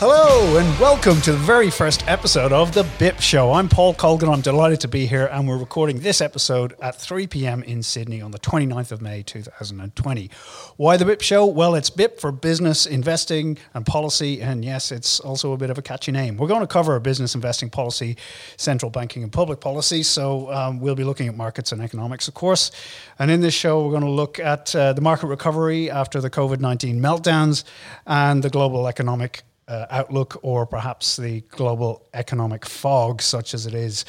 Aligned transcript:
Hello 0.00 0.56
and 0.56 0.78
welcome 0.78 1.20
to 1.22 1.32
the 1.32 1.38
very 1.38 1.70
first 1.70 2.06
episode 2.06 2.52
of 2.52 2.72
The 2.72 2.84
BIP 2.84 3.20
Show. 3.20 3.52
I'm 3.52 3.68
Paul 3.68 3.94
Colgan. 3.94 4.28
I'm 4.28 4.42
delighted 4.42 4.78
to 4.82 4.88
be 4.88 5.06
here 5.06 5.26
and 5.26 5.48
we're 5.48 5.58
recording 5.58 5.98
this 5.98 6.20
episode 6.20 6.76
at 6.80 6.94
3 6.94 7.26
p.m. 7.26 7.64
in 7.64 7.82
Sydney 7.82 8.22
on 8.22 8.30
the 8.30 8.38
29th 8.38 8.92
of 8.92 9.02
May 9.02 9.24
2020. 9.24 10.30
Why 10.76 10.96
The 10.96 11.04
BIP 11.04 11.20
Show? 11.20 11.46
Well, 11.46 11.74
it's 11.74 11.90
BIP 11.90 12.20
for 12.20 12.30
business, 12.30 12.86
investing 12.86 13.58
and 13.74 13.84
policy 13.84 14.40
and 14.40 14.64
yes, 14.64 14.92
it's 14.92 15.18
also 15.18 15.52
a 15.52 15.56
bit 15.56 15.68
of 15.68 15.78
a 15.78 15.82
catchy 15.82 16.12
name. 16.12 16.36
We're 16.36 16.46
going 16.46 16.60
to 16.60 16.68
cover 16.68 17.00
business 17.00 17.34
investing 17.34 17.68
policy, 17.68 18.16
central 18.56 18.90
banking 18.90 19.24
and 19.24 19.32
public 19.32 19.58
policy, 19.58 20.04
so 20.04 20.48
um, 20.52 20.78
we'll 20.78 20.94
be 20.94 21.02
looking 21.02 21.26
at 21.26 21.36
markets 21.36 21.72
and 21.72 21.82
economics, 21.82 22.28
of 22.28 22.34
course. 22.34 22.70
And 23.18 23.32
in 23.32 23.40
this 23.40 23.52
show, 23.52 23.82
we're 23.84 23.90
going 23.90 24.04
to 24.04 24.10
look 24.10 24.38
at 24.38 24.76
uh, 24.76 24.92
the 24.92 25.00
market 25.00 25.26
recovery 25.26 25.90
after 25.90 26.20
the 26.20 26.30
COVID-19 26.30 27.00
meltdowns 27.00 27.64
and 28.06 28.44
the 28.44 28.50
global 28.50 28.86
economic 28.86 29.42
uh, 29.68 29.86
outlook 29.90 30.38
or 30.42 30.66
perhaps 30.66 31.16
the 31.16 31.40
global 31.50 32.06
economic 32.14 32.64
fog, 32.64 33.22
such 33.22 33.54
as 33.54 33.66
it 33.66 33.74
is. 33.74 34.04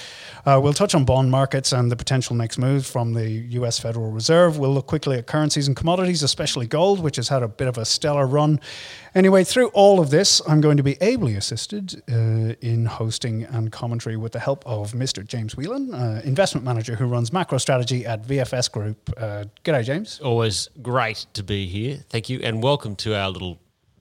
Uh, 0.45 0.59
we'll 0.61 0.73
touch 0.73 0.95
on 0.95 1.05
bond 1.05 1.29
markets 1.29 1.73
and 1.73 1.91
the 1.91 1.95
potential 1.95 2.35
next 2.35 2.57
move 2.57 2.85
from 2.85 3.13
the 3.13 3.29
US 3.29 3.77
Federal 3.77 4.11
Reserve. 4.11 4.57
We'll 4.57 4.73
look 4.73 4.87
quickly 4.87 5.17
at 5.17 5.27
currencies 5.27 5.67
and 5.67 5.75
commodities, 5.75 6.23
especially 6.23 6.67
gold, 6.67 7.01
which 7.01 7.17
has 7.17 7.29
had 7.29 7.43
a 7.43 7.47
bit 7.47 7.67
of 7.67 7.77
a 7.77 7.85
stellar 7.85 8.25
run. 8.25 8.59
Anyway, 9.15 9.43
through 9.43 9.67
all 9.69 9.99
of 9.99 10.11
this, 10.11 10.41
I'm 10.47 10.61
going 10.61 10.77
to 10.77 10.83
be 10.83 10.97
ably 11.01 11.35
assisted 11.35 12.01
uh, 12.09 12.55
in 12.61 12.85
hosting 12.85 13.43
and 13.43 13.71
commentary 13.71 14.17
with 14.17 14.31
the 14.33 14.39
help 14.39 14.65
of 14.65 14.93
Mr. 14.93 15.25
James 15.25 15.57
Whelan, 15.57 15.93
uh, 15.93 16.21
investment 16.23 16.63
manager 16.63 16.95
who 16.95 17.05
runs 17.05 17.33
macro 17.33 17.57
strategy 17.57 18.05
at 18.05 18.23
VFS 18.23 18.71
Group. 18.71 19.09
Uh, 19.17 19.45
g'day, 19.63 19.83
James. 19.83 20.19
Always 20.19 20.69
great 20.81 21.25
to 21.33 21.43
be 21.43 21.67
here. 21.67 21.99
Thank 22.09 22.29
you. 22.29 22.39
And 22.43 22.61
welcome 22.61 22.95
to 22.97 23.15
our 23.15 23.29
little 23.29 23.59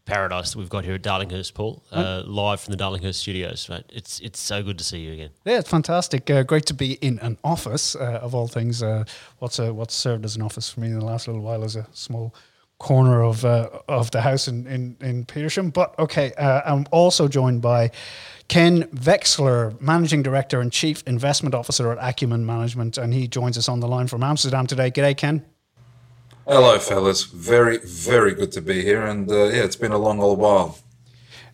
paradise 0.08 0.52
that 0.52 0.58
we've 0.58 0.70
got 0.70 0.84
here 0.84 0.94
at 0.94 1.02
Darlinghurst, 1.02 1.52
Paul, 1.54 1.82
uh, 1.92 2.22
live 2.26 2.60
from 2.60 2.72
the 2.74 2.82
Darlinghurst 2.82 3.14
studios. 3.16 3.68
Right, 3.68 3.84
it's 3.90 4.18
it's 4.20 4.40
so 4.40 4.62
good 4.62 4.78
to 4.78 4.84
see 4.84 5.00
you 5.00 5.12
again. 5.12 5.30
Yeah, 5.44 5.58
it's 5.58 5.68
fantastic. 5.70 6.30
Uh, 6.30 6.42
great 6.42 6.66
to 6.66 6.74
be 6.74 6.94
in 6.94 7.18
an 7.20 7.36
office 7.44 7.94
uh, 7.94 8.20
of 8.22 8.34
all 8.34 8.48
things. 8.48 8.82
Uh, 8.82 9.04
what's 9.38 9.58
a, 9.58 9.72
what's 9.72 9.94
served 9.94 10.24
as 10.24 10.34
an 10.34 10.42
office 10.42 10.70
for 10.70 10.80
me 10.80 10.88
in 10.88 10.98
the 10.98 11.04
last 11.04 11.28
little 11.28 11.42
while 11.42 11.62
is 11.62 11.76
a 11.76 11.86
small 11.92 12.34
corner 12.78 13.22
of 13.22 13.44
uh, 13.44 13.68
of 13.86 14.10
the 14.10 14.22
house 14.22 14.48
in 14.48 14.66
in, 14.66 14.96
in 15.00 15.26
Petersham. 15.26 15.72
But 15.72 15.98
okay, 15.98 16.32
uh, 16.32 16.62
I'm 16.64 16.86
also 16.90 17.28
joined 17.28 17.62
by. 17.62 17.90
Ken 18.48 18.84
Veksler, 18.94 19.78
Managing 19.78 20.22
Director 20.22 20.62
and 20.62 20.72
Chief 20.72 21.02
Investment 21.06 21.54
Officer 21.54 21.92
at 21.92 21.98
Acumen 22.00 22.46
Management, 22.46 22.96
and 22.96 23.12
he 23.12 23.28
joins 23.28 23.58
us 23.58 23.68
on 23.68 23.80
the 23.80 23.86
line 23.86 24.06
from 24.06 24.22
Amsterdam 24.22 24.66
today. 24.66 24.90
G'day, 24.90 25.14
Ken. 25.14 25.44
Hello, 26.48 26.78
fellas. 26.78 27.24
Very, 27.24 27.76
very 27.76 28.32
good 28.32 28.50
to 28.52 28.62
be 28.62 28.80
here. 28.80 29.04
And 29.04 29.30
uh, 29.30 29.48
yeah, 29.48 29.64
it's 29.64 29.76
been 29.76 29.92
a 29.92 29.98
long 29.98 30.18
old 30.18 30.38
while. 30.38 30.78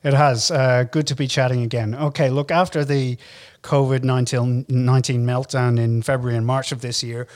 It 0.04 0.14
has. 0.14 0.52
Uh, 0.52 0.84
good 0.84 1.08
to 1.08 1.16
be 1.16 1.26
chatting 1.26 1.62
again. 1.62 1.96
Okay, 1.96 2.30
look, 2.30 2.52
after 2.52 2.84
the 2.84 3.18
COVID 3.64 4.04
19 4.04 4.66
meltdown 4.68 5.80
in 5.80 6.00
February 6.02 6.36
and 6.36 6.46
March 6.46 6.70
of 6.70 6.80
this 6.80 7.02
year, 7.02 7.26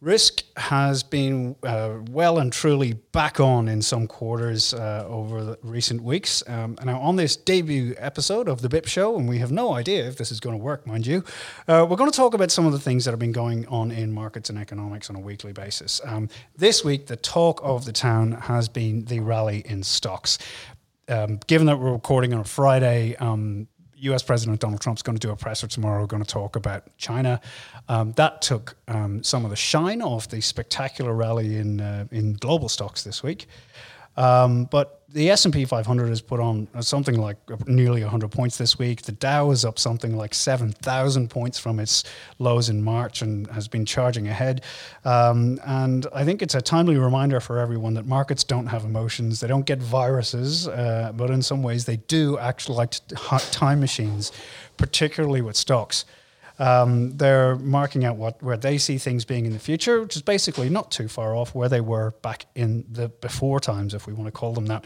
Risk 0.00 0.44
has 0.56 1.02
been 1.02 1.56
uh, 1.62 1.98
well 2.08 2.38
and 2.38 2.50
truly 2.50 2.94
back 3.12 3.38
on 3.38 3.68
in 3.68 3.82
some 3.82 4.06
quarters 4.06 4.72
uh, 4.72 5.04
over 5.06 5.58
recent 5.62 6.02
weeks. 6.02 6.42
Um, 6.46 6.76
and 6.78 6.86
now, 6.86 6.98
on 7.00 7.16
this 7.16 7.36
debut 7.36 7.94
episode 7.98 8.48
of 8.48 8.62
The 8.62 8.70
BIP 8.70 8.86
Show, 8.86 9.18
and 9.18 9.28
we 9.28 9.40
have 9.40 9.52
no 9.52 9.74
idea 9.74 10.08
if 10.08 10.16
this 10.16 10.32
is 10.32 10.40
going 10.40 10.56
to 10.56 10.64
work, 10.64 10.86
mind 10.86 11.06
you, 11.06 11.22
uh, 11.68 11.86
we're 11.88 11.98
going 11.98 12.10
to 12.10 12.16
talk 12.16 12.32
about 12.32 12.50
some 12.50 12.64
of 12.64 12.72
the 12.72 12.78
things 12.78 13.04
that 13.04 13.10
have 13.10 13.18
been 13.18 13.30
going 13.30 13.66
on 13.66 13.90
in 13.90 14.10
markets 14.10 14.48
and 14.48 14.58
economics 14.58 15.10
on 15.10 15.16
a 15.16 15.20
weekly 15.20 15.52
basis. 15.52 16.00
Um, 16.02 16.30
this 16.56 16.82
week, 16.82 17.06
the 17.06 17.16
talk 17.16 17.60
of 17.62 17.84
the 17.84 17.92
town 17.92 18.32
has 18.32 18.70
been 18.70 19.04
the 19.04 19.20
rally 19.20 19.62
in 19.66 19.82
stocks. 19.82 20.38
Um, 21.08 21.40
given 21.46 21.66
that 21.66 21.78
we're 21.78 21.92
recording 21.92 22.32
on 22.32 22.40
a 22.40 22.44
Friday, 22.44 23.16
um, 23.16 23.68
US 24.00 24.22
President 24.22 24.60
Donald 24.60 24.80
Trump's 24.80 25.02
going 25.02 25.16
to 25.16 25.26
do 25.26 25.32
a 25.32 25.36
presser 25.36 25.66
tomorrow, 25.66 26.06
going 26.06 26.22
to 26.22 26.28
talk 26.28 26.56
about 26.56 26.84
China. 26.96 27.40
Um, 27.88 28.12
that 28.12 28.42
took 28.42 28.76
um, 28.88 29.22
some 29.22 29.44
of 29.44 29.50
the 29.50 29.56
shine 29.56 30.02
off 30.02 30.28
the 30.28 30.40
spectacular 30.40 31.14
rally 31.14 31.56
in 31.56 31.80
uh, 31.80 32.06
in 32.10 32.34
global 32.34 32.68
stocks 32.68 33.02
this 33.02 33.22
week. 33.22 33.46
Um, 34.20 34.64
but 34.64 35.00
the 35.08 35.30
S&P 35.30 35.64
500 35.64 36.08
has 36.10 36.20
put 36.20 36.40
on 36.40 36.68
something 36.80 37.18
like 37.18 37.38
nearly 37.66 38.02
100 38.02 38.30
points 38.30 38.58
this 38.58 38.78
week. 38.78 39.02
The 39.02 39.12
Dow 39.12 39.50
is 39.50 39.64
up 39.64 39.78
something 39.78 40.14
like 40.14 40.34
7,000 40.34 41.30
points 41.30 41.58
from 41.58 41.80
its 41.80 42.04
lows 42.38 42.68
in 42.68 42.82
March 42.82 43.22
and 43.22 43.46
has 43.48 43.66
been 43.66 43.86
charging 43.86 44.28
ahead. 44.28 44.62
Um, 45.06 45.58
and 45.64 46.06
I 46.14 46.24
think 46.24 46.42
it's 46.42 46.54
a 46.54 46.60
timely 46.60 46.98
reminder 46.98 47.40
for 47.40 47.58
everyone 47.58 47.94
that 47.94 48.06
markets 48.06 48.44
don't 48.44 48.66
have 48.66 48.84
emotions. 48.84 49.40
They 49.40 49.48
don't 49.48 49.64
get 49.64 49.80
viruses, 49.80 50.68
uh, 50.68 51.12
but 51.16 51.30
in 51.30 51.40
some 51.40 51.62
ways 51.62 51.86
they 51.86 51.96
do 51.96 52.38
actually 52.38 52.76
like 52.76 52.94
time 53.50 53.80
machines, 53.80 54.32
particularly 54.76 55.40
with 55.40 55.56
stocks. 55.56 56.04
Um, 56.60 57.16
they're 57.16 57.56
marking 57.56 58.04
out 58.04 58.16
what 58.16 58.40
where 58.42 58.58
they 58.58 58.78
see 58.78 58.98
things 58.98 59.24
being 59.24 59.46
in 59.46 59.52
the 59.52 59.58
future, 59.58 60.02
which 60.02 60.14
is 60.14 60.22
basically 60.22 60.68
not 60.68 60.90
too 60.90 61.08
far 61.08 61.34
off 61.34 61.54
where 61.54 61.70
they 61.70 61.80
were 61.80 62.12
back 62.22 62.44
in 62.54 62.84
the 62.88 63.08
before 63.08 63.60
times, 63.60 63.94
if 63.94 64.06
we 64.06 64.12
want 64.12 64.26
to 64.26 64.32
call 64.32 64.52
them 64.52 64.66
that. 64.66 64.84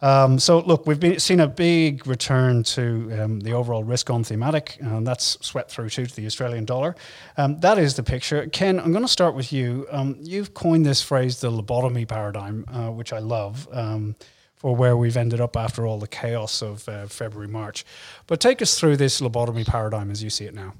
Um, 0.00 0.40
so 0.40 0.58
look, 0.60 0.86
we've 0.86 0.98
been, 0.98 1.20
seen 1.20 1.38
a 1.38 1.46
big 1.46 2.06
return 2.08 2.64
to 2.64 3.20
um, 3.20 3.40
the 3.40 3.52
overall 3.52 3.84
risk-on 3.84 4.24
thematic, 4.24 4.76
and 4.80 5.06
that's 5.06 5.38
swept 5.40 5.70
through 5.70 5.90
too 5.90 6.06
to 6.06 6.16
the 6.16 6.26
Australian 6.26 6.64
dollar. 6.64 6.96
Um, 7.36 7.58
that 7.60 7.78
is 7.78 7.94
the 7.94 8.02
picture. 8.02 8.46
Ken, 8.48 8.80
I'm 8.80 8.90
going 8.90 9.04
to 9.04 9.08
start 9.08 9.36
with 9.36 9.52
you. 9.52 9.86
Um, 9.92 10.16
you've 10.20 10.54
coined 10.54 10.84
this 10.84 11.02
phrase, 11.02 11.40
the 11.40 11.52
lobotomy 11.52 12.06
paradigm, 12.06 12.64
uh, 12.68 12.90
which 12.90 13.12
I 13.12 13.20
love 13.20 13.68
um, 13.72 14.16
for 14.56 14.74
where 14.74 14.96
we've 14.96 15.16
ended 15.16 15.40
up 15.40 15.56
after 15.56 15.86
all 15.86 15.98
the 15.98 16.08
chaos 16.08 16.62
of 16.62 16.88
uh, 16.88 17.06
February, 17.06 17.48
March. 17.48 17.84
But 18.26 18.40
take 18.40 18.60
us 18.60 18.78
through 18.78 18.96
this 18.96 19.20
lobotomy 19.20 19.66
paradigm 19.66 20.10
as 20.10 20.22
you 20.22 20.30
see 20.30 20.46
it 20.46 20.54
now. 20.54 20.74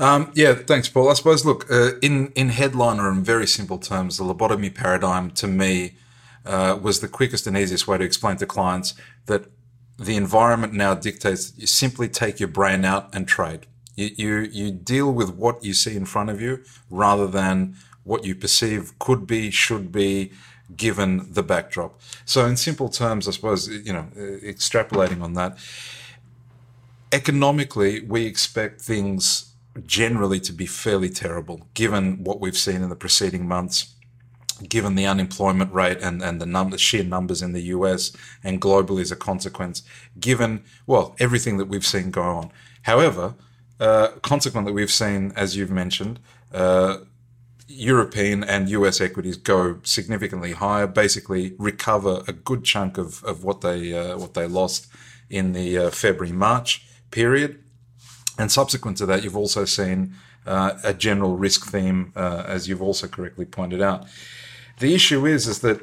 Um, 0.00 0.32
yeah, 0.34 0.54
thanks, 0.54 0.88
Paul. 0.88 1.10
I 1.10 1.12
suppose, 1.12 1.44
look, 1.44 1.70
uh, 1.70 1.98
in, 2.00 2.32
in 2.34 2.48
headline 2.48 2.98
or 2.98 3.10
in 3.10 3.22
very 3.22 3.46
simple 3.46 3.76
terms, 3.76 4.16
the 4.16 4.24
lobotomy 4.24 4.74
paradigm 4.74 5.30
to 5.32 5.46
me 5.46 5.92
uh, 6.46 6.78
was 6.80 7.00
the 7.00 7.08
quickest 7.08 7.46
and 7.46 7.54
easiest 7.54 7.86
way 7.86 7.98
to 7.98 8.04
explain 8.04 8.38
to 8.38 8.46
clients 8.46 8.94
that 9.26 9.44
the 9.98 10.16
environment 10.16 10.72
now 10.72 10.94
dictates 10.94 11.52
you 11.58 11.66
simply 11.66 12.08
take 12.08 12.40
your 12.40 12.48
brain 12.48 12.86
out 12.86 13.14
and 13.14 13.28
trade. 13.28 13.66
You, 13.94 14.10
you, 14.16 14.36
you 14.50 14.70
deal 14.70 15.12
with 15.12 15.34
what 15.34 15.62
you 15.62 15.74
see 15.74 15.94
in 15.96 16.06
front 16.06 16.30
of 16.30 16.40
you 16.40 16.64
rather 16.88 17.26
than 17.26 17.76
what 18.02 18.24
you 18.24 18.34
perceive 18.34 18.98
could 18.98 19.26
be, 19.26 19.50
should 19.50 19.92
be, 19.92 20.32
given 20.74 21.30
the 21.30 21.42
backdrop. 21.42 22.00
So, 22.24 22.46
in 22.46 22.56
simple 22.56 22.88
terms, 22.88 23.28
I 23.28 23.32
suppose, 23.32 23.68
you 23.68 23.92
know, 23.92 24.06
uh, 24.16 24.40
extrapolating 24.46 25.20
on 25.20 25.34
that, 25.34 25.58
economically, 27.12 28.00
we 28.00 28.24
expect 28.24 28.80
things 28.80 29.49
generally 29.86 30.40
to 30.40 30.52
be 30.52 30.66
fairly 30.66 31.08
terrible, 31.08 31.68
given 31.74 32.24
what 32.24 32.40
we've 32.40 32.56
seen 32.56 32.82
in 32.82 32.88
the 32.88 32.96
preceding 32.96 33.46
months, 33.46 33.94
given 34.68 34.94
the 34.94 35.06
unemployment 35.06 35.72
rate 35.72 35.98
and, 36.00 36.22
and 36.22 36.40
the 36.40 36.46
number, 36.46 36.76
sheer 36.76 37.04
numbers 37.04 37.40
in 37.40 37.52
the 37.52 37.62
US 37.62 38.12
and 38.44 38.60
globally 38.60 39.00
as 39.00 39.12
a 39.12 39.16
consequence, 39.16 39.82
given, 40.18 40.64
well, 40.86 41.14
everything 41.18 41.56
that 41.58 41.66
we've 41.66 41.86
seen 41.86 42.10
go 42.10 42.22
on. 42.22 42.50
However, 42.82 43.34
uh, 43.78 44.08
consequently, 44.22 44.72
we've 44.72 44.90
seen, 44.90 45.32
as 45.36 45.56
you've 45.56 45.70
mentioned, 45.70 46.20
uh, 46.52 46.98
European 47.66 48.42
and 48.44 48.68
US 48.68 49.00
equities 49.00 49.36
go 49.36 49.78
significantly 49.84 50.52
higher, 50.52 50.86
basically 50.86 51.54
recover 51.58 52.22
a 52.26 52.32
good 52.32 52.64
chunk 52.64 52.98
of, 52.98 53.24
of 53.24 53.44
what 53.44 53.60
they 53.60 53.94
uh, 53.94 54.18
what 54.18 54.34
they 54.34 54.46
lost 54.46 54.88
in 55.30 55.52
the 55.52 55.78
uh, 55.78 55.90
February 55.90 56.32
March 56.32 56.84
period. 57.10 57.62
And 58.40 58.50
subsequent 58.50 58.96
to 58.96 59.06
that, 59.06 59.22
you've 59.22 59.36
also 59.36 59.66
seen 59.66 60.14
uh, 60.46 60.78
a 60.82 60.94
general 60.94 61.36
risk 61.36 61.66
theme, 61.66 62.10
uh, 62.16 62.42
as 62.46 62.68
you've 62.68 62.80
also 62.80 63.06
correctly 63.06 63.44
pointed 63.44 63.82
out. 63.82 64.06
The 64.78 64.94
issue 64.94 65.26
is, 65.26 65.46
is 65.46 65.58
that 65.60 65.82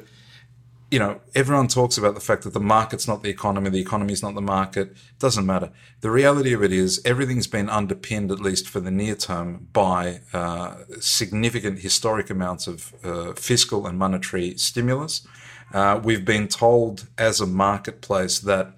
you 0.90 0.98
know, 0.98 1.20
everyone 1.36 1.68
talks 1.68 1.98
about 1.98 2.14
the 2.14 2.20
fact 2.20 2.42
that 2.42 2.54
the 2.54 2.60
market's 2.60 3.06
not 3.06 3.22
the 3.22 3.28
economy, 3.28 3.70
the 3.70 3.80
economy's 3.80 4.22
not 4.22 4.34
the 4.34 4.40
market. 4.40 4.88
It 4.88 5.18
Doesn't 5.20 5.46
matter. 5.46 5.70
The 6.00 6.10
reality 6.10 6.52
of 6.52 6.62
it 6.64 6.72
is 6.72 7.00
everything's 7.04 7.46
been 7.46 7.68
underpinned, 7.68 8.32
at 8.32 8.40
least 8.40 8.68
for 8.68 8.80
the 8.80 8.90
near 8.90 9.14
term, 9.14 9.68
by 9.72 10.22
uh, 10.32 10.78
significant 10.98 11.80
historic 11.80 12.28
amounts 12.28 12.66
of 12.66 12.92
uh, 13.04 13.34
fiscal 13.34 13.86
and 13.86 13.98
monetary 13.98 14.56
stimulus. 14.56 15.28
Uh, 15.72 16.00
we've 16.02 16.24
been 16.24 16.48
told 16.48 17.06
as 17.18 17.40
a 17.40 17.46
marketplace 17.46 18.40
that 18.40 18.72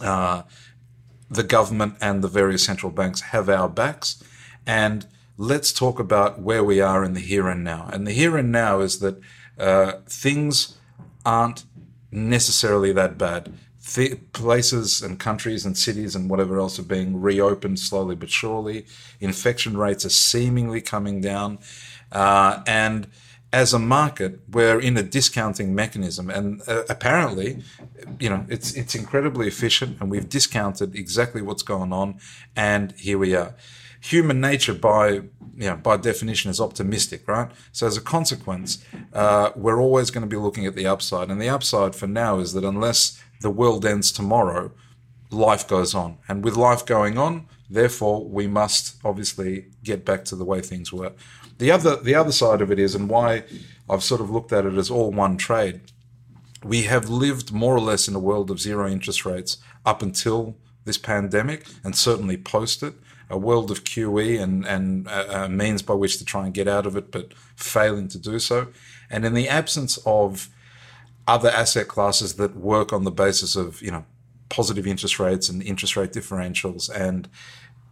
uh, 0.00 0.42
the 1.30 1.42
government 1.42 1.96
and 2.00 2.22
the 2.22 2.28
various 2.28 2.64
central 2.64 2.92
banks 2.92 3.20
have 3.20 3.48
our 3.48 3.68
backs. 3.68 4.22
And 4.66 5.06
let's 5.36 5.72
talk 5.72 5.98
about 5.98 6.40
where 6.40 6.64
we 6.64 6.80
are 6.80 7.04
in 7.04 7.14
the 7.14 7.20
here 7.20 7.48
and 7.48 7.64
now. 7.64 7.88
And 7.92 8.06
the 8.06 8.12
here 8.12 8.36
and 8.36 8.52
now 8.52 8.80
is 8.80 9.00
that 9.00 9.20
uh, 9.58 9.92
things 10.06 10.76
aren't 11.24 11.64
necessarily 12.10 12.92
that 12.92 13.18
bad. 13.18 13.52
Th- 13.94 14.18
places 14.32 15.02
and 15.02 15.18
countries 15.18 15.64
and 15.64 15.76
cities 15.76 16.16
and 16.16 16.28
whatever 16.28 16.58
else 16.58 16.78
are 16.78 16.84
being 16.84 17.20
reopened 17.20 17.78
slowly 17.78 18.16
but 18.16 18.30
surely. 18.30 18.86
Infection 19.20 19.76
rates 19.76 20.04
are 20.04 20.10
seemingly 20.10 20.80
coming 20.80 21.20
down. 21.20 21.58
Uh, 22.10 22.62
and 22.66 23.08
as 23.56 23.72
a 23.72 23.78
market, 23.78 24.38
we're 24.50 24.78
in 24.78 24.98
a 24.98 25.02
discounting 25.02 25.74
mechanism, 25.74 26.28
and 26.28 26.60
uh, 26.68 26.82
apparently, 26.90 27.62
you 28.20 28.28
know, 28.28 28.44
it's 28.50 28.74
it's 28.74 28.94
incredibly 28.94 29.48
efficient, 29.48 29.96
and 29.98 30.10
we've 30.10 30.28
discounted 30.28 30.94
exactly 30.94 31.40
what's 31.40 31.62
going 31.62 31.90
on, 31.90 32.08
and 32.54 32.92
here 32.98 33.16
we 33.16 33.34
are. 33.34 33.54
Human 34.12 34.42
nature, 34.42 34.74
by 34.74 35.06
you 35.62 35.68
know, 35.70 35.76
by 35.76 35.96
definition, 35.96 36.50
is 36.50 36.60
optimistic, 36.60 37.26
right? 37.26 37.50
So 37.72 37.86
as 37.86 37.96
a 37.96 38.02
consequence, 38.02 38.84
uh, 39.14 39.52
we're 39.56 39.80
always 39.80 40.10
going 40.10 40.26
to 40.28 40.34
be 40.36 40.42
looking 40.46 40.66
at 40.66 40.74
the 40.74 40.86
upside, 40.86 41.30
and 41.30 41.40
the 41.40 41.48
upside 41.48 41.94
for 41.94 42.06
now 42.06 42.40
is 42.40 42.52
that 42.52 42.64
unless 42.64 43.18
the 43.40 43.50
world 43.50 43.86
ends 43.86 44.12
tomorrow, 44.12 44.70
life 45.30 45.66
goes 45.66 45.94
on, 45.94 46.18
and 46.28 46.44
with 46.44 46.56
life 46.56 46.84
going 46.84 47.16
on, 47.16 47.46
therefore, 47.68 48.24
we 48.24 48.46
must 48.46 48.96
obviously 49.04 49.66
get 49.82 50.04
back 50.04 50.24
to 50.26 50.36
the 50.36 50.44
way 50.44 50.60
things 50.60 50.92
were. 50.92 51.12
The 51.58 51.70
other 51.70 51.96
the 51.96 52.14
other 52.14 52.32
side 52.32 52.60
of 52.60 52.70
it 52.70 52.78
is, 52.78 52.94
and 52.94 53.08
why 53.08 53.44
I've 53.88 54.02
sort 54.02 54.20
of 54.20 54.30
looked 54.30 54.52
at 54.52 54.66
it 54.66 54.74
as 54.74 54.90
all 54.90 55.10
one 55.10 55.36
trade. 55.36 55.80
We 56.62 56.82
have 56.82 57.08
lived 57.08 57.52
more 57.52 57.74
or 57.74 57.80
less 57.80 58.08
in 58.08 58.14
a 58.14 58.20
world 58.20 58.50
of 58.50 58.60
zero 58.60 58.88
interest 58.88 59.24
rates 59.24 59.58
up 59.84 60.02
until 60.02 60.56
this 60.84 60.98
pandemic, 60.98 61.66
and 61.84 61.96
certainly 61.96 62.36
post 62.36 62.82
it. 62.82 62.94
A 63.28 63.38
world 63.38 63.70
of 63.70 63.84
QE 63.84 64.40
and 64.40 64.66
and 64.66 65.08
uh, 65.08 65.26
uh, 65.28 65.48
means 65.48 65.82
by 65.82 65.94
which 65.94 66.18
to 66.18 66.24
try 66.24 66.44
and 66.44 66.54
get 66.54 66.68
out 66.68 66.86
of 66.86 66.96
it, 66.96 67.10
but 67.10 67.32
failing 67.56 68.08
to 68.08 68.18
do 68.18 68.38
so. 68.38 68.68
And 69.10 69.24
in 69.24 69.34
the 69.34 69.48
absence 69.48 69.98
of 70.04 70.48
other 71.26 71.50
asset 71.50 71.88
classes 71.88 72.34
that 72.34 72.56
work 72.56 72.92
on 72.92 73.04
the 73.04 73.10
basis 73.10 73.56
of 73.56 73.82
you 73.82 73.90
know 73.90 74.04
positive 74.48 74.86
interest 74.86 75.18
rates 75.18 75.48
and 75.48 75.62
interest 75.62 75.96
rate 75.96 76.12
differentials 76.12 76.88
and 76.88 77.28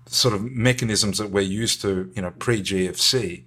sort 0.06 0.34
of 0.34 0.42
mechanisms 0.44 1.18
that 1.18 1.30
we're 1.30 1.40
used 1.40 1.80
to, 1.82 2.10
you 2.14 2.22
know, 2.22 2.30
pre 2.32 2.62
GFC, 2.62 3.44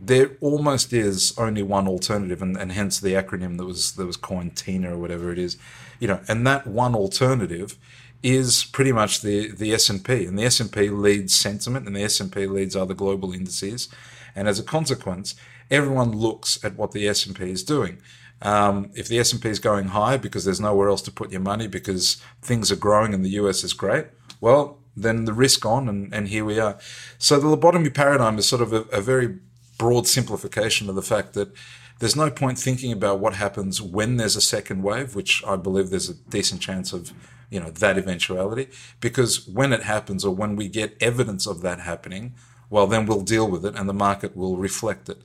there 0.00 0.32
almost 0.40 0.92
is 0.92 1.36
only 1.38 1.62
one 1.62 1.88
alternative, 1.88 2.42
and, 2.42 2.56
and 2.56 2.72
hence 2.72 3.00
the 3.00 3.14
acronym 3.14 3.56
that 3.58 3.64
was 3.64 3.92
that 3.92 4.06
was 4.06 4.16
coined 4.16 4.56
TINA 4.56 4.92
or 4.92 4.98
whatever 4.98 5.32
it 5.32 5.38
is, 5.38 5.56
you 5.98 6.08
know, 6.08 6.20
and 6.28 6.46
that 6.46 6.66
one 6.66 6.94
alternative 6.94 7.76
is 8.22 8.64
pretty 8.64 8.92
much 8.92 9.20
the 9.20 9.50
the 9.52 9.72
S 9.72 9.88
and 9.88 10.04
P, 10.04 10.24
and 10.26 10.38
the 10.38 10.44
S 10.44 10.60
and 10.60 10.70
P 10.70 10.88
leads 10.88 11.34
sentiment, 11.34 11.86
and 11.86 11.96
the 11.96 12.02
S 12.02 12.20
and 12.20 12.32
P 12.32 12.46
leads 12.46 12.76
other 12.76 12.94
global 12.94 13.32
indices, 13.32 13.88
and 14.34 14.48
as 14.48 14.58
a 14.58 14.64
consequence, 14.64 15.34
everyone 15.70 16.12
looks 16.12 16.62
at 16.64 16.76
what 16.76 16.92
the 16.92 17.08
S 17.08 17.24
and 17.26 17.36
P 17.36 17.50
is 17.50 17.62
doing. 17.62 17.98
Um, 18.44 18.90
if 18.94 19.08
the 19.08 19.18
S 19.18 19.32
and 19.32 19.40
P 19.42 19.48
is 19.48 19.58
going 19.58 19.88
high 19.88 20.18
because 20.18 20.44
there's 20.44 20.60
nowhere 20.60 20.88
else 20.88 21.02
to 21.02 21.10
put 21.10 21.32
your 21.32 21.40
money 21.40 21.66
because 21.66 22.22
things 22.42 22.70
are 22.70 22.76
growing 22.76 23.14
and 23.14 23.24
the 23.24 23.30
US 23.30 23.64
is 23.64 23.72
great, 23.72 24.06
well, 24.40 24.78
then 24.96 25.24
the 25.24 25.32
risk 25.32 25.64
on, 25.66 25.88
and, 25.88 26.14
and 26.14 26.28
here 26.28 26.44
we 26.44 26.60
are. 26.60 26.78
So 27.18 27.40
the 27.40 27.56
lobotomy 27.56 27.92
paradigm 27.92 28.38
is 28.38 28.46
sort 28.46 28.62
of 28.62 28.72
a, 28.72 28.82
a 28.92 29.00
very 29.00 29.38
broad 29.78 30.06
simplification 30.06 30.88
of 30.88 30.94
the 30.94 31.02
fact 31.02 31.32
that 31.32 31.52
there's 31.98 32.16
no 32.16 32.30
point 32.30 32.58
thinking 32.58 32.92
about 32.92 33.18
what 33.18 33.34
happens 33.34 33.80
when 33.80 34.18
there's 34.18 34.36
a 34.36 34.40
second 34.40 34.82
wave, 34.82 35.14
which 35.14 35.42
I 35.46 35.56
believe 35.56 35.90
there's 35.90 36.10
a 36.10 36.14
decent 36.14 36.60
chance 36.60 36.92
of, 36.92 37.12
you 37.50 37.60
know, 37.60 37.70
that 37.70 37.96
eventuality, 37.96 38.68
because 39.00 39.48
when 39.48 39.72
it 39.72 39.84
happens 39.84 40.24
or 40.24 40.34
when 40.34 40.54
we 40.54 40.68
get 40.68 40.96
evidence 41.00 41.46
of 41.46 41.62
that 41.62 41.80
happening, 41.80 42.34
well, 42.68 42.86
then 42.86 43.06
we'll 43.06 43.22
deal 43.22 43.50
with 43.50 43.64
it 43.64 43.76
and 43.76 43.88
the 43.88 43.94
market 43.94 44.36
will 44.36 44.56
reflect 44.56 45.08
it. 45.08 45.18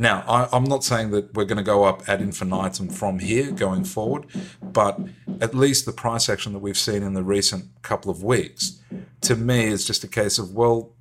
Now, 0.00 0.22
I, 0.28 0.56
am 0.56 0.62
not 0.62 0.84
saying 0.84 1.10
that 1.10 1.34
we're 1.34 1.44
going 1.44 1.58
to 1.58 1.64
go 1.64 1.82
up 1.82 2.08
ad 2.08 2.20
infinitum 2.20 2.88
from 2.88 3.18
here 3.18 3.50
going 3.50 3.82
forward, 3.82 4.26
but 4.62 5.00
at 5.40 5.56
least 5.56 5.86
the 5.86 5.92
price 5.92 6.28
action 6.28 6.52
that 6.52 6.60
we've 6.60 6.78
seen 6.78 7.02
in 7.02 7.14
the 7.14 7.24
recent 7.24 7.66
couple 7.82 8.08
of 8.08 8.22
weeks, 8.22 8.80
to 9.22 9.34
me, 9.34 9.64
is 9.64 9.84
just 9.84 10.04
a 10.04 10.08
case 10.08 10.38
of, 10.38 10.54
well, 10.54 10.92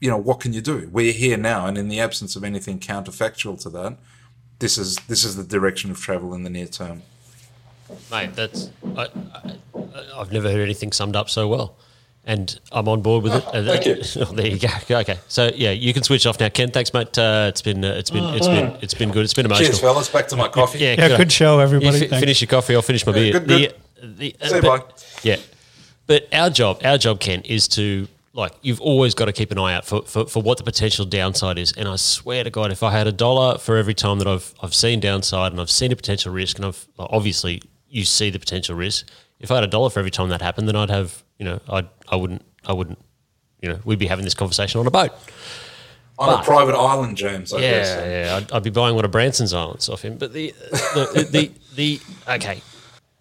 you 0.00 0.10
know, 0.10 0.18
what 0.18 0.40
can 0.40 0.52
you 0.52 0.60
do? 0.60 0.90
We're 0.92 1.12
here 1.12 1.38
now, 1.38 1.66
and 1.66 1.78
in 1.78 1.88
the 1.88 1.98
absence 1.98 2.36
of 2.36 2.44
anything 2.44 2.78
counterfactual 2.78 3.58
to 3.62 3.70
that, 3.70 3.96
this 4.58 4.76
is 4.76 4.96
this 5.08 5.24
is 5.24 5.36
the 5.36 5.44
direction 5.44 5.90
of 5.90 5.98
travel 5.98 6.34
in 6.34 6.42
the 6.42 6.50
near 6.50 6.66
term. 6.66 7.02
Mate, 8.10 8.34
that's 8.34 8.70
I, 8.96 9.08
I, 9.34 10.18
have 10.18 10.32
never 10.32 10.50
heard 10.50 10.60
anything 10.60 10.92
summed 10.92 11.16
up 11.16 11.30
so 11.30 11.48
well, 11.48 11.76
and 12.24 12.58
I'm 12.70 12.88
on 12.88 13.02
board 13.02 13.24
with 13.24 13.34
it. 13.34 13.44
Oh, 13.52 13.64
thank 13.64 13.84
you. 13.86 13.96
Oh, 14.20 14.24
there 14.32 14.46
you 14.46 14.58
go. 14.58 14.98
Okay, 14.98 15.18
so 15.28 15.50
yeah, 15.54 15.70
you 15.72 15.92
can 15.92 16.02
switch 16.02 16.26
off 16.26 16.38
now, 16.38 16.48
Ken. 16.48 16.70
Thanks, 16.70 16.92
mate. 16.94 17.16
Uh, 17.18 17.46
it's 17.48 17.62
been 17.62 17.84
uh, 17.84 17.94
it's 17.94 18.10
been 18.10 18.24
it's 18.34 18.46
been 18.46 18.66
it's 18.80 18.94
been 18.94 19.10
good. 19.10 19.24
It's 19.24 19.34
been 19.34 19.46
emotional. 19.46 19.66
Cheers, 19.68 19.80
fellas. 19.80 20.08
Back 20.08 20.28
to 20.28 20.36
my 20.36 20.48
coffee. 20.48 20.78
Yeah, 20.78 20.94
Yeah, 20.98 21.16
good 21.16 21.32
show, 21.32 21.58
everybody. 21.58 21.98
You 21.98 22.08
fi- 22.08 22.20
finish 22.20 22.40
your 22.40 22.48
coffee. 22.48 22.74
I'll 22.76 22.82
finish 22.82 23.04
my 23.06 23.12
beer. 23.12 23.32
good, 23.32 23.48
good. 23.48 23.74
The, 24.00 24.34
the, 24.38 24.48
See 24.48 24.54
you, 24.56 24.62
but- 24.62 24.88
bye. 24.88 24.94
Yeah, 25.22 25.36
but 26.06 26.28
our 26.32 26.50
job, 26.50 26.80
our 26.84 26.98
job, 26.98 27.20
Ken, 27.20 27.42
is 27.42 27.68
to 27.68 28.06
like 28.34 28.52
you've 28.62 28.80
always 28.80 29.14
got 29.14 29.26
to 29.26 29.32
keep 29.32 29.50
an 29.50 29.58
eye 29.58 29.74
out 29.74 29.84
for, 29.84 30.02
for, 30.02 30.24
for 30.26 30.42
what 30.42 30.56
the 30.58 30.64
potential 30.64 31.04
downside 31.04 31.58
is. 31.58 31.72
And 31.72 31.86
I 31.86 31.96
swear 31.96 32.44
to 32.44 32.50
God, 32.50 32.72
if 32.72 32.82
I 32.82 32.90
had 32.90 33.06
a 33.06 33.12
dollar 33.12 33.58
for 33.58 33.76
every 33.76 33.94
time 33.94 34.18
that 34.20 34.26
I've 34.28 34.54
I've 34.62 34.74
seen 34.74 35.00
downside 35.00 35.52
and 35.52 35.60
I've 35.60 35.70
seen 35.70 35.92
a 35.92 35.96
potential 35.96 36.32
risk, 36.32 36.56
and 36.56 36.66
I've 36.66 36.88
obviously 36.98 37.62
you 37.88 38.04
see 38.04 38.30
the 38.30 38.38
potential 38.38 38.74
risk. 38.74 39.08
If 39.42 39.50
I 39.50 39.56
had 39.56 39.64
a 39.64 39.68
dollar 39.68 39.90
for 39.90 39.98
every 39.98 40.10
time 40.10 40.30
that 40.30 40.40
happened, 40.40 40.68
then 40.68 40.76
I'd 40.76 40.90
have 40.90 41.22
you 41.38 41.44
know 41.44 41.60
I'd 41.68 41.88
I 42.08 42.16
wouldn't 42.16 42.42
I 42.64 42.72
wouldn't 42.72 42.98
you 43.60 43.68
know 43.68 43.80
we'd 43.84 43.98
be 43.98 44.06
having 44.06 44.24
this 44.24 44.34
conversation 44.34 44.80
on 44.80 44.86
a 44.86 44.90
boat. 44.90 45.12
On 46.18 46.28
But- 46.28 46.40
a 46.40 46.44
private 46.44 46.76
island, 46.76 47.16
James. 47.16 47.52
I 47.52 47.58
Yeah, 47.58 47.70
guess. 47.70 48.28
yeah. 48.28 48.36
I'd, 48.36 48.52
I'd 48.52 48.62
be 48.62 48.70
buying 48.70 48.94
one 48.94 49.04
of 49.04 49.10
Branson's 49.10 49.52
islands 49.52 49.88
off 49.88 50.02
him. 50.02 50.16
But 50.18 50.32
the 50.32 50.54
the, 50.70 51.28
the, 51.30 51.50
the 51.74 52.00
okay, 52.28 52.62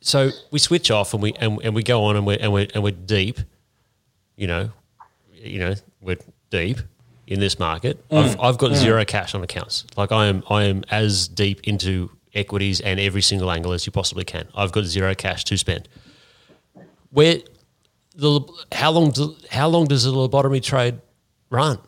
so 0.01 0.29
we 0.51 0.59
switch 0.59 0.91
off 0.91 1.13
and 1.13 1.23
we 1.23 1.33
and, 1.33 1.59
and 1.63 1.73
we 1.75 1.83
go 1.83 2.03
on 2.03 2.15
and 2.15 2.25
we 2.25 2.37
and 2.37 2.53
we 2.53 2.69
and 2.73 2.83
we're 2.83 2.91
deep. 2.91 3.39
You 4.35 4.47
know, 4.47 4.71
you 5.33 5.59
know, 5.59 5.75
we're 6.01 6.17
deep 6.49 6.79
in 7.27 7.39
this 7.39 7.57
market. 7.57 8.07
Mm. 8.09 8.17
I've, 8.23 8.39
I've 8.39 8.57
got 8.57 8.71
mm. 8.71 8.75
zero 8.75 9.05
cash 9.05 9.33
on 9.33 9.43
accounts. 9.43 9.85
Like 9.95 10.11
I 10.11 10.25
am, 10.27 10.43
I 10.49 10.63
am 10.63 10.83
as 10.91 11.27
deep 11.27 11.61
into 11.67 12.11
equities 12.33 12.81
and 12.81 12.99
every 12.99 13.21
single 13.21 13.49
angle 13.51 13.71
as 13.71 13.85
you 13.85 13.91
possibly 13.91 14.25
can. 14.25 14.47
I've 14.53 14.71
got 14.71 14.83
zero 14.83 15.15
cash 15.15 15.43
to 15.45 15.57
spend. 15.57 15.87
Where 17.11 17.37
the 18.15 18.41
how 18.71 18.91
long 18.91 19.11
do, 19.11 19.35
how 19.49 19.67
long 19.67 19.85
does 19.85 20.03
the 20.03 20.11
lobotomy 20.11 20.63
trade 20.63 20.99
run? 21.49 21.79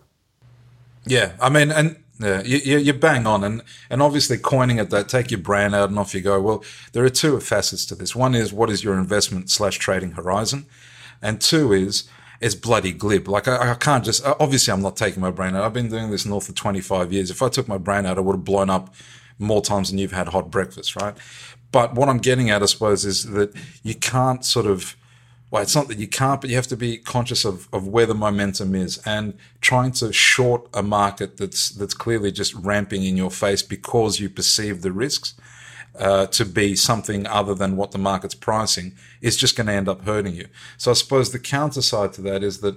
Yeah, 1.05 1.33
I 1.41 1.49
mean, 1.49 1.71
and 1.71 1.97
yeah, 2.19 2.41
you, 2.43 2.77
you, 2.77 2.93
bang 2.93 3.27
on, 3.27 3.43
and 3.43 3.61
and 3.89 4.01
obviously 4.01 4.37
coining 4.37 4.77
it 4.77 4.89
that 4.91 5.09
take 5.09 5.31
your 5.31 5.39
brand 5.39 5.75
out 5.75 5.89
and 5.89 5.99
off 5.99 6.13
you 6.13 6.21
go. 6.21 6.39
Well, 6.41 6.63
there 6.93 7.03
are 7.03 7.09
two 7.09 7.39
facets 7.39 7.85
to 7.87 7.95
this. 7.95 8.15
One 8.15 8.35
is 8.35 8.53
what 8.53 8.69
is 8.69 8.83
your 8.83 8.97
investment 8.97 9.49
slash 9.49 9.77
trading 9.77 10.11
horizon, 10.11 10.65
and 11.21 11.41
two 11.41 11.73
is 11.73 12.05
it's 12.39 12.55
bloody 12.55 12.91
glib. 12.91 13.27
Like 13.27 13.47
I, 13.47 13.71
I 13.71 13.75
can't 13.75 14.05
just 14.05 14.25
obviously 14.25 14.71
I'm 14.71 14.81
not 14.81 14.95
taking 14.95 15.21
my 15.21 15.31
brain 15.31 15.55
out. 15.55 15.63
I've 15.63 15.73
been 15.73 15.89
doing 15.89 16.11
this 16.11 16.25
north 16.25 16.45
for 16.47 16.53
25 16.53 17.11
years. 17.11 17.31
If 17.31 17.41
I 17.41 17.49
took 17.49 17.67
my 17.67 17.77
brain 17.77 18.05
out, 18.05 18.17
I 18.17 18.21
would 18.21 18.35
have 18.35 18.45
blown 18.45 18.69
up 18.69 18.93
more 19.39 19.61
times 19.61 19.89
than 19.89 19.97
you've 19.97 20.11
had 20.11 20.29
hot 20.29 20.51
breakfast, 20.51 20.95
right? 20.95 21.15
But 21.71 21.95
what 21.95 22.07
I'm 22.07 22.19
getting 22.19 22.49
at, 22.49 22.61
I 22.61 22.67
suppose, 22.67 23.03
is 23.03 23.31
that 23.31 23.53
you 23.81 23.95
can't 23.95 24.45
sort 24.45 24.67
of 24.67 24.95
well, 25.53 25.61
it's 25.61 25.75
not 25.75 25.87
that 25.89 25.99
you 25.99 26.07
can't, 26.07 26.41
but 26.41 26.49
you 26.49 26.55
have 26.55 26.65
to 26.65 26.75
be 26.75 26.97
conscious 26.97 27.45
of, 27.45 27.69
of 27.71 27.87
where 27.87 28.07
the 28.07 28.15
momentum 28.15 28.73
is 28.73 28.97
and 29.05 29.37
trying 29.61 29.91
to 29.91 30.11
short 30.11 30.67
a 30.73 30.81
market 30.81 31.37
that's 31.37 31.69
that's 31.69 31.93
clearly 31.93 32.31
just 32.31 32.55
ramping 32.55 33.03
in 33.03 33.15
your 33.15 33.29
face 33.29 33.61
because 33.61 34.19
you 34.19 34.31
perceive 34.31 34.81
the 34.81 34.91
risks 34.91 35.35
uh, 35.99 36.25
to 36.25 36.43
be 36.43 36.75
something 36.75 37.27
other 37.27 37.53
than 37.53 37.77
what 37.77 37.91
the 37.91 37.99
market's 37.99 38.33
pricing 38.33 38.95
is 39.21 39.37
just 39.37 39.55
going 39.55 39.67
to 39.67 39.73
end 39.73 39.87
up 39.87 40.05
hurting 40.05 40.33
you. 40.33 40.47
So 40.79 40.89
I 40.89 40.95
suppose 40.95 41.31
the 41.31 41.37
counter 41.37 41.83
side 41.83 42.13
to 42.13 42.21
that 42.21 42.41
is 42.41 42.61
that 42.61 42.75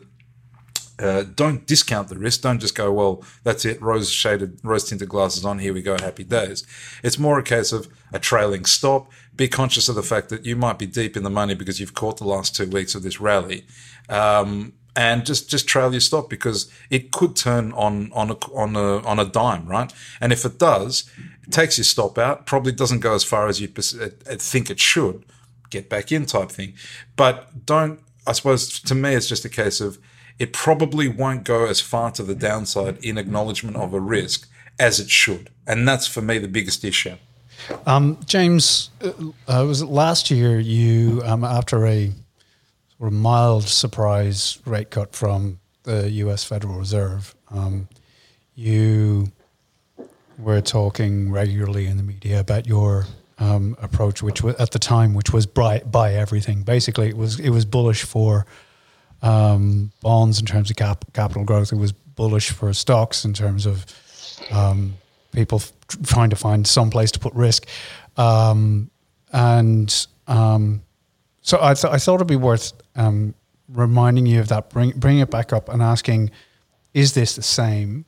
uh, 0.98 1.24
don't 1.34 1.66
discount 1.66 2.08
the 2.08 2.18
risk. 2.18 2.40
Don't 2.42 2.58
just 2.58 2.74
go, 2.74 2.92
well, 2.92 3.22
that's 3.42 3.64
it, 3.64 3.80
rose 3.82 4.10
shaded, 4.10 4.60
rose 4.62 4.84
tinted 4.84 5.08
glasses 5.08 5.44
on, 5.44 5.58
here 5.58 5.74
we 5.74 5.82
go, 5.82 5.96
happy 5.98 6.24
days. 6.24 6.66
It's 7.02 7.18
more 7.18 7.38
a 7.38 7.42
case 7.42 7.72
of 7.72 7.88
a 8.12 8.18
trailing 8.18 8.64
stop. 8.64 9.10
Be 9.36 9.48
conscious 9.48 9.88
of 9.88 9.94
the 9.94 10.02
fact 10.02 10.28
that 10.30 10.46
you 10.46 10.56
might 10.56 10.78
be 10.78 10.86
deep 10.86 11.16
in 11.16 11.22
the 11.22 11.30
money 11.30 11.54
because 11.54 11.78
you've 11.78 11.94
caught 11.94 12.18
the 12.18 12.24
last 12.24 12.56
two 12.56 12.68
weeks 12.68 12.94
of 12.94 13.02
this 13.02 13.20
rally. 13.20 13.66
Um, 14.08 14.72
and 14.96 15.26
just 15.26 15.50
just 15.50 15.68
trail 15.68 15.92
your 15.92 16.00
stop 16.00 16.30
because 16.30 16.72
it 16.88 17.12
could 17.12 17.36
turn 17.36 17.72
on 17.72 18.10
on 18.12 18.30
a 18.30 18.34
on 18.54 18.74
a 18.74 19.06
on 19.06 19.18
a 19.18 19.26
dime, 19.26 19.66
right? 19.66 19.92
And 20.20 20.32
if 20.32 20.44
it 20.44 20.58
does, 20.58 21.08
it 21.46 21.52
takes 21.52 21.76
your 21.76 21.84
stop 21.84 22.16
out. 22.16 22.46
Probably 22.46 22.72
doesn't 22.72 23.00
go 23.00 23.14
as 23.14 23.22
far 23.22 23.46
as 23.46 23.60
you 23.60 23.68
think 23.68 24.70
it 24.70 24.80
should. 24.80 25.24
Get 25.68 25.90
back 25.90 26.12
in, 26.12 26.24
type 26.26 26.50
thing. 26.50 26.74
But 27.14 27.66
don't. 27.66 28.00
I 28.26 28.32
suppose 28.32 28.80
to 28.80 28.94
me, 28.94 29.14
it's 29.14 29.28
just 29.28 29.44
a 29.44 29.50
case 29.50 29.80
of 29.80 29.98
it 30.38 30.52
probably 30.52 31.08
won't 31.08 31.44
go 31.44 31.66
as 31.66 31.80
far 31.80 32.10
to 32.12 32.22
the 32.22 32.34
downside 32.34 32.98
in 33.04 33.18
acknowledgement 33.18 33.76
of 33.76 33.92
a 33.92 34.00
risk 34.00 34.48
as 34.78 34.98
it 34.98 35.10
should, 35.10 35.50
and 35.66 35.86
that's 35.86 36.06
for 36.06 36.22
me 36.22 36.38
the 36.38 36.48
biggest 36.48 36.84
issue. 36.84 37.16
Um, 37.86 38.18
James, 38.26 38.90
uh, 39.02 39.12
uh 39.48 39.64
was 39.66 39.82
it 39.82 39.86
last 39.86 40.30
year 40.30 40.58
you 40.58 41.22
um, 41.24 41.44
after 41.44 41.86
a 41.86 42.12
sort 42.98 43.12
of 43.12 43.12
mild 43.12 43.64
surprise 43.64 44.58
rate 44.64 44.90
cut 44.90 45.14
from 45.14 45.58
the 45.82 46.10
U.S. 46.10 46.44
Federal 46.44 46.74
Reserve, 46.74 47.34
um, 47.50 47.88
you 48.54 49.30
were 50.38 50.60
talking 50.60 51.30
regularly 51.30 51.86
in 51.86 51.96
the 51.96 52.02
media 52.02 52.40
about 52.40 52.66
your 52.66 53.06
um, 53.38 53.76
approach, 53.80 54.22
which 54.22 54.42
was 54.42 54.54
at 54.56 54.70
the 54.70 54.78
time, 54.78 55.14
which 55.14 55.32
was 55.32 55.46
buy, 55.46 55.80
buy 55.80 56.14
everything. 56.14 56.62
Basically, 56.62 57.08
it 57.08 57.16
was 57.16 57.38
it 57.38 57.50
was 57.50 57.64
bullish 57.64 58.02
for 58.02 58.46
um, 59.22 59.92
bonds 60.02 60.40
in 60.40 60.46
terms 60.46 60.70
of 60.70 60.76
cap, 60.76 61.04
capital 61.12 61.44
growth. 61.44 61.72
It 61.72 61.76
was 61.76 61.92
bullish 61.92 62.50
for 62.50 62.72
stocks 62.72 63.24
in 63.24 63.32
terms 63.32 63.66
of 63.66 63.86
um, 64.50 64.94
people 65.32 65.60
trying 66.04 66.30
to 66.30 66.36
find 66.36 66.66
some 66.66 66.90
place 66.90 67.10
to 67.12 67.18
put 67.18 67.32
risk. 67.34 67.66
Um, 68.16 68.90
and 69.32 70.06
um, 70.26 70.82
so 71.42 71.58
I, 71.60 71.74
th- 71.74 71.92
I 71.92 71.98
thought 71.98 72.16
it'd 72.16 72.26
be 72.26 72.36
worth 72.36 72.72
um, 72.94 73.34
reminding 73.68 74.26
you 74.26 74.40
of 74.40 74.48
that, 74.48 74.70
bring, 74.70 74.92
bring 74.92 75.18
it 75.18 75.30
back 75.30 75.52
up 75.52 75.68
and 75.68 75.82
asking, 75.82 76.30
is 76.94 77.14
this 77.14 77.36
the 77.36 77.42
same? 77.42 78.04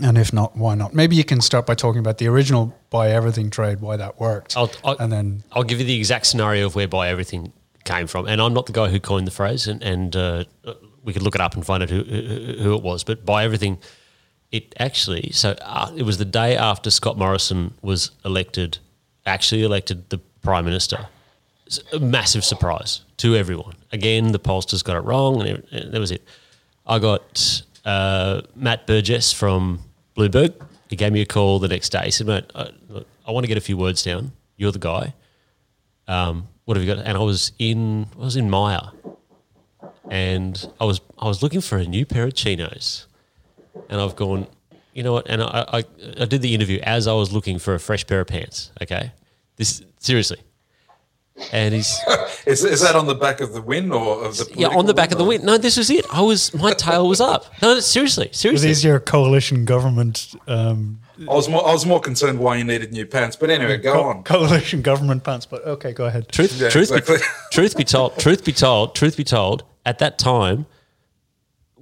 And 0.00 0.16
if 0.16 0.32
not, 0.32 0.56
why 0.56 0.74
not? 0.74 0.94
Maybe 0.94 1.16
you 1.16 1.24
can 1.24 1.40
start 1.40 1.66
by 1.66 1.74
talking 1.74 1.98
about 1.98 2.18
the 2.18 2.28
original 2.28 2.72
buy 2.90 3.10
everything 3.10 3.50
trade, 3.50 3.80
why 3.80 3.96
that 3.96 4.20
worked. 4.20 4.56
I'll, 4.56 4.70
I'll, 4.84 4.96
and 4.98 5.10
then 5.10 5.42
I'll 5.52 5.64
give 5.64 5.80
you 5.80 5.86
the 5.86 5.96
exact 5.96 6.26
scenario 6.26 6.66
of 6.66 6.76
where 6.76 6.86
buy 6.86 7.08
everything 7.08 7.52
came 7.84 8.06
from. 8.06 8.26
And 8.28 8.40
I'm 8.40 8.54
not 8.54 8.66
the 8.66 8.72
guy 8.72 8.88
who 8.88 9.00
coined 9.00 9.26
the 9.26 9.32
phrase, 9.32 9.66
and, 9.66 9.82
and 9.82 10.14
uh, 10.14 10.44
we 11.02 11.12
could 11.12 11.22
look 11.22 11.34
it 11.34 11.40
up 11.40 11.54
and 11.54 11.66
find 11.66 11.82
out 11.82 11.90
who, 11.90 12.04
who 12.04 12.74
it 12.74 12.82
was. 12.82 13.02
But 13.02 13.24
buy 13.24 13.44
everything, 13.44 13.78
it 14.50 14.74
actually, 14.78 15.30
so 15.32 15.54
uh, 15.62 15.92
it 15.96 16.02
was 16.02 16.18
the 16.18 16.24
day 16.24 16.56
after 16.56 16.90
Scott 16.90 17.18
Morrison 17.18 17.74
was 17.82 18.10
elected, 18.24 18.78
actually 19.26 19.62
elected 19.62 20.08
the 20.10 20.18
Prime 20.42 20.64
Minister 20.64 21.08
a 21.92 21.98
massive 21.98 22.44
surprise 22.44 23.02
to 23.18 23.36
everyone. 23.36 23.74
Again, 23.92 24.32
the 24.32 24.38
pollsters 24.38 24.82
got 24.82 24.96
it 24.96 25.00
wrong, 25.00 25.40
and, 25.40 25.50
it, 25.50 25.68
and 25.70 25.92
that 25.92 26.00
was 26.00 26.10
it. 26.10 26.22
I 26.86 26.98
got 26.98 27.62
uh, 27.84 28.42
Matt 28.54 28.86
Burgess 28.86 29.32
from 29.32 29.80
Bloomberg. 30.16 30.54
He 30.88 30.96
gave 30.96 31.12
me 31.12 31.20
a 31.20 31.26
call 31.26 31.58
the 31.58 31.68
next 31.68 31.90
day. 31.90 32.06
He 32.06 32.10
said, 32.10 32.26
"Mate, 32.26 32.50
I, 32.54 32.70
I 33.26 33.30
want 33.30 33.44
to 33.44 33.48
get 33.48 33.58
a 33.58 33.62
few 33.62 33.76
words 33.76 34.02
down. 34.02 34.32
You're 34.56 34.72
the 34.72 34.78
guy. 34.78 35.14
Um, 36.06 36.48
what 36.64 36.76
have 36.76 36.84
you 36.84 36.94
got?" 36.94 37.04
And 37.04 37.16
I 37.16 37.20
was 37.20 37.52
in 37.58 38.06
I 38.16 38.24
was 38.24 38.36
in 38.36 38.48
Myer, 38.48 38.90
and 40.10 40.70
I 40.80 40.84
was 40.84 41.00
I 41.18 41.28
was 41.28 41.42
looking 41.42 41.60
for 41.60 41.78
a 41.78 41.84
new 41.84 42.06
pair 42.06 42.24
of 42.24 42.34
chinos, 42.34 43.06
and 43.88 44.00
I've 44.00 44.16
gone. 44.16 44.46
You 44.92 45.02
know 45.04 45.12
what? 45.12 45.28
And 45.28 45.42
I, 45.42 45.64
I, 45.68 45.84
I 46.20 46.24
did 46.24 46.42
the 46.42 46.54
interview 46.54 46.80
as 46.82 47.06
I 47.06 47.12
was 47.12 47.32
looking 47.32 47.58
for 47.58 47.74
a 47.74 47.80
fresh 47.80 48.06
pair 48.06 48.20
of 48.20 48.26
pants. 48.26 48.72
Okay, 48.82 49.12
this 49.56 49.82
seriously 49.98 50.38
and 51.52 51.74
he's 51.74 52.00
is, 52.46 52.64
is 52.64 52.80
that 52.80 52.96
on 52.96 53.06
the 53.06 53.14
back 53.14 53.40
of 53.40 53.52
the 53.52 53.62
win 53.62 53.90
or 53.90 54.24
of 54.24 54.36
the 54.36 54.50
yeah 54.54 54.68
on 54.68 54.86
the 54.86 54.94
back 54.94 55.12
of 55.12 55.18
the 55.18 55.24
win? 55.24 55.44
No, 55.44 55.58
this 55.58 55.76
was 55.76 55.90
it. 55.90 56.04
I 56.12 56.20
was 56.20 56.54
my 56.54 56.72
tail 56.72 57.08
was 57.08 57.20
up. 57.20 57.46
No, 57.62 57.80
seriously, 57.80 58.30
seriously. 58.32 58.68
These 58.68 58.84
your 58.84 59.00
coalition 59.00 59.64
government. 59.64 60.34
Um, 60.46 61.00
I 61.20 61.34
was 61.34 61.48
more 61.48 61.66
I 61.66 61.72
was 61.72 61.86
more 61.86 62.00
concerned 62.00 62.38
why 62.38 62.56
you 62.56 62.64
needed 62.64 62.92
new 62.92 63.06
pants, 63.06 63.36
but 63.36 63.50
anyway, 63.50 63.78
go 63.78 63.94
co- 63.94 64.02
on. 64.04 64.22
Coalition 64.24 64.82
government 64.82 65.24
pants, 65.24 65.46
but 65.46 65.64
okay, 65.64 65.92
go 65.92 66.06
ahead. 66.06 66.28
Truth, 66.28 66.60
yeah, 66.60 66.68
truth, 66.68 66.92
exactly. 66.92 67.16
be, 67.16 67.22
truth 67.52 67.76
be 67.76 67.84
told, 67.84 68.18
truth 68.18 68.44
be 68.44 68.52
told, 68.52 68.94
truth 68.94 69.16
be 69.16 69.24
told. 69.24 69.64
At 69.86 70.00
that 70.00 70.18
time, 70.18 70.66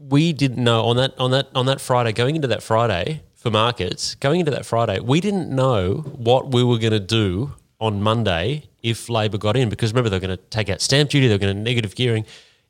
we 0.09 0.33
didn't 0.33 0.63
know 0.63 0.85
on 0.85 0.97
that 0.97 1.19
on 1.19 1.31
that 1.33 1.49
on 1.55 1.67
that 1.67 1.81
Friday 1.81 2.13
going 2.13 2.37
into 2.37 2.49
that 2.49 2.63
Friday 2.63 3.23
for 3.35 3.51
markets 3.51 4.15
going 4.17 4.41
into 4.41 4.51
that 4.51 4.67
Friday, 4.67 4.99
we 5.01 5.21
didn't 5.21 5.51
know 5.51 5.99
what 6.17 6.53
we 6.53 6.65
were 6.65 6.79
going 6.79 6.93
to 6.93 7.01
do 7.01 7.53
on 7.81 8.03
Monday 8.03 8.65
if 8.83 9.09
Labor 9.09 9.39
got 9.39 9.57
in, 9.57 9.69
because 9.69 9.93
remember 9.93 10.09
they're 10.09 10.21
going 10.21 10.37
to 10.37 10.43
take 10.51 10.69
out 10.69 10.81
stamp 10.81 11.11
duty, 11.11 11.29
they're 11.29 11.39
going 11.39 11.55
to 11.55 11.63
negative 11.63 11.95
gearing, 11.95 12.25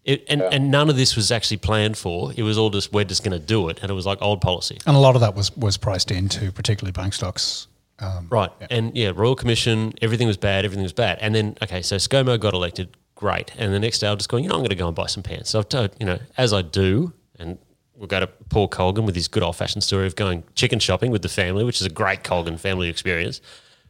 it, 0.05 0.25
and 0.29 0.41
yeah. 0.41 0.49
and 0.53 0.71
none 0.71 0.89
of 0.89 0.97
this 0.97 1.17
was 1.17 1.31
actually 1.31 1.59
planned 1.59 1.99
for. 1.99 2.33
It 2.37 2.43
was 2.43 2.57
all 2.57 2.71
just 2.71 2.93
we're 2.93 3.05
just 3.05 3.23
going 3.23 3.39
to 3.39 3.45
do 3.45 3.69
it, 3.69 3.81
and 3.83 3.91
it 3.91 3.95
was 3.95 4.07
like 4.07 4.21
old 4.23 4.41
policy. 4.41 4.79
And 4.87 4.97
a 4.97 4.99
lot 4.99 5.15
of 5.15 5.21
that 5.21 5.35
was 5.35 5.55
was 5.57 5.77
priced 5.77 6.11
into, 6.11 6.53
particularly 6.53 6.93
bank 6.93 7.15
stocks. 7.15 7.67
Um, 7.99 8.29
right, 8.31 8.51
yeah. 8.61 8.67
and 8.71 8.97
yeah, 8.97 9.13
Royal 9.15 9.35
Commission, 9.35 9.95
everything 10.03 10.27
was 10.27 10.37
bad, 10.37 10.65
everything 10.65 10.83
was 10.83 10.93
bad, 10.93 11.19
and 11.21 11.35
then 11.35 11.57
okay, 11.63 11.83
so 11.83 11.97
ScoMo 11.97 12.39
got 12.39 12.55
elected, 12.55 12.97
great, 13.15 13.53
and 13.57 13.73
the 13.73 13.81
next 13.81 13.99
day 13.99 14.07
I 14.07 14.11
was 14.11 14.19
just 14.19 14.29
going, 14.29 14.45
you 14.45 14.51
know, 14.51 14.55
I'm 14.55 14.61
going 14.61 14.71
to 14.71 14.77
go 14.77 14.87
and 14.87 14.95
buy 14.95 15.07
some 15.07 15.23
pants. 15.23 15.51
So 15.51 15.59
I've 15.59 15.69
told, 15.69 15.91
you 15.99 16.07
know, 16.07 16.19
as 16.37 16.53
I 16.53 16.63
do, 16.63 17.13
and 17.39 17.59
we'll 17.95 18.07
go 18.07 18.21
to 18.21 18.27
Paul 18.27 18.69
Colgan 18.69 19.07
with 19.07 19.15
his 19.15 19.29
good 19.29 19.43
old 19.43 19.57
fashioned 19.57 19.85
story 19.85 20.07
of 20.07 20.17
going 20.17 20.45
chicken 20.55 20.79
shopping 20.79 21.11
with 21.11 21.23
the 21.23 21.29
family, 21.29 21.65
which 21.65 21.81
is 21.81 21.87
a 21.87 21.91
great 21.91 22.25
Colgan 22.25 22.59
family 22.59 22.89
experience 22.89 23.41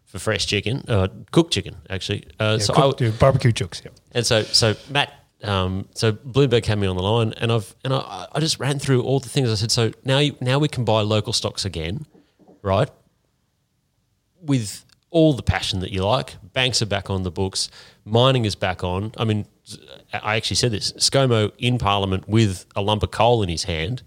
for 0.05 0.19
fresh 0.19 0.47
chicken, 0.47 0.85
uh, 0.88 1.09
cooked 1.33 1.53
chicken 1.53 1.76
actually. 1.91 2.25
Uh, 2.41 2.57
yeah, 2.59 2.65
so 2.65 2.75
cooked, 2.75 3.03
I, 3.03 3.11
barbecue 3.11 3.53
chooks. 3.53 3.85
Yeah. 3.85 3.91
And 4.12 4.25
so 4.25 4.43
so 4.43 4.75
Matt, 4.91 5.12
um, 5.43 5.88
so 5.95 6.12
Bloomberg 6.12 6.65
had 6.65 6.79
me 6.79 6.87
on 6.87 6.97
the 6.97 7.03
line, 7.03 7.33
and 7.35 7.53
I've 7.53 7.75
and 7.85 7.93
I, 7.93 8.26
I 8.33 8.41
just 8.41 8.59
ran 8.59 8.79
through 8.79 9.03
all 9.03 9.21
the 9.21 9.29
things. 9.29 9.50
I 9.50 9.55
said, 9.55 9.71
so 9.71 9.93
now 10.05 10.19
you, 10.19 10.37
now 10.41 10.59
we 10.59 10.69
can 10.69 10.85
buy 10.85 11.03
local 11.03 11.33
stocks 11.33 11.65
again, 11.65 12.07
right? 12.62 12.91
With 14.41 14.85
all 15.11 15.33
the 15.33 15.43
passion 15.43 15.81
that 15.81 15.93
you 15.93 16.05
like. 16.05 16.37
Banks 16.53 16.83
are 16.83 16.87
back 16.87 17.11
on 17.11 17.23
the 17.23 17.31
books. 17.31 17.71
Mining 18.05 18.45
is 18.45 18.55
back 18.55 18.85
on. 18.85 19.12
I 19.17 19.25
mean, 19.25 19.47
I 20.12 20.37
actually 20.37 20.56
said 20.56 20.73
this. 20.73 20.92
ScoMo 20.92 21.52
in 21.58 21.78
Parliament 21.78 22.28
with 22.28 22.66
a 22.76 22.82
lump 22.82 23.02
of 23.02 23.11
coal 23.11 23.42
in 23.42 23.49
his 23.49 23.64
hand. 23.64 24.02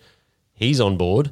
He's 0.54 0.80
on 0.80 0.98
board, 0.98 1.32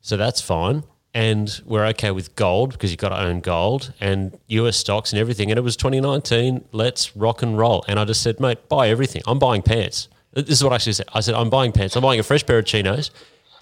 so 0.00 0.16
that's 0.16 0.40
fine 0.40 0.84
and 1.14 1.60
we're 1.66 1.84
okay 1.86 2.10
with 2.10 2.34
gold 2.36 2.72
because 2.72 2.90
you've 2.90 2.98
got 2.98 3.10
to 3.10 3.20
own 3.20 3.40
gold 3.40 3.92
and 4.00 4.38
US 4.48 4.76
stocks 4.76 5.12
and 5.12 5.20
everything. 5.20 5.50
And 5.50 5.58
it 5.58 5.62
was 5.62 5.76
2019. 5.76 6.64
Let's 6.72 7.14
rock 7.16 7.42
and 7.42 7.58
roll. 7.58 7.84
And 7.86 8.00
I 8.00 8.04
just 8.04 8.22
said, 8.22 8.40
mate, 8.40 8.68
buy 8.68 8.88
everything. 8.88 9.22
I'm 9.26 9.38
buying 9.38 9.62
pants. 9.62 10.08
This 10.32 10.48
is 10.48 10.64
what 10.64 10.72
I 10.72 10.76
actually 10.76 10.94
said. 10.94 11.08
I 11.12 11.20
said, 11.20 11.34
I'm 11.34 11.50
buying 11.50 11.72
pants. 11.72 11.96
I'm 11.96 12.02
buying 12.02 12.20
a 12.20 12.22
fresh 12.22 12.46
pair 12.46 12.58
of 12.58 12.64
chinos. 12.64 13.10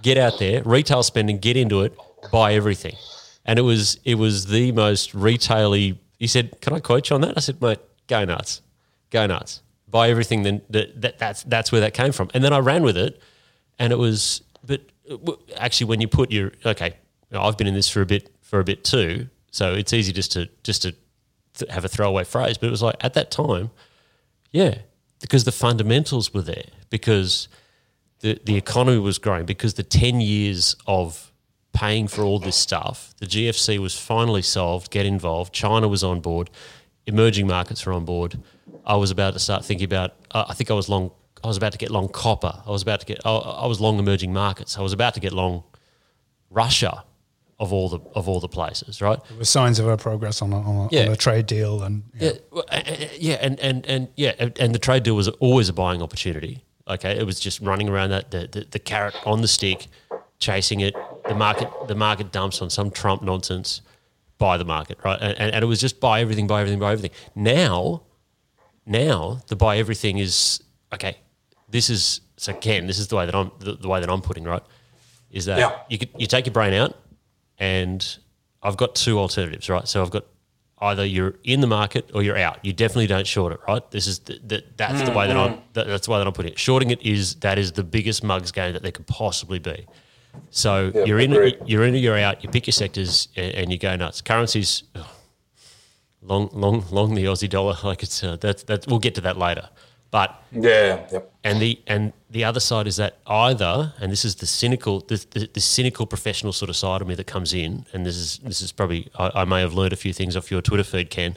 Get 0.02 0.16
out 0.16 0.38
there, 0.38 0.62
retail 0.62 1.02
spending, 1.02 1.38
get 1.38 1.56
into 1.56 1.82
it, 1.82 1.94
buy 2.30 2.54
everything. 2.54 2.94
And 3.44 3.58
it 3.58 3.62
was 3.62 3.98
it 4.04 4.14
was 4.14 4.46
the 4.46 4.70
most 4.72 5.12
retaily. 5.14 5.98
He 6.18 6.26
said, 6.26 6.60
"Can 6.60 6.72
I 6.72 6.80
quote 6.80 7.10
you 7.10 7.16
on 7.16 7.22
that?" 7.22 7.34
I 7.36 7.40
said, 7.40 7.60
"Mate, 7.60 7.80
go 8.06 8.24
nuts, 8.24 8.62
go 9.10 9.26
nuts, 9.26 9.60
buy 9.90 10.10
everything." 10.10 10.42
Then 10.42 10.62
that, 10.70 11.00
that 11.00 11.18
that's 11.18 11.42
that's 11.44 11.72
where 11.72 11.80
that 11.80 11.94
came 11.94 12.12
from. 12.12 12.30
And 12.34 12.42
then 12.44 12.52
I 12.52 12.58
ran 12.58 12.82
with 12.82 12.96
it, 12.96 13.20
and 13.78 13.92
it 13.92 13.96
was. 13.96 14.42
But 14.66 14.82
actually, 15.56 15.88
when 15.88 16.00
you 16.00 16.08
put 16.08 16.30
your 16.30 16.52
okay, 16.64 16.94
I've 17.32 17.56
been 17.56 17.66
in 17.66 17.74
this 17.74 17.88
for 17.88 18.00
a 18.00 18.06
bit 18.06 18.32
for 18.40 18.60
a 18.60 18.64
bit 18.64 18.84
too, 18.84 19.28
so 19.50 19.74
it's 19.74 19.92
easy 19.92 20.12
just 20.12 20.32
to 20.32 20.48
just 20.62 20.82
to 20.82 20.94
th- 21.54 21.70
have 21.70 21.84
a 21.84 21.88
throwaway 21.88 22.24
phrase. 22.24 22.58
But 22.58 22.68
it 22.68 22.70
was 22.70 22.82
like 22.82 22.96
at 23.00 23.14
that 23.14 23.30
time, 23.30 23.70
yeah, 24.52 24.78
because 25.20 25.44
the 25.44 25.52
fundamentals 25.52 26.32
were 26.32 26.42
there, 26.42 26.66
because 26.90 27.48
the 28.20 28.40
the 28.44 28.56
economy 28.56 28.98
was 28.98 29.18
growing, 29.18 29.46
because 29.46 29.74
the 29.74 29.82
ten 29.82 30.20
years 30.20 30.76
of 30.86 31.32
paying 31.72 32.08
for 32.08 32.22
all 32.22 32.38
this 32.38 32.56
stuff, 32.56 33.14
the 33.18 33.26
GFC 33.26 33.78
was 33.78 33.98
finally 33.98 34.42
solved. 34.42 34.90
Get 34.90 35.06
involved. 35.06 35.52
China 35.52 35.88
was 35.88 36.02
on 36.02 36.20
board. 36.20 36.50
Emerging 37.06 37.46
markets 37.46 37.86
were 37.86 37.92
on 37.92 38.04
board. 38.04 38.38
I 38.84 38.96
was 38.96 39.10
about 39.10 39.34
to 39.34 39.38
start 39.38 39.64
thinking 39.64 39.84
about. 39.84 40.12
Uh, 40.30 40.46
I 40.48 40.54
think 40.54 40.70
I 40.70 40.74
was 40.74 40.88
long. 40.88 41.10
I 41.42 41.46
was 41.46 41.56
about 41.56 41.72
to 41.72 41.78
get 41.78 41.90
long 41.90 42.08
copper. 42.08 42.62
I 42.66 42.70
was 42.70 42.82
about 42.82 43.00
to 43.00 43.06
get. 43.06 43.20
I, 43.24 43.30
I 43.30 43.66
was 43.66 43.80
long 43.80 43.98
emerging 43.98 44.32
markets. 44.32 44.78
I 44.78 44.82
was 44.82 44.92
about 44.92 45.14
to 45.14 45.20
get 45.20 45.32
long 45.32 45.64
Russia 46.50 47.04
of 47.60 47.74
all 47.74 47.90
the 47.90 48.00
of 48.14 48.28
all 48.28 48.40
the 48.40 48.48
places, 48.48 49.02
right? 49.02 49.22
There 49.28 49.38
were 49.38 49.44
signs 49.44 49.78
of 49.78 49.86
our 49.86 49.98
progress 49.98 50.40
on 50.40 50.52
a, 50.52 50.60
on 50.60 50.86
a, 50.86 50.88
yeah. 50.90 51.02
on 51.02 51.12
a 51.12 51.16
trade 51.16 51.46
deal, 51.46 51.82
and 51.82 52.04
yeah, 52.18 52.32
yeah, 52.72 53.08
yeah, 53.18 53.34
and, 53.34 53.60
and 53.60 53.86
and 53.86 54.08
yeah, 54.16 54.48
and 54.58 54.74
the 54.74 54.78
trade 54.78 55.02
deal 55.02 55.14
was 55.14 55.28
always 55.28 55.68
a 55.68 55.74
buying 55.74 56.02
opportunity. 56.02 56.64
Okay, 56.88 57.18
it 57.18 57.24
was 57.24 57.38
just 57.38 57.60
running 57.60 57.88
around 57.88 58.10
that 58.10 58.30
the, 58.30 58.48
the, 58.50 58.66
the 58.70 58.78
carrot 58.78 59.14
on 59.24 59.42
the 59.42 59.48
stick, 59.48 59.88
chasing 60.38 60.80
it. 60.80 60.94
The 61.28 61.34
market 61.34 61.68
the 61.86 61.94
market 61.94 62.32
dumps 62.32 62.62
on 62.62 62.70
some 62.70 62.90
Trump 62.90 63.22
nonsense, 63.22 63.82
buy 64.38 64.56
the 64.56 64.64
market, 64.64 64.98
right? 65.04 65.18
And, 65.20 65.38
and, 65.38 65.54
and 65.54 65.62
it 65.62 65.66
was 65.66 65.80
just 65.80 66.00
buy 66.00 66.22
everything, 66.22 66.46
buy 66.46 66.62
everything, 66.62 66.80
buy 66.80 66.92
everything. 66.92 67.16
Now, 67.34 68.02
now 68.90 69.40
the 69.48 69.56
buy 69.56 69.78
everything 69.78 70.18
is 70.18 70.62
okay. 70.92 71.16
This 71.68 71.88
is 71.88 72.20
so 72.36 72.52
Ken. 72.52 72.86
This 72.86 72.98
is 72.98 73.08
the 73.08 73.16
way 73.16 73.26
that 73.26 73.34
I'm 73.34 73.50
the, 73.60 73.74
the 73.74 73.88
way 73.88 74.00
that 74.00 74.10
I'm 74.10 74.22
putting 74.22 74.44
right. 74.44 74.62
Is 75.30 75.44
that 75.44 75.58
yeah. 75.58 75.78
you 75.88 75.98
could, 75.98 76.10
you 76.18 76.26
take 76.26 76.46
your 76.46 76.52
brain 76.52 76.74
out 76.74 76.96
and 77.58 78.18
I've 78.62 78.76
got 78.76 78.94
two 78.94 79.18
alternatives, 79.18 79.70
right? 79.70 79.86
So 79.86 80.02
I've 80.02 80.10
got 80.10 80.24
either 80.80 81.04
you're 81.04 81.34
in 81.44 81.60
the 81.60 81.66
market 81.66 82.10
or 82.14 82.22
you're 82.22 82.38
out. 82.38 82.58
You 82.64 82.72
definitely 82.72 83.06
don't 83.06 83.26
short 83.26 83.52
it, 83.52 83.60
right? 83.68 83.88
This 83.90 84.06
is 84.06 84.18
the, 84.20 84.40
the, 84.44 84.64
that's 84.76 85.02
the 85.02 85.16
way 85.16 85.28
that 85.28 85.36
I'm 85.36 85.52
mm-hmm. 85.52 85.60
that, 85.74 85.86
that's 85.86 86.06
the 86.06 86.12
way 86.12 86.18
that 86.18 86.26
I'm 86.26 86.32
putting 86.32 86.52
it. 86.52 86.58
Shorting 86.58 86.90
it 86.90 87.00
is 87.02 87.36
that 87.36 87.58
is 87.58 87.72
the 87.72 87.84
biggest 87.84 88.24
mugs 88.24 88.50
game 88.50 88.72
that 88.72 88.82
there 88.82 88.92
could 88.92 89.06
possibly 89.06 89.58
be. 89.58 89.86
So 90.50 90.90
Yeah, 90.94 91.04
you're 91.04 91.18
in, 91.18 91.32
agreed. 91.32 91.58
you're 91.66 91.84
in, 91.84 91.94
or 91.94 91.98
you're 91.98 92.18
out. 92.18 92.42
You 92.42 92.50
pick 92.50 92.66
your 92.66 92.72
sectors 92.72 93.28
and, 93.36 93.54
and 93.54 93.72
you 93.72 93.78
go 93.78 93.94
nuts. 93.96 94.20
Currencies, 94.20 94.84
ugh, 94.94 95.06
long, 96.22 96.48
long, 96.52 96.84
long 96.90 97.14
the 97.14 97.24
Aussie 97.24 97.48
dollar. 97.48 97.74
Like 97.84 98.02
it's 98.02 98.22
uh, 98.22 98.36
that 98.36 98.66
that 98.66 98.86
we'll 98.86 98.98
get 98.98 99.14
to 99.16 99.20
that 99.22 99.36
later. 99.36 99.68
But 100.10 100.42
Yeah, 100.50 101.06
yep. 101.12 101.32
and 101.44 101.62
the 101.62 101.78
and 101.86 102.12
the 102.30 102.42
other 102.44 102.58
side 102.58 102.88
is 102.88 102.96
that 102.96 103.18
either, 103.28 103.92
and 104.00 104.10
this 104.10 104.24
is 104.24 104.34
the 104.36 104.46
cynical, 104.46 105.00
the, 105.00 105.24
the, 105.30 105.48
the 105.52 105.60
cynical 105.60 106.04
professional 106.04 106.52
sort 106.52 106.68
of 106.68 106.74
side 106.76 107.00
of 107.00 107.06
me 107.06 107.14
that 107.14 107.28
comes 107.28 107.54
in, 107.54 107.86
and 107.92 108.04
this 108.04 108.16
is 108.16 108.38
this 108.38 108.60
is 108.60 108.72
probably 108.72 109.08
I, 109.16 109.42
I 109.42 109.44
may 109.44 109.60
have 109.60 109.72
learned 109.74 109.92
a 109.92 109.96
few 109.96 110.12
things 110.12 110.36
off 110.36 110.50
your 110.50 110.62
Twitter 110.62 110.82
feed, 110.82 111.10
Ken, 111.10 111.36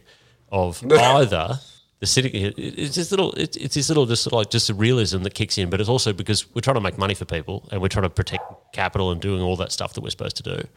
of 0.52 0.84
either 0.92 1.60
the 2.00 2.06
cynical. 2.08 2.40
it- 2.40 2.56
It's 2.58 2.96
this 2.96 3.12
little, 3.12 3.32
it's, 3.34 3.56
it's 3.58 3.76
this 3.76 3.90
little, 3.90 4.08
just 4.08 4.24
sort 4.24 4.34
of 4.34 4.38
like 4.40 4.50
just 4.50 4.72
a 4.72 4.74
realism 4.74 5.22
that 5.22 5.36
kicks 5.36 5.60
in, 5.60 5.70
but 5.70 5.80
it's 5.80 5.88
also 5.90 6.12
because 6.12 6.52
we're 6.56 6.62
trying 6.62 6.76
to 6.78 6.82
make 6.82 6.98
money 6.98 7.14
for 7.14 7.26
people 7.26 7.70
and 7.72 7.80
we're 7.80 7.90
trying 7.90 8.04
to 8.04 8.10
protect 8.10 8.44
capital 8.74 9.12
and 9.12 9.22
doing 9.22 9.42
all 9.44 9.56
that 9.58 9.72
stuff 9.72 9.94
that 9.94 10.02
we're 10.02 10.10
supposed 10.10 10.36
to 10.38 10.44
do. 10.44 10.68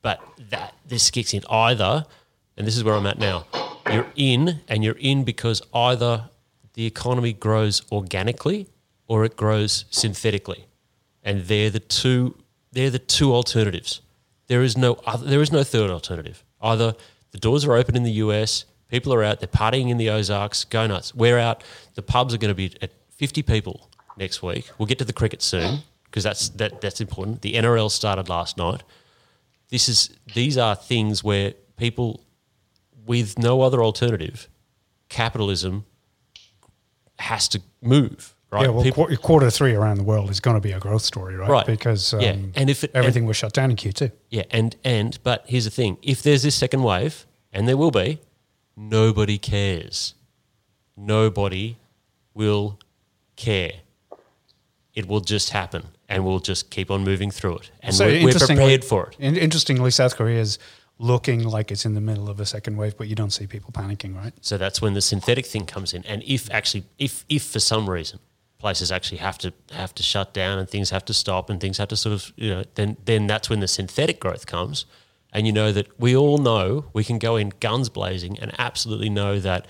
But 0.00 0.20
that 0.50 0.74
this 0.86 1.10
kicks 1.10 1.34
in 1.34 1.42
either, 1.50 2.06
and 2.56 2.66
this 2.66 2.76
is 2.76 2.84
where 2.84 2.94
I'm 2.94 3.06
at 3.06 3.18
now. 3.18 3.46
You're 3.92 4.06
in, 4.16 4.60
and 4.68 4.82
you're 4.82 4.98
in 4.98 5.24
because 5.24 5.62
either 5.72 6.28
the 6.74 6.86
economy 6.86 7.32
grows 7.32 7.82
organically 7.90 8.68
or 9.06 9.24
it 9.24 9.36
grows 9.36 9.84
synthetically, 9.90 10.66
and 11.22 11.44
they're 11.44 11.70
the 11.70 11.80
two. 11.80 12.36
They're 12.72 12.90
the 12.90 12.98
two 12.98 13.32
alternatives. 13.32 14.00
There 14.48 14.62
is 14.62 14.76
no 14.76 14.94
other. 15.06 15.26
There 15.26 15.42
is 15.42 15.52
no 15.52 15.62
third 15.62 15.90
alternative. 15.90 16.44
Either 16.60 16.94
the 17.30 17.38
doors 17.38 17.64
are 17.64 17.74
open 17.74 17.96
in 17.96 18.02
the 18.02 18.12
US, 18.12 18.64
people 18.88 19.12
are 19.14 19.22
out, 19.22 19.40
they're 19.40 19.48
partying 19.48 19.90
in 19.90 19.98
the 19.98 20.10
Ozarks, 20.10 20.64
go 20.64 20.86
nuts. 20.86 21.14
We're 21.14 21.38
out. 21.38 21.62
The 21.94 22.02
pubs 22.02 22.34
are 22.34 22.38
going 22.38 22.50
to 22.50 22.54
be 22.54 22.72
at 22.80 22.90
50 23.10 23.42
people 23.42 23.90
next 24.16 24.42
week. 24.42 24.70
We'll 24.78 24.86
get 24.86 24.98
to 24.98 25.04
the 25.04 25.12
cricket 25.12 25.42
soon 25.42 25.80
because 26.04 26.24
that's 26.24 26.48
that, 26.50 26.80
that's 26.80 27.00
important. 27.00 27.42
The 27.42 27.54
NRL 27.54 27.90
started 27.90 28.28
last 28.28 28.56
night 28.56 28.82
this 29.70 29.88
is 29.88 30.10
these 30.34 30.56
are 30.58 30.74
things 30.74 31.24
where 31.24 31.54
people 31.76 32.20
with 33.06 33.38
no 33.38 33.62
other 33.62 33.82
alternative, 33.82 34.48
capitalism 35.08 35.84
has 37.18 37.48
to 37.48 37.62
move, 37.80 38.34
right? 38.50 38.64
Yeah, 38.64 38.68
well, 38.70 38.82
People- 38.84 39.06
qu- 39.06 39.16
quarter 39.16 39.50
three 39.50 39.74
around 39.74 39.96
the 39.98 40.02
world 40.04 40.30
is 40.30 40.40
going 40.40 40.56
to 40.56 40.60
be 40.60 40.72
a 40.72 40.78
growth 40.80 41.02
story, 41.02 41.34
right? 41.36 41.48
Right. 41.48 41.66
Because 41.66 42.12
um, 42.12 42.20
Yeah, 42.20 42.36
and 42.54 42.68
if 42.70 42.84
it- 42.84 42.90
everything 42.94 43.22
and- 43.22 43.28
was 43.28 43.36
shut 43.36 43.52
down 43.52 43.70
in 43.70 43.76
Q2. 43.76 44.12
yeah, 44.30 44.42
and 44.50 44.76
and 44.84 45.18
but 45.22 45.44
here's 45.46 45.64
the 45.64 45.70
thing: 45.70 45.96
if 46.02 46.22
there's 46.22 46.42
this 46.42 46.54
second 46.54 46.82
wave, 46.82 47.26
and 47.52 47.66
there 47.66 47.76
will 47.76 47.90
be, 47.90 48.18
nobody 48.76 49.38
cares. 49.38 50.14
Nobody 50.96 51.76
will 52.34 52.78
care. 53.36 53.72
It 54.94 55.06
will 55.06 55.20
just 55.20 55.50
happen, 55.50 55.88
and 56.08 56.24
we'll 56.24 56.38
just 56.40 56.70
keep 56.70 56.90
on 56.90 57.04
moving 57.04 57.30
through 57.30 57.58
it, 57.58 57.70
and 57.82 57.94
we're, 57.98 58.24
we're 58.24 58.32
prepared 58.34 58.82
for 58.84 59.08
it. 59.08 59.16
in- 59.18 59.36
interestingly, 59.36 59.90
South 59.90 60.16
Korea 60.16 60.40
is 60.40 60.58
looking 60.98 61.44
like 61.44 61.70
it's 61.70 61.84
in 61.84 61.94
the 61.94 62.00
middle 62.00 62.28
of 62.28 62.40
a 62.40 62.46
second 62.46 62.76
wave, 62.76 62.96
but 62.96 63.08
you 63.08 63.14
don't 63.14 63.30
see 63.30 63.46
people 63.46 63.70
panicking, 63.72 64.16
right? 64.16 64.32
So 64.40 64.56
that's 64.56 64.80
when 64.80 64.94
the 64.94 65.00
synthetic 65.00 65.46
thing 65.46 65.66
comes 65.66 65.92
in. 65.92 66.04
And 66.06 66.22
if 66.24 66.50
actually, 66.50 66.84
if 66.98 67.24
if 67.28 67.44
for 67.44 67.60
some 67.60 67.88
reason 67.88 68.18
places 68.58 68.90
actually 68.90 69.18
have 69.18 69.36
to 69.38 69.52
have 69.72 69.94
to 69.94 70.02
shut 70.02 70.32
down 70.32 70.58
and 70.58 70.68
things 70.68 70.90
have 70.90 71.04
to 71.04 71.12
stop 71.12 71.50
and 71.50 71.60
things 71.60 71.76
have 71.76 71.88
to 71.88 71.96
sort 71.96 72.14
of 72.14 72.32
you 72.36 72.48
know 72.48 72.64
then 72.74 72.96
then 73.04 73.26
that's 73.26 73.50
when 73.50 73.60
the 73.60 73.68
synthetic 73.68 74.20
growth 74.20 74.46
comes. 74.46 74.86
And 75.32 75.46
you 75.46 75.52
know 75.52 75.70
that 75.72 76.00
we 76.00 76.16
all 76.16 76.38
know 76.38 76.86
we 76.94 77.04
can 77.04 77.18
go 77.18 77.36
in 77.36 77.52
guns 77.60 77.90
blazing 77.90 78.38
and 78.38 78.54
absolutely 78.58 79.10
know 79.10 79.38
that 79.40 79.66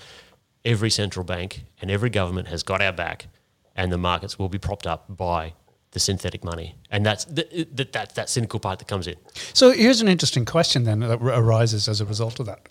every 0.63 0.89
central 0.89 1.25
bank 1.25 1.65
and 1.81 1.91
every 1.91 2.09
government 2.09 2.47
has 2.47 2.63
got 2.63 2.81
our 2.81 2.93
back, 2.93 3.27
and 3.75 3.91
the 3.91 3.97
markets 3.97 4.39
will 4.39 4.49
be 4.49 4.59
propped 4.59 4.87
up 4.87 5.05
by 5.09 5.53
the 5.97 6.01
synthetic 6.01 6.43
money. 6.43 6.75
And 6.91 7.03
that's 7.03 7.25
the, 7.25 7.67
that 7.73 7.91
that 7.93 8.13
that 8.15 8.29
cynical 8.29 8.59
part 8.59 8.77
that 8.79 8.87
comes 8.87 9.07
in. 9.07 9.15
So 9.53 9.71
here's 9.71 9.99
an 9.99 10.07
interesting 10.07 10.45
question 10.45 10.83
then 10.83 10.99
that 10.99 11.19
arises 11.21 11.87
as 11.87 12.01
a 12.01 12.05
result 12.05 12.39
of 12.39 12.45
that. 12.45 12.69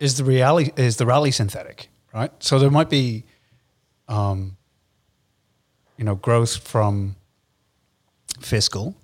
Is 0.00 0.16
the 0.16 0.24
reality 0.24 0.72
is 0.76 0.96
the 0.96 1.06
rally 1.06 1.30
synthetic, 1.30 1.88
right? 2.12 2.32
So 2.40 2.58
there 2.58 2.70
might 2.70 2.90
be, 2.90 3.24
um, 4.08 4.56
you 5.96 6.04
know, 6.04 6.16
growth 6.16 6.56
from 6.56 7.14
fiscal, 8.40 8.96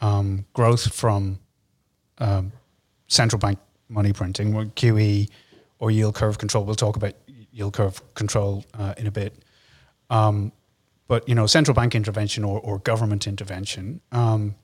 um, 0.00 0.44
growth 0.52 0.94
from 0.94 1.40
um, 2.18 2.52
central 3.08 3.40
bank 3.40 3.58
money 3.88 4.12
printing, 4.12 4.52
QE, 4.76 5.28
or 5.80 5.90
yield 5.90 6.14
curve 6.14 6.38
control. 6.38 6.64
We'll 6.64 6.76
talk 6.76 6.96
about 6.96 7.14
yield 7.50 7.72
curve 7.72 8.00
control 8.14 8.64
uh, 8.78 8.94
in 8.96 9.08
a 9.08 9.10
bit 9.10 9.34
but 11.12 11.28
you 11.28 11.34
know, 11.34 11.46
central 11.46 11.74
bank 11.74 11.94
intervention 11.94 12.42
or, 12.42 12.58
or 12.60 12.78
government 12.78 13.26
intervention. 13.26 14.00
Um, 14.12 14.54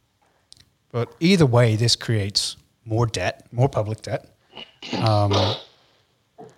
but 0.90 1.14
either 1.20 1.44
way, 1.44 1.76
this 1.76 1.94
creates 1.94 2.56
more 2.86 3.04
debt, 3.06 3.46
more 3.52 3.68
public 3.68 4.00
debt. 4.00 4.24
Um, 4.98 5.34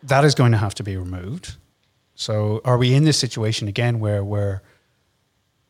that 0.05 0.25
is 0.25 0.37
going 0.37 0.53
to 0.53 0.59
have 0.59 0.77
to 0.77 0.85
be 0.85 0.97
removed. 0.97 1.57
So, 2.15 2.61
are 2.65 2.79
we 2.79 2.95
in 2.95 3.03
this 3.03 3.19
situation 3.19 3.67
again 3.67 3.99
where 3.99 4.23
we're 4.23 4.61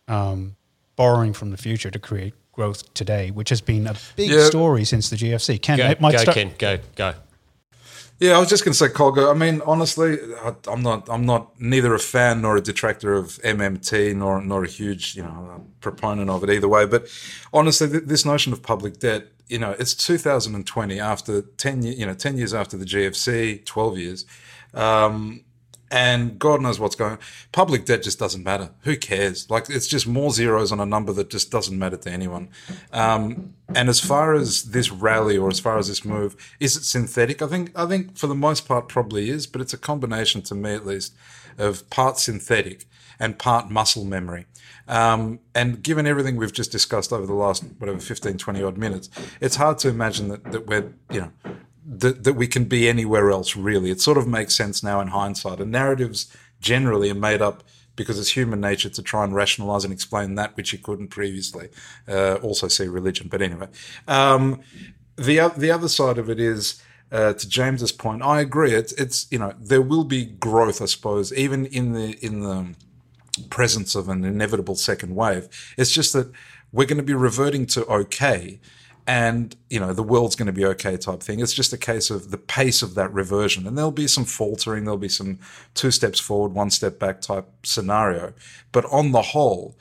um, 0.06 0.54
borrowing 0.96 1.32
from 1.32 1.50
the 1.50 1.56
future 1.56 1.90
to 1.90 1.98
create 1.98 2.34
growth 2.52 2.92
today, 2.92 3.30
which 3.30 3.48
has 3.48 3.62
been 3.62 3.86
a 3.86 3.94
big 4.16 4.28
Yeah. 4.28 4.44
story 4.44 4.84
since 4.84 5.08
the 5.08 5.16
GFC? 5.16 5.62
Ken, 5.62 5.78
Go, 5.78 5.86
it 5.88 5.98
might 5.98 6.12
go 6.12 6.18
start- 6.18 6.34
Ken, 6.34 6.52
go, 6.58 6.78
go. 6.94 7.14
Yeah, 8.20 8.36
I 8.36 8.38
was 8.38 8.50
just 8.50 8.64
going 8.64 8.72
to 8.74 8.78
say, 8.78 8.88
Colgo. 8.88 9.30
I 9.30 9.34
mean, 9.34 9.62
honestly, 9.64 10.18
I- 10.44 10.54
I'm 10.70 10.82
not. 10.82 11.08
I'm 11.08 11.24
not 11.24 11.58
neither 11.58 11.94
a 11.94 11.98
fan 11.98 12.42
nor 12.42 12.58
a 12.58 12.60
detractor 12.60 13.14
of 13.14 13.38
MMT, 13.42 14.14
nor 14.14 14.42
nor 14.42 14.62
a 14.64 14.68
huge, 14.68 15.16
you 15.16 15.22
know, 15.22 15.64
proponent 15.80 16.28
of 16.28 16.44
it 16.44 16.50
either 16.50 16.68
way. 16.68 16.84
But 16.84 17.08
honestly, 17.52 17.88
th- 17.88 18.04
this 18.04 18.26
notion 18.26 18.52
of 18.52 18.62
public 18.62 18.98
debt, 18.98 19.28
you 19.48 19.58
know, 19.58 19.74
it's 19.78 19.94
2020 19.94 21.00
after 21.00 21.40
10, 21.42 21.82
you 21.82 22.04
know, 22.04 22.12
10 22.14 22.36
years 22.36 22.52
after 22.52 22.76
the 22.76 22.84
GFC, 22.84 23.64
12 23.64 23.98
years, 23.98 24.26
um, 24.74 25.42
and 25.90 26.38
God 26.38 26.60
knows 26.60 26.78
what's 26.78 26.94
going. 26.94 27.12
on. 27.12 27.18
Public 27.52 27.84
debt 27.84 28.02
just 28.02 28.18
doesn't 28.18 28.44
matter. 28.44 28.70
Who 28.82 28.96
cares? 28.96 29.50
Like 29.50 29.68
it's 29.68 29.88
just 29.88 30.06
more 30.06 30.30
zeros 30.30 30.70
on 30.70 30.80
a 30.80 30.86
number 30.86 31.12
that 31.14 31.30
just 31.30 31.50
doesn't 31.50 31.78
matter 31.78 31.96
to 31.96 32.10
anyone. 32.10 32.48
Um, 32.92 33.54
and 33.74 33.88
as 33.88 34.00
far 34.00 34.34
as 34.34 34.64
this 34.64 34.90
rally 34.90 35.36
or 35.36 35.48
as 35.48 35.58
far 35.58 35.78
as 35.78 35.88
this 35.88 36.04
move, 36.04 36.36
is 36.60 36.76
it 36.76 36.84
synthetic? 36.84 37.42
I 37.42 37.46
think 37.46 37.72
I 37.76 37.86
think 37.86 38.16
for 38.16 38.26
the 38.26 38.34
most 38.34 38.68
part 38.68 38.88
probably 38.88 39.30
is, 39.30 39.46
but 39.46 39.60
it's 39.60 39.72
a 39.72 39.78
combination 39.78 40.42
to 40.42 40.54
me 40.54 40.74
at 40.74 40.86
least 40.86 41.14
of 41.58 41.88
part 41.90 42.18
synthetic 42.18 42.86
and 43.18 43.38
part 43.38 43.70
muscle 43.70 44.04
memory. 44.04 44.46
Um, 44.88 45.40
and 45.54 45.82
given 45.82 46.06
everything 46.06 46.36
we've 46.36 46.52
just 46.52 46.72
discussed 46.72 47.12
over 47.12 47.26
the 47.26 47.34
last 47.34 47.64
whatever 47.78 48.00
15, 48.00 48.38
20 48.38 48.62
odd 48.62 48.78
minutes, 48.78 49.08
it's 49.40 49.56
hard 49.56 49.78
to 49.78 49.88
imagine 49.88 50.28
that, 50.28 50.50
that 50.52 50.66
we're 50.66 50.92
you 51.10 51.20
know 51.20 51.32
that, 51.84 52.24
that 52.24 52.34
we 52.34 52.46
can 52.46 52.64
be 52.64 52.88
anywhere 52.88 53.30
else 53.30 53.56
really. 53.56 53.90
It 53.90 54.00
sort 54.00 54.18
of 54.18 54.26
makes 54.26 54.54
sense 54.54 54.82
now 54.82 55.00
in 55.00 55.08
hindsight. 55.08 55.60
And 55.60 55.70
narratives 55.70 56.34
generally 56.60 57.10
are 57.10 57.14
made 57.14 57.42
up 57.42 57.62
because 57.96 58.18
it's 58.18 58.30
human 58.30 58.60
nature 58.60 58.88
to 58.88 59.02
try 59.02 59.24
and 59.24 59.34
rationalize 59.34 59.84
and 59.84 59.92
explain 59.92 60.34
that 60.34 60.56
which 60.56 60.72
you 60.72 60.78
couldn't 60.78 61.08
previously. 61.08 61.68
Uh, 62.08 62.36
also 62.36 62.68
see 62.68 62.86
religion, 62.86 63.28
but 63.28 63.42
anyway. 63.42 63.68
Um, 64.08 64.62
the 65.16 65.52
the 65.56 65.70
other 65.70 65.88
side 65.88 66.18
of 66.18 66.30
it 66.30 66.40
is. 66.40 66.82
Uh, 67.12 67.32
to 67.32 67.48
James's 67.48 67.90
point, 67.90 68.22
I 68.22 68.40
agree. 68.40 68.72
It's 68.72 68.92
it's 68.92 69.26
you 69.32 69.38
know 69.40 69.52
there 69.58 69.82
will 69.82 70.04
be 70.04 70.24
growth, 70.24 70.80
I 70.80 70.84
suppose, 70.84 71.32
even 71.32 71.66
in 71.66 71.92
the 71.92 72.16
in 72.24 72.42
the 72.42 72.76
presence 73.48 73.96
of 73.96 74.08
an 74.08 74.24
inevitable 74.24 74.76
second 74.76 75.16
wave. 75.16 75.48
It's 75.76 75.90
just 75.90 76.12
that 76.12 76.30
we're 76.72 76.86
going 76.86 76.98
to 76.98 77.02
be 77.02 77.14
reverting 77.14 77.66
to 77.66 77.84
okay, 77.86 78.60
and 79.06 79.56
you 79.68 79.80
know 79.80 79.92
the 79.92 80.02
world's 80.02 80.36
going 80.36 80.46
to 80.46 80.52
be 80.52 80.64
okay 80.64 80.96
type 80.96 81.22
thing. 81.22 81.40
It's 81.40 81.52
just 81.52 81.72
a 81.72 81.78
case 81.78 82.10
of 82.10 82.30
the 82.30 82.38
pace 82.38 82.82
of 82.82 82.94
that 82.94 83.12
reversion, 83.12 83.66
and 83.66 83.76
there'll 83.76 83.90
be 83.90 84.08
some 84.08 84.24
faltering, 84.24 84.84
there'll 84.84 84.98
be 84.98 85.08
some 85.08 85.38
two 85.74 85.90
steps 85.90 86.20
forward, 86.20 86.52
one 86.52 86.70
step 86.70 86.98
back 86.98 87.20
type 87.20 87.46
scenario. 87.62 88.32
But 88.72 88.84
on 88.86 89.12
the 89.12 89.22
whole, 89.22 89.76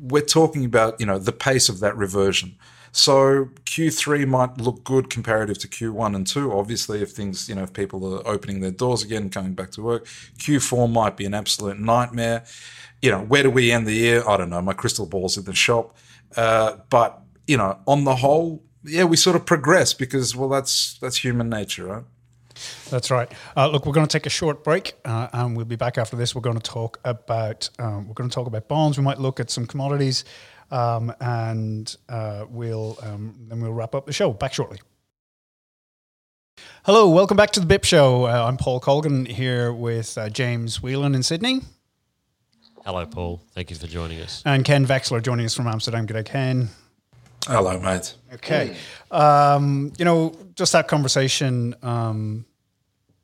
we're 0.00 0.22
talking 0.22 0.64
about 0.64 1.00
you 1.00 1.06
know 1.06 1.18
the 1.18 1.32
pace 1.32 1.68
of 1.68 1.80
that 1.80 1.96
reversion. 1.96 2.56
So 2.92 3.46
Q3 3.64 4.28
might 4.28 4.58
look 4.58 4.84
good 4.84 5.08
comparative 5.08 5.58
to 5.60 5.68
Q1 5.68 6.14
and 6.14 6.26
2. 6.26 6.52
Obviously, 6.52 7.00
if 7.00 7.12
things, 7.12 7.48
you 7.48 7.54
know, 7.54 7.62
if 7.62 7.72
people 7.72 8.14
are 8.14 8.26
opening 8.28 8.60
their 8.60 8.70
doors 8.70 9.02
again, 9.02 9.30
coming 9.30 9.54
back 9.54 9.70
to 9.72 9.82
work, 9.82 10.04
Q4 10.38 10.92
might 10.92 11.16
be 11.16 11.24
an 11.24 11.32
absolute 11.32 11.80
nightmare. 11.80 12.44
You 13.00 13.10
know, 13.10 13.22
where 13.22 13.42
do 13.42 13.50
we 13.50 13.72
end 13.72 13.86
the 13.86 13.94
year? 13.94 14.22
I 14.28 14.36
don't 14.36 14.50
know. 14.50 14.60
My 14.60 14.74
crystal 14.74 15.06
ball's 15.06 15.38
in 15.38 15.44
the 15.44 15.54
shop. 15.54 15.96
Uh, 16.36 16.76
but, 16.90 17.21
you 17.46 17.56
know, 17.56 17.78
on 17.86 18.04
the 18.04 18.16
whole, 18.16 18.62
yeah, 18.84 19.04
we 19.04 19.16
sort 19.16 19.36
of 19.36 19.46
progress 19.46 19.94
because, 19.94 20.34
well, 20.36 20.48
that's 20.48 20.98
that's 21.00 21.16
human 21.16 21.48
nature, 21.48 21.86
right? 21.86 22.04
That's 22.90 23.10
right. 23.10 23.30
Uh, 23.56 23.68
look, 23.68 23.86
we're 23.86 23.92
going 23.92 24.06
to 24.06 24.12
take 24.12 24.26
a 24.26 24.30
short 24.30 24.62
break, 24.62 24.94
uh, 25.04 25.28
and 25.32 25.56
we'll 25.56 25.64
be 25.64 25.76
back 25.76 25.98
after 25.98 26.16
this. 26.16 26.34
We're 26.34 26.42
going 26.42 26.58
to 26.58 26.62
talk 26.62 27.00
about 27.04 27.68
um, 27.78 28.08
we're 28.08 28.14
going 28.14 28.28
to 28.28 28.34
talk 28.34 28.46
about 28.46 28.68
bonds. 28.68 28.98
We 28.98 29.04
might 29.04 29.18
look 29.18 29.40
at 29.40 29.50
some 29.50 29.66
commodities, 29.66 30.24
um, 30.70 31.12
and 31.20 31.94
uh, 32.08 32.44
we'll 32.48 32.98
um, 33.02 33.46
then 33.48 33.60
we'll 33.60 33.72
wrap 33.72 33.94
up 33.94 34.06
the 34.06 34.12
show. 34.12 34.32
Back 34.32 34.52
shortly. 34.52 34.80
Hello, 36.84 37.08
welcome 37.08 37.36
back 37.36 37.50
to 37.52 37.60
the 37.60 37.66
BIP 37.66 37.84
Show. 37.84 38.26
Uh, 38.26 38.44
I'm 38.46 38.56
Paul 38.56 38.78
Colgan 38.78 39.24
here 39.24 39.72
with 39.72 40.18
uh, 40.18 40.28
James 40.28 40.82
Whelan 40.82 41.14
in 41.14 41.22
Sydney 41.22 41.62
Hello, 42.84 43.06
Paul. 43.06 43.40
Thank 43.52 43.70
you 43.70 43.76
for 43.76 43.86
joining 43.86 44.20
us. 44.20 44.42
and 44.44 44.64
Ken 44.64 44.84
Veksler 44.84 45.22
joining 45.22 45.46
us 45.46 45.54
from 45.54 45.68
Amsterdam. 45.68 46.04
Good 46.04 46.14
day, 46.14 46.22
Ken. 46.24 46.68
Hello, 47.46 47.78
mate. 47.80 48.14
Okay. 48.34 48.76
Um, 49.10 49.92
you 49.98 50.04
know, 50.04 50.36
just 50.54 50.72
that 50.72 50.88
conversation. 50.88 51.74
Um, 51.82 52.44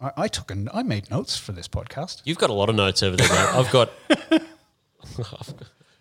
I, 0.00 0.12
I 0.16 0.28
took 0.28 0.50
and 0.50 0.68
I 0.72 0.82
made 0.82 1.10
notes 1.10 1.36
for 1.36 1.52
this 1.52 1.68
podcast. 1.68 2.22
You've 2.24 2.38
got 2.38 2.50
a 2.50 2.54
lot 2.54 2.68
of 2.68 2.74
notes 2.74 3.02
over 3.02 3.16
there, 3.16 3.28
mate. 3.28 3.54
I've 3.54 3.70
got, 3.70 3.90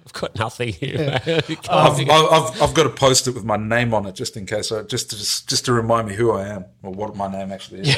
I've 0.08 0.14
got 0.14 0.36
nothing 0.36 0.70
here. 0.70 1.20
I've, 1.26 1.70
I've, 1.70 2.62
I've 2.62 2.74
got 2.74 2.84
to 2.84 2.90
post 2.90 3.28
it 3.28 3.36
with 3.36 3.44
my 3.44 3.58
name 3.58 3.94
on 3.94 4.06
it 4.08 4.16
just 4.16 4.36
in 4.36 4.46
case, 4.46 4.70
so 4.70 4.84
just 4.84 5.12
to 5.12 5.18
just, 5.18 5.48
just 5.48 5.66
to 5.66 5.74
remind 5.74 6.08
me 6.08 6.16
who 6.16 6.32
I 6.32 6.48
am 6.48 6.66
or 6.82 6.92
what 6.92 7.16
my 7.16 7.32
name 7.32 7.52
actually 7.52 7.82
is. 7.82 7.96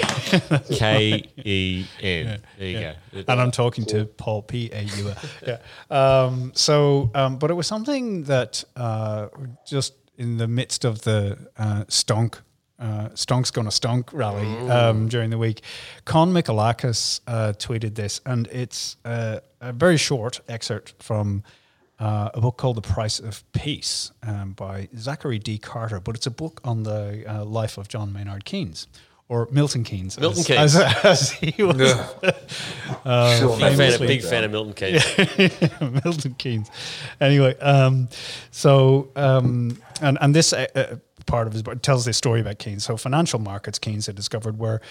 K 0.77 1.23
E 1.37 1.85
N. 2.01 2.41
There 2.57 2.67
you 2.67 2.79
go. 2.79 3.23
And 3.27 3.39
I'm 3.41 3.51
talking 3.51 3.85
to 3.85 4.05
Paul 4.05 4.41
P 4.41 4.69
A 4.73 4.81
U. 4.81 5.13
Yeah. 5.45 5.57
Um, 5.89 6.51
so, 6.55 7.11
um, 7.13 7.37
but 7.37 7.51
it 7.51 7.55
was 7.55 7.67
something 7.67 8.23
that 8.23 8.63
uh, 8.75 9.27
just 9.65 9.93
in 10.19 10.37
the 10.37 10.47
midst 10.47 10.85
of 10.85 11.01
the 11.01 11.37
uh, 11.57 11.85
stonk. 11.87 12.41
Uh, 12.77 13.09
Stonk's 13.09 13.51
gonna 13.51 13.71
stonk 13.71 14.13
rally 14.13 14.47
um, 14.69 15.09
during 15.09 15.31
the 15.31 15.37
week. 15.37 15.61
Con 16.05 16.31
Michalakis 16.31 17.19
uh, 17.27 17.53
tweeted 17.57 17.95
this, 17.95 18.21
and 18.25 18.47
it's 18.47 18.95
uh, 19.03 19.39
a 19.59 19.73
very 19.73 19.97
short 19.97 20.39
excerpt 20.47 20.93
from 21.01 21.43
uh, 21.99 22.29
a 22.33 22.39
book 22.39 22.57
called 22.57 22.77
The 22.77 22.81
Price 22.81 23.19
of 23.19 23.43
Peace 23.51 24.11
um, 24.23 24.53
by 24.53 24.87
Zachary 24.95 25.39
D. 25.39 25.57
Carter, 25.57 25.99
but 25.99 26.15
it's 26.15 26.27
a 26.27 26.31
book 26.31 26.61
on 26.63 26.83
the 26.83 27.25
uh, 27.27 27.43
life 27.43 27.77
of 27.77 27.89
John 27.89 28.13
Maynard 28.13 28.45
Keynes. 28.45 28.87
Or 29.29 29.47
Milton 29.51 29.83
Keynes. 29.83 30.19
Milton 30.19 30.39
as, 30.39 30.47
Keynes. 30.47 30.75
As, 30.75 31.05
as 31.05 31.31
he 31.31 31.63
was 31.63 31.77
Yeah. 31.77 33.37
Sure, 33.37 33.57
Big 33.57 33.77
fan, 33.77 33.93
of, 33.93 33.99
big 33.99 34.21
fan 34.23 34.43
of 34.43 34.51
Milton 34.51 34.73
Keynes. 34.73 35.79
Milton 36.03 36.33
Keynes. 36.33 36.69
Anyway, 37.21 37.57
um, 37.59 38.09
so 38.51 39.11
um, 39.15 39.77
and 40.01 40.17
and 40.19 40.35
this 40.35 40.51
uh, 40.51 40.65
uh, 40.75 40.95
part 41.27 41.47
of 41.47 41.53
his 41.53 41.61
book 41.61 41.81
tells 41.81 42.05
this 42.05 42.17
story 42.17 42.41
about 42.41 42.57
Keynes. 42.57 42.83
So 42.83 42.97
financial 42.97 43.39
markets, 43.39 43.77
Keynes 43.79 44.07
had 44.07 44.15
discovered 44.15 44.57
were 44.57 44.81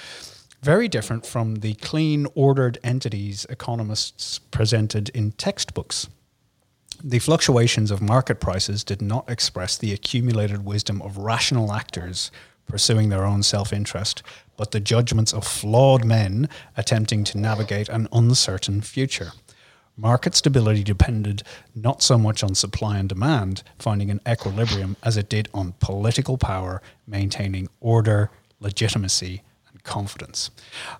very 0.62 0.88
different 0.88 1.26
from 1.26 1.56
the 1.56 1.74
clean, 1.74 2.26
ordered 2.34 2.78
entities 2.82 3.46
economists 3.50 4.38
presented 4.38 5.08
in 5.10 5.32
textbooks. 5.32 6.08
The 7.02 7.20
fluctuations 7.20 7.90
of 7.90 8.02
market 8.02 8.40
prices 8.40 8.82
did 8.82 9.00
not 9.00 9.30
express 9.30 9.76
the 9.76 9.92
accumulated 9.92 10.64
wisdom 10.64 11.00
of 11.02 11.16
rational 11.16 11.72
actors 11.72 12.32
pursuing 12.68 13.08
their 13.08 13.24
own 13.24 13.42
self 13.42 13.72
interest, 13.72 14.22
but 14.56 14.70
the 14.70 14.80
judgments 14.80 15.32
of 15.32 15.46
flawed 15.46 16.04
men 16.04 16.48
attempting 16.76 17.24
to 17.24 17.38
navigate 17.38 17.88
an 17.88 18.08
uncertain 18.12 18.80
future. 18.80 19.32
Market 19.96 20.36
stability 20.36 20.84
depended 20.84 21.42
not 21.74 22.02
so 22.02 22.16
much 22.16 22.44
on 22.44 22.54
supply 22.54 22.98
and 22.98 23.08
demand 23.08 23.64
finding 23.80 24.10
an 24.10 24.20
equilibrium 24.28 24.96
as 25.02 25.16
it 25.16 25.28
did 25.28 25.48
on 25.52 25.74
political 25.80 26.38
power 26.38 26.80
maintaining 27.04 27.68
order, 27.80 28.30
legitimacy, 28.60 29.42
and 29.72 29.82
confidence. 29.82 30.52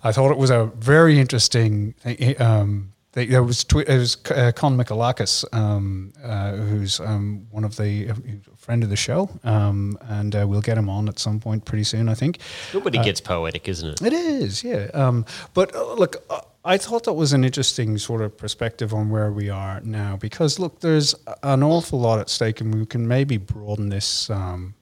I 0.03 0.11
thought 0.11 0.33
it 0.33 0.37
was 0.37 0.51
a 0.51 0.73
very 0.77 1.21
interesting 1.21 1.95
um, 2.41 2.93
they- 3.13 3.27
there 3.27 3.43
was 3.43 3.65
tw- 3.65 3.87
it 3.89 3.99
was 3.99 4.17
uh, 4.31 4.53
Con 4.55 4.77
Michalakis, 4.77 5.45
um, 5.53 6.13
uh, 6.23 6.53
who's 6.53 7.01
um, 7.01 7.47
one 7.51 7.65
of 7.65 7.77
the 7.77 8.11
uh, 8.11 8.15
friend 8.57 8.83
of 8.85 8.91
the 8.91 8.97
show, 8.97 9.29
um, 9.45 9.99
and 10.09 10.35
uh, 10.37 10.47
we'll 10.47 10.61
get 10.61 10.77
him 10.77 10.89
on 10.89 11.09
at 11.09 11.19
some 11.19 11.41
point 11.41 11.65
pretty 11.65 11.85
soon, 11.85 12.09
I 12.09 12.15
think. 12.15 12.39
Nobody 12.75 12.99
gets 13.03 13.21
poetic, 13.21 13.69
isn't 13.69 13.89
it? 14.01 14.03
It 14.03 14.13
is, 14.13 14.63
yeah. 14.63 14.89
Um, 14.95 15.25
but 15.55 15.75
uh, 15.75 15.95
look, 15.95 16.17
uh, 16.29 16.41
I 16.65 16.77
thought 16.77 17.05
that 17.05 17.15
was 17.15 17.33
an 17.33 17.45
interesting 17.45 17.97
sort 17.99 18.21
of 18.21 18.37
perspective 18.37 18.93
on 18.93 19.09
where 19.09 19.33
we 19.33 19.49
are 19.49 19.81
now, 19.81 20.17
because 20.17 20.59
look, 20.59 20.81
there's 20.81 21.15
an 21.43 21.63
awful 21.63 21.99
lot 21.99 22.19
at 22.21 22.29
stake, 22.29 22.61
and 22.61 22.75
we 22.75 22.85
can 22.87 23.09
maybe 23.09 23.39
broaden 23.39 23.89
this 23.89 24.29
um, 24.29 24.75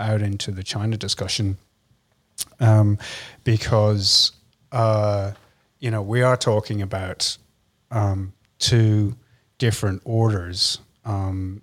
out 0.00 0.20
into 0.20 0.50
the 0.50 0.64
China 0.64 0.96
discussion, 0.96 1.58
um, 2.58 2.98
because 3.44 4.32
uh, 4.72 5.30
you 5.80 5.90
know 5.90 6.02
we 6.02 6.22
are 6.22 6.36
talking 6.36 6.82
about 6.82 7.36
um, 7.90 8.32
two 8.58 9.16
different 9.58 10.02
orders. 10.04 10.78
Um, 11.04 11.62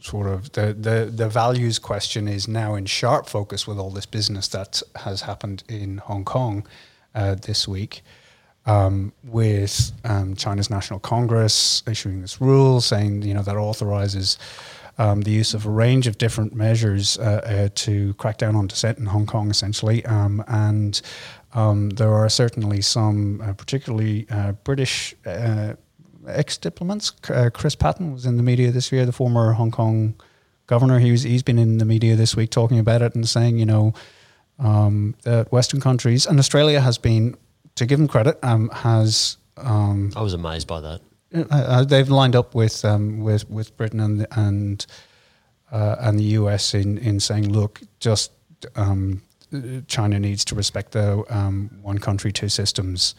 sort 0.00 0.28
of 0.28 0.52
the, 0.52 0.72
the 0.72 1.10
the 1.12 1.28
values 1.28 1.78
question 1.78 2.28
is 2.28 2.46
now 2.46 2.76
in 2.76 2.86
sharp 2.86 3.28
focus 3.28 3.66
with 3.66 3.78
all 3.78 3.90
this 3.90 4.06
business 4.06 4.48
that 4.48 4.80
has 4.94 5.22
happened 5.22 5.64
in 5.68 5.98
Hong 5.98 6.24
Kong 6.24 6.66
uh, 7.14 7.34
this 7.34 7.68
week. 7.68 8.02
Um, 8.68 9.12
with 9.22 9.92
um, 10.04 10.34
China's 10.34 10.70
National 10.70 10.98
Congress 10.98 11.84
issuing 11.86 12.20
this 12.20 12.40
rule 12.40 12.80
saying, 12.80 13.22
you 13.22 13.32
know, 13.32 13.42
that 13.42 13.54
authorizes 13.56 14.38
um, 14.98 15.20
the 15.22 15.30
use 15.30 15.54
of 15.54 15.66
a 15.66 15.70
range 15.70 16.06
of 16.06 16.18
different 16.18 16.54
measures 16.54 17.18
uh, 17.18 17.22
uh, 17.22 17.68
to 17.74 18.14
crack 18.14 18.38
down 18.38 18.56
on 18.56 18.66
dissent 18.66 18.98
in 18.98 19.06
Hong 19.06 19.26
Kong, 19.26 19.50
essentially. 19.50 20.04
Um, 20.06 20.42
and 20.48 21.00
um, 21.56 21.90
there 21.90 22.12
are 22.12 22.28
certainly 22.28 22.82
some, 22.82 23.40
uh, 23.40 23.54
particularly 23.54 24.26
uh, 24.30 24.52
British 24.52 25.14
uh, 25.24 25.74
ex 26.28 26.58
diplomats. 26.58 27.12
Uh, 27.30 27.48
Chris 27.52 27.74
Patten 27.74 28.12
was 28.12 28.26
in 28.26 28.36
the 28.36 28.42
media 28.42 28.70
this 28.70 28.92
year, 28.92 29.06
the 29.06 29.12
former 29.12 29.52
Hong 29.52 29.70
Kong 29.70 30.14
governor. 30.66 30.98
He 30.98 31.10
was, 31.10 31.22
he's 31.22 31.42
been 31.42 31.58
in 31.58 31.78
the 31.78 31.86
media 31.86 32.14
this 32.14 32.36
week 32.36 32.50
talking 32.50 32.78
about 32.78 33.00
it 33.00 33.14
and 33.14 33.26
saying, 33.26 33.58
you 33.58 33.64
know, 33.64 33.94
um, 34.58 35.14
that 35.22 35.50
Western 35.50 35.80
countries 35.80 36.26
and 36.26 36.38
Australia 36.38 36.80
has 36.80 36.98
been, 36.98 37.36
to 37.76 37.86
give 37.86 37.98
them 37.98 38.08
credit, 38.08 38.38
um, 38.42 38.68
has 38.68 39.38
um, 39.56 40.12
I 40.14 40.20
was 40.20 40.34
amazed 40.34 40.66
by 40.66 40.80
that. 40.80 41.00
uh, 41.34 41.44
uh, 41.50 41.84
they've 41.84 42.08
lined 42.08 42.36
up 42.36 42.54
with 42.54 42.84
um, 42.84 43.20
with 43.20 43.48
with 43.48 43.76
Britain 43.76 44.00
and 44.00 44.26
and 44.32 44.86
uh, 45.72 45.96
and 46.00 46.18
the 46.18 46.24
US 46.24 46.74
in 46.74 46.98
in 46.98 47.20
saying, 47.20 47.50
look, 47.50 47.80
just 47.98 48.32
um, 48.74 49.22
China 49.86 50.18
needs 50.18 50.44
to 50.46 50.54
respect 50.54 50.92
the 50.92 51.24
um, 51.28 51.70
one 51.82 51.98
country 51.98 52.32
two 52.32 52.48
systems 52.48 53.14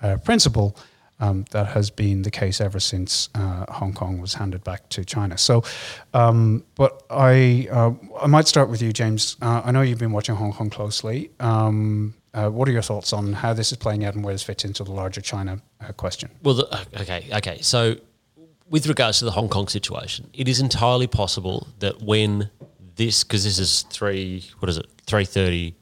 uh, 0.00 0.16
principle. 0.18 0.76
Um, 1.18 1.46
that 1.50 1.68
has 1.68 1.88
been 1.88 2.20
the 2.20 2.30
case 2.30 2.60
ever 2.60 2.78
since 2.78 3.30
uh, 3.34 3.64
Hong 3.72 3.94
Kong 3.94 4.20
was 4.20 4.34
handed 4.34 4.62
back 4.64 4.86
to 4.90 5.02
China. 5.02 5.38
So, 5.38 5.64
um, 6.12 6.62
but 6.74 7.04
I 7.08 7.68
uh, 7.70 7.92
I 8.20 8.26
might 8.26 8.46
start 8.46 8.68
with 8.68 8.82
you, 8.82 8.92
James. 8.92 9.38
Uh, 9.40 9.62
I 9.64 9.70
know 9.70 9.80
you've 9.80 9.98
been 9.98 10.12
watching 10.12 10.34
Hong 10.34 10.52
Kong 10.52 10.68
closely. 10.68 11.30
Um, 11.40 12.12
uh, 12.36 12.50
what 12.50 12.68
are 12.68 12.72
your 12.72 12.82
thoughts 12.82 13.14
on 13.14 13.32
how 13.32 13.54
this 13.54 13.72
is 13.72 13.78
playing 13.78 14.04
out 14.04 14.14
and 14.14 14.22
where 14.22 14.34
this 14.34 14.42
fits 14.42 14.66
into 14.66 14.84
the 14.84 14.92
larger 14.92 15.22
China 15.22 15.58
uh, 15.80 15.90
question? 15.92 16.28
Well, 16.42 16.54
the, 16.54 16.68
uh, 16.70 16.84
okay, 17.00 17.26
okay. 17.32 17.62
So, 17.62 17.96
with 18.68 18.86
regards 18.86 19.20
to 19.20 19.24
the 19.24 19.30
Hong 19.30 19.48
Kong 19.48 19.68
situation, 19.68 20.28
it 20.34 20.46
is 20.46 20.60
entirely 20.60 21.06
possible 21.06 21.66
that 21.78 22.02
when 22.02 22.50
this, 22.96 23.24
because 23.24 23.44
this 23.44 23.58
is 23.58 23.82
three, 23.90 24.44
what 24.58 24.68
is 24.68 24.76
it, 24.76 24.86
three 25.06 25.24
thirty 25.24 25.74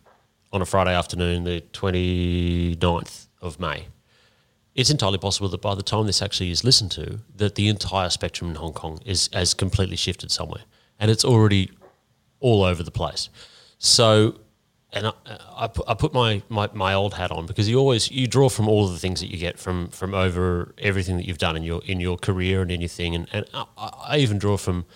on 0.53 0.63
a 0.63 0.65
Friday 0.65 0.95
afternoon, 0.95 1.43
the 1.43 1.63
29th 1.73 3.27
of 3.43 3.59
May. 3.59 3.89
It's 4.77 4.89
entirely 4.89 5.19
possible 5.19 5.49
that 5.49 5.61
by 5.61 5.75
the 5.75 5.83
time 5.83 6.07
this 6.07 6.23
actually 6.23 6.53
is 6.53 6.63
listened 6.63 6.93
to, 6.93 7.19
that 7.35 7.57
the 7.57 7.69
entire 7.69 8.09
spectrum 8.09 8.51
in 8.51 8.57
Hong 8.57 8.73
Kong 8.73 9.01
is 9.05 9.29
has 9.33 9.53
completely 9.53 9.97
shifted 9.97 10.31
somewhere, 10.31 10.63
and 10.99 11.11
it's 11.11 11.25
already 11.25 11.71
all 12.41 12.63
over 12.63 12.83
the 12.83 12.91
place. 12.91 13.29
So, 13.79 14.39
and 14.93 15.09
I, 15.09 15.13
I, 15.57 15.95
put, 15.95 16.13
my, 16.13 16.43
my, 16.49 16.69
my 16.73 16.95
old 16.95 17.15
hat 17.15 17.31
on 17.31 17.47
because 17.47 17.69
you 17.69 17.79
always 17.79 18.11
you 18.11 18.27
draw 18.27 18.49
from 18.49 18.69
all 18.69 18.85
of 18.87 18.93
the 18.93 18.99
things 18.99 19.21
that 19.21 19.31
you 19.31 19.39
get 19.39 19.59
from 19.59 19.89
from 19.89 20.15
over 20.15 20.75
everything 20.79 21.17
that 21.17 21.27
you've 21.27 21.39
done 21.39 21.57
in 21.57 21.63
your 21.63 21.83
in 21.85 22.01
your 22.01 22.17
career 22.17 22.63
and 22.63 22.71
anything, 22.71 23.15
and 23.15 23.29
and 23.33 23.47
I, 23.55 23.65
I 23.77 24.19
even 24.19 24.39
draw 24.39 24.57
from 24.57 24.87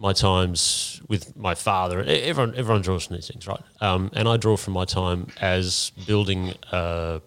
my 0.00 0.12
times 0.12 1.00
with 1.08 1.36
my 1.36 1.54
father. 1.54 2.02
Everyone 2.02 2.54
everyone 2.56 2.82
draws 2.82 3.06
from 3.06 3.16
these 3.16 3.28
things, 3.28 3.46
right? 3.46 3.60
Um, 3.80 4.10
and 4.14 4.26
I 4.28 4.36
draw 4.36 4.56
from 4.56 4.74
my 4.74 4.84
time 4.84 5.28
as 5.40 5.92
building. 6.06 6.54
Uh, 6.72 7.20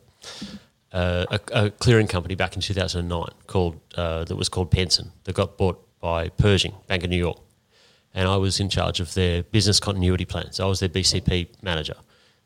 uh, 0.92 1.26
a, 1.32 1.66
a 1.66 1.70
clearing 1.72 2.06
company 2.06 2.36
back 2.36 2.56
in 2.56 2.62
2009 2.62 3.26
called 3.48 3.80
uh, 3.96 4.24
that 4.26 4.36
was 4.36 4.48
called 4.48 4.70
Penson 4.70 5.12
that 5.24 5.34
got 5.34 5.58
bought 5.58 5.84
by 6.00 6.30
Pershing 6.30 6.76
Bank 6.86 7.04
of 7.04 7.10
New 7.10 7.18
York, 7.18 7.40
and 8.14 8.28
I 8.28 8.38
was 8.38 8.60
in 8.60 8.70
charge 8.70 9.00
of 9.00 9.12
their 9.16 9.42
business 9.42 9.80
continuity 9.80 10.26
plan. 10.26 10.52
So 10.52 10.66
I 10.66 10.70
was 10.70 10.82
their 10.82 10.90
BCP 10.90 11.48
manager, 11.64 11.96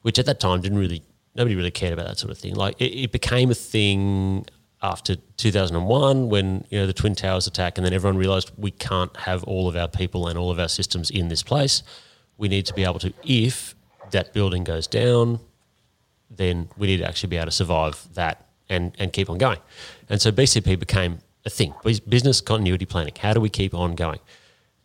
which 0.02 0.18
at 0.18 0.26
that 0.28 0.40
time 0.40 0.62
didn't 0.62 0.78
really 0.78 1.04
nobody 1.36 1.56
really 1.56 1.72
cared 1.72 1.94
about 1.94 2.08
that 2.08 2.20
sort 2.20 2.32
of 2.32 2.38
thing. 2.38 2.56
Like 2.56 2.76
it, 2.80 2.94
it 2.98 3.12
became 3.12 3.52
a 3.52 3.56
thing 3.56 4.46
after 4.82 5.16
2001 5.38 6.30
when 6.30 6.66
you 6.70 6.80
know 6.80 6.86
the 6.88 6.94
twin 6.94 7.16
towers 7.16 7.48
attack, 7.48 7.78
and 7.78 7.86
then 7.86 7.94
everyone 7.94 8.18
realised 8.18 8.52
we 8.58 8.72
can't 8.72 9.16
have 9.18 9.44
all 9.46 9.68
of 9.68 9.76
our 9.76 9.88
people 9.88 10.28
and 10.28 10.38
all 10.38 10.52
of 10.52 10.60
our 10.60 10.68
systems 10.68 11.10
in 11.10 11.30
this 11.30 11.44
place. 11.44 11.84
We 12.38 12.48
need 12.48 12.66
to 12.68 12.74
be 12.74 12.84
able 12.84 13.00
to, 13.00 13.14
if 13.24 13.76
that 14.12 14.34
building 14.34 14.64
goes 14.64 14.86
down, 14.86 15.40
then 16.30 16.70
we 16.78 16.88
need 16.88 16.98
to 16.98 17.08
actually 17.08 17.30
be 17.30 17.38
able 17.38 17.48
to 17.48 17.52
survive 17.52 18.08
that 18.14 18.46
and, 18.70 18.96
and 19.00 19.12
keep 19.12 19.30
on 19.30 19.38
going. 19.38 19.60
And 20.10 20.22
so 20.22 20.32
BCP 20.32 20.78
became 20.78 21.20
a 21.46 21.50
thing 21.50 21.74
business 22.08 22.42
continuity 22.42 22.86
planning. 22.86 23.14
How 23.20 23.34
do 23.34 23.42
we 23.42 23.50
keep 23.50 23.74
on 23.74 23.96
going? 23.96 24.20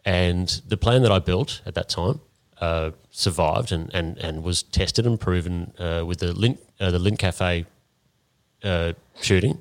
And 0.04 0.48
the 0.66 0.76
plan 0.76 1.02
that 1.02 1.12
I 1.12 1.18
built 1.18 1.60
at 1.66 1.74
that 1.74 1.88
time 1.88 2.20
uh, 2.60 2.92
survived 3.10 3.72
and, 3.72 3.90
and, 3.92 4.16
and 4.18 4.42
was 4.42 4.62
tested 4.62 5.06
and 5.06 5.20
proven 5.20 5.72
uh, 5.78 6.04
with 6.06 6.20
the 6.20 6.32
Lindt, 6.32 6.58
uh, 6.80 6.90
the 6.90 6.98
Lindt 6.98 7.18
Cafe 7.18 7.66
uh, 8.64 8.92
shooting 9.20 9.60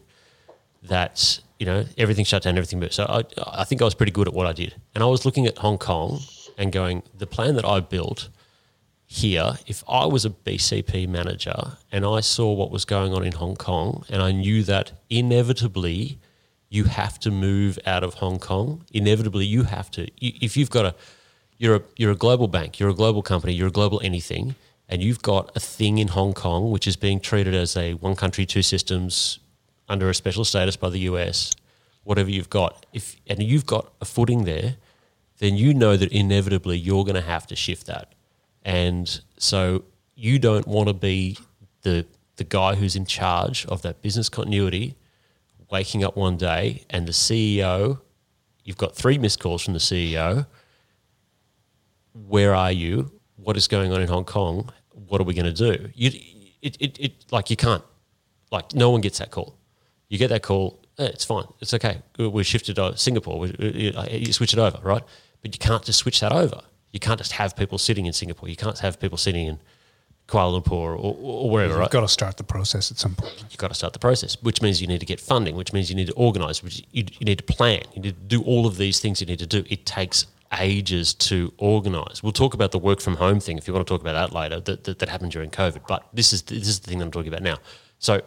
that 0.84 1.40
you 1.60 1.66
know 1.66 1.86
everything 1.98 2.26
shut 2.26 2.44
down, 2.44 2.58
everything 2.58 2.80
moved. 2.80 2.94
So 2.94 3.06
I, 3.06 3.24
I 3.62 3.64
think 3.64 3.82
I 3.82 3.86
was 3.86 3.96
pretty 3.96 4.12
good 4.12 4.28
at 4.28 4.34
what 4.34 4.48
I 4.48 4.54
did, 4.54 4.76
and 4.96 5.04
I 5.04 5.08
was 5.08 5.26
looking 5.26 5.48
at 5.48 5.58
Hong 5.60 5.78
Kong 5.78 6.22
and 6.58 6.72
going, 6.72 7.04
the 7.18 7.28
plan 7.28 7.56
that 7.56 7.66
I 7.66 7.80
built 7.80 8.30
here, 9.06 9.54
if 9.68 9.84
I 9.90 10.06
was 10.06 10.26
a 10.26 10.30
BCP 10.30 11.08
manager 11.08 11.78
and 11.92 12.06
I 12.06 12.22
saw 12.22 12.54
what 12.54 12.72
was 12.72 12.86
going 12.86 13.14
on 13.14 13.26
in 13.26 13.34
Hong 13.34 13.56
Kong, 13.56 14.06
and 14.10 14.22
I 14.22 14.32
knew 14.32 14.64
that 14.64 14.94
inevitably 15.10 16.20
you 16.70 16.86
have 16.86 17.20
to 17.20 17.32
move 17.32 17.78
out 17.86 18.04
of 18.04 18.16
Hong 18.16 18.40
Kong, 18.40 18.86
inevitably 18.94 19.46
you 19.46 19.64
have 19.64 19.92
to. 19.92 20.08
If 20.22 20.56
you've 20.56 20.70
got 20.70 20.86
a, 20.86 20.96
you're 21.58 21.76
a 21.76 21.82
you're 21.98 22.12
a 22.12 22.16
global 22.16 22.48
bank, 22.48 22.80
you're 22.80 22.90
a 22.90 22.94
global 22.94 23.22
company, 23.22 23.54
you're 23.54 23.68
a 23.68 23.72
global 23.72 24.00
anything, 24.04 24.56
and 24.88 25.04
you've 25.04 25.22
got 25.22 25.52
a 25.56 25.60
thing 25.60 25.98
in 25.98 26.10
Hong 26.10 26.34
Kong 26.34 26.72
which 26.72 26.88
is 26.88 26.96
being 26.96 27.20
treated 27.20 27.54
as 27.54 27.76
a 27.76 27.96
one 27.96 28.16
country 28.16 28.46
two 28.46 28.62
systems 28.62 29.40
under 29.92 30.10
a 30.10 30.16
special 30.16 30.46
status 30.46 30.76
by 30.76 30.90
the 30.90 31.00
US, 31.02 31.52
whatever 32.04 32.30
you've 32.30 32.50
got, 32.50 32.86
if 32.94 33.16
and 33.28 33.44
you've 33.44 33.66
got 33.66 33.92
a 34.02 34.06
footing 34.06 34.46
there, 34.46 34.78
then 35.40 35.56
you 35.56 35.74
know 35.74 35.98
that 35.98 36.12
inevitably 36.12 36.78
you're 36.78 37.04
going 37.04 37.16
to 37.16 37.22
have 37.22 37.46
to 37.48 37.56
shift 37.56 37.88
that, 37.88 38.14
and 38.64 39.22
so 39.38 39.84
you 40.16 40.40
don't 40.40 40.68
want 40.68 40.88
to 40.88 40.94
be 40.94 41.38
the 41.82 42.06
the 42.38 42.44
guy 42.44 42.76
who's 42.76 42.96
in 42.96 43.06
charge 43.06 43.66
of 43.68 43.82
that 43.84 44.02
business 44.02 44.30
continuity, 44.30 44.96
waking 45.70 46.04
up 46.04 46.16
one 46.16 46.38
day 46.38 46.84
and 46.90 47.08
the 47.08 47.12
CEO, 47.12 48.00
you've 48.64 48.78
got 48.78 48.96
three 48.96 49.18
missed 49.18 49.40
calls 49.40 49.62
from 49.64 49.74
the 49.74 49.80
CEO. 49.80 50.48
Where 52.14 52.56
are 52.56 52.72
you? 52.72 53.12
What 53.36 53.58
is 53.58 53.68
going 53.68 53.92
on 53.92 54.02
in 54.02 54.08
Hong 54.08 54.26
Kong? 54.26 54.72
What 55.08 55.22
are 55.22 55.24
we 55.24 55.34
going 55.34 55.54
to 55.54 55.54
do? 55.54 55.90
You, 55.94 56.12
it, 56.62 56.78
it, 56.80 57.00
it, 57.00 57.26
like 57.32 57.50
you 57.50 57.56
can't, 57.56 57.84
like 58.52 58.74
no 58.74 58.90
one 58.90 59.02
gets 59.02 59.20
that 59.20 59.32
call. 59.32 59.56
You 60.12 60.18
get 60.18 60.28
that 60.28 60.44
call, 60.44 60.78
eh, 61.00 61.06
it's 61.06 61.24
fine, 61.24 61.46
it's 61.62 61.74
okay. 61.74 62.02
We 62.18 62.44
shifted 62.44 62.76
to 62.76 62.98
Singapore. 62.98 63.40
We, 63.40 63.94
you 64.12 64.34
switch 64.34 64.52
it 64.52 64.60
over, 64.60 64.78
right? 64.84 65.04
But 65.42 65.56
you 65.56 65.58
can't 65.58 65.86
just 65.86 66.00
switch 66.00 66.20
that 66.20 66.34
over. 66.34 66.62
You 66.92 67.00
can't 67.00 67.18
just 67.18 67.32
have 67.32 67.56
people 67.56 67.78
sitting 67.78 68.06
in 68.06 68.12
Singapore. 68.12 68.50
You 68.50 68.58
can't 68.58 68.78
have 68.80 69.00
people 69.00 69.18
sitting 69.18 69.48
in 69.48 69.60
Kuala 70.28 70.62
Lumpur 70.62 70.74
or, 70.74 70.96
or 70.98 71.50
wherever. 71.50 71.76
You've 71.76 71.80
right? 71.80 71.90
got 71.90 72.02
to 72.02 72.10
start 72.10 72.36
the 72.36 72.44
process 72.44 72.92
at 72.92 72.98
some 72.98 73.16
point. 73.16 73.42
You've 73.50 73.58
got 73.58 73.70
to 73.70 73.74
start 73.74 73.94
the 73.94 74.00
process, 74.00 74.36
which 74.42 74.62
means 74.62 74.82
you 74.82 74.88
need 74.88 75.00
to 75.00 75.06
get 75.06 75.22
funding, 75.22 75.56
which 75.56 75.72
means 75.72 75.90
you 75.90 75.96
need 75.96 76.08
to 76.08 76.14
organise, 76.14 76.62
which 76.62 76.84
you, 76.92 77.06
you 77.18 77.26
need 77.26 77.38
to 77.38 77.46
plan, 77.46 77.84
you 77.96 78.02
need 78.02 78.16
to 78.16 78.26
do 78.38 78.44
all 78.44 78.68
of 78.68 78.76
these 78.76 79.00
things 79.00 79.22
you 79.22 79.28
need 79.28 79.40
to 79.40 79.48
do. 79.48 79.64
It 79.70 79.86
takes 79.86 80.28
ages 80.60 81.14
to 81.14 81.54
organise. 81.58 82.22
We'll 82.22 82.34
talk 82.34 82.54
about 82.54 82.74
the 82.74 82.80
work 82.80 83.00
from 83.00 83.16
home 83.16 83.40
thing 83.40 83.58
if 83.58 83.66
you 83.66 83.74
want 83.74 83.88
to 83.88 83.90
talk 83.90 84.02
about 84.02 84.14
that 84.14 84.36
later. 84.36 84.60
That, 84.60 84.84
that, 84.84 85.00
that 85.00 85.08
happened 85.08 85.32
during 85.32 85.52
COVID, 85.52 85.88
but 85.88 86.06
this 86.14 86.34
is 86.34 86.42
this 86.42 86.68
is 86.68 86.82
the 86.82 86.90
thing 86.90 87.00
that 87.00 87.06
I'm 87.06 87.12
talking 87.12 87.30
about 87.30 87.44
now. 87.44 87.60
So 88.00 88.22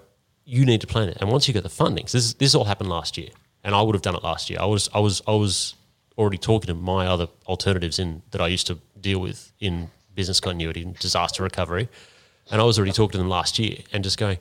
you 0.44 0.64
need 0.64 0.80
to 0.80 0.86
plan 0.86 1.08
it, 1.08 1.18
and 1.20 1.30
once 1.30 1.48
you 1.48 1.54
get 1.54 1.62
the 1.62 1.68
funding, 1.68 2.06
so 2.06 2.18
this 2.18 2.34
this 2.34 2.54
all 2.54 2.64
happened 2.64 2.90
last 2.90 3.16
year, 3.16 3.30
and 3.62 3.74
I 3.74 3.82
would 3.82 3.94
have 3.94 4.02
done 4.02 4.14
it 4.14 4.22
last 4.22 4.50
year. 4.50 4.58
I 4.60 4.66
was 4.66 4.88
I 4.94 5.00
was 5.00 5.22
I 5.26 5.32
was 5.32 5.74
already 6.16 6.38
talking 6.38 6.68
to 6.68 6.74
my 6.74 7.06
other 7.06 7.26
alternatives 7.46 7.98
in 7.98 8.22
that 8.30 8.40
I 8.40 8.48
used 8.48 8.66
to 8.68 8.78
deal 9.00 9.18
with 9.18 9.52
in 9.60 9.90
business 10.14 10.38
continuity 10.40 10.82
and 10.82 10.98
disaster 10.98 11.42
recovery, 11.42 11.88
and 12.50 12.60
I 12.60 12.64
was 12.64 12.78
already 12.78 12.92
talking 12.92 13.12
to 13.12 13.18
them 13.18 13.28
last 13.28 13.58
year 13.58 13.78
and 13.92 14.04
just 14.04 14.18
going, 14.18 14.38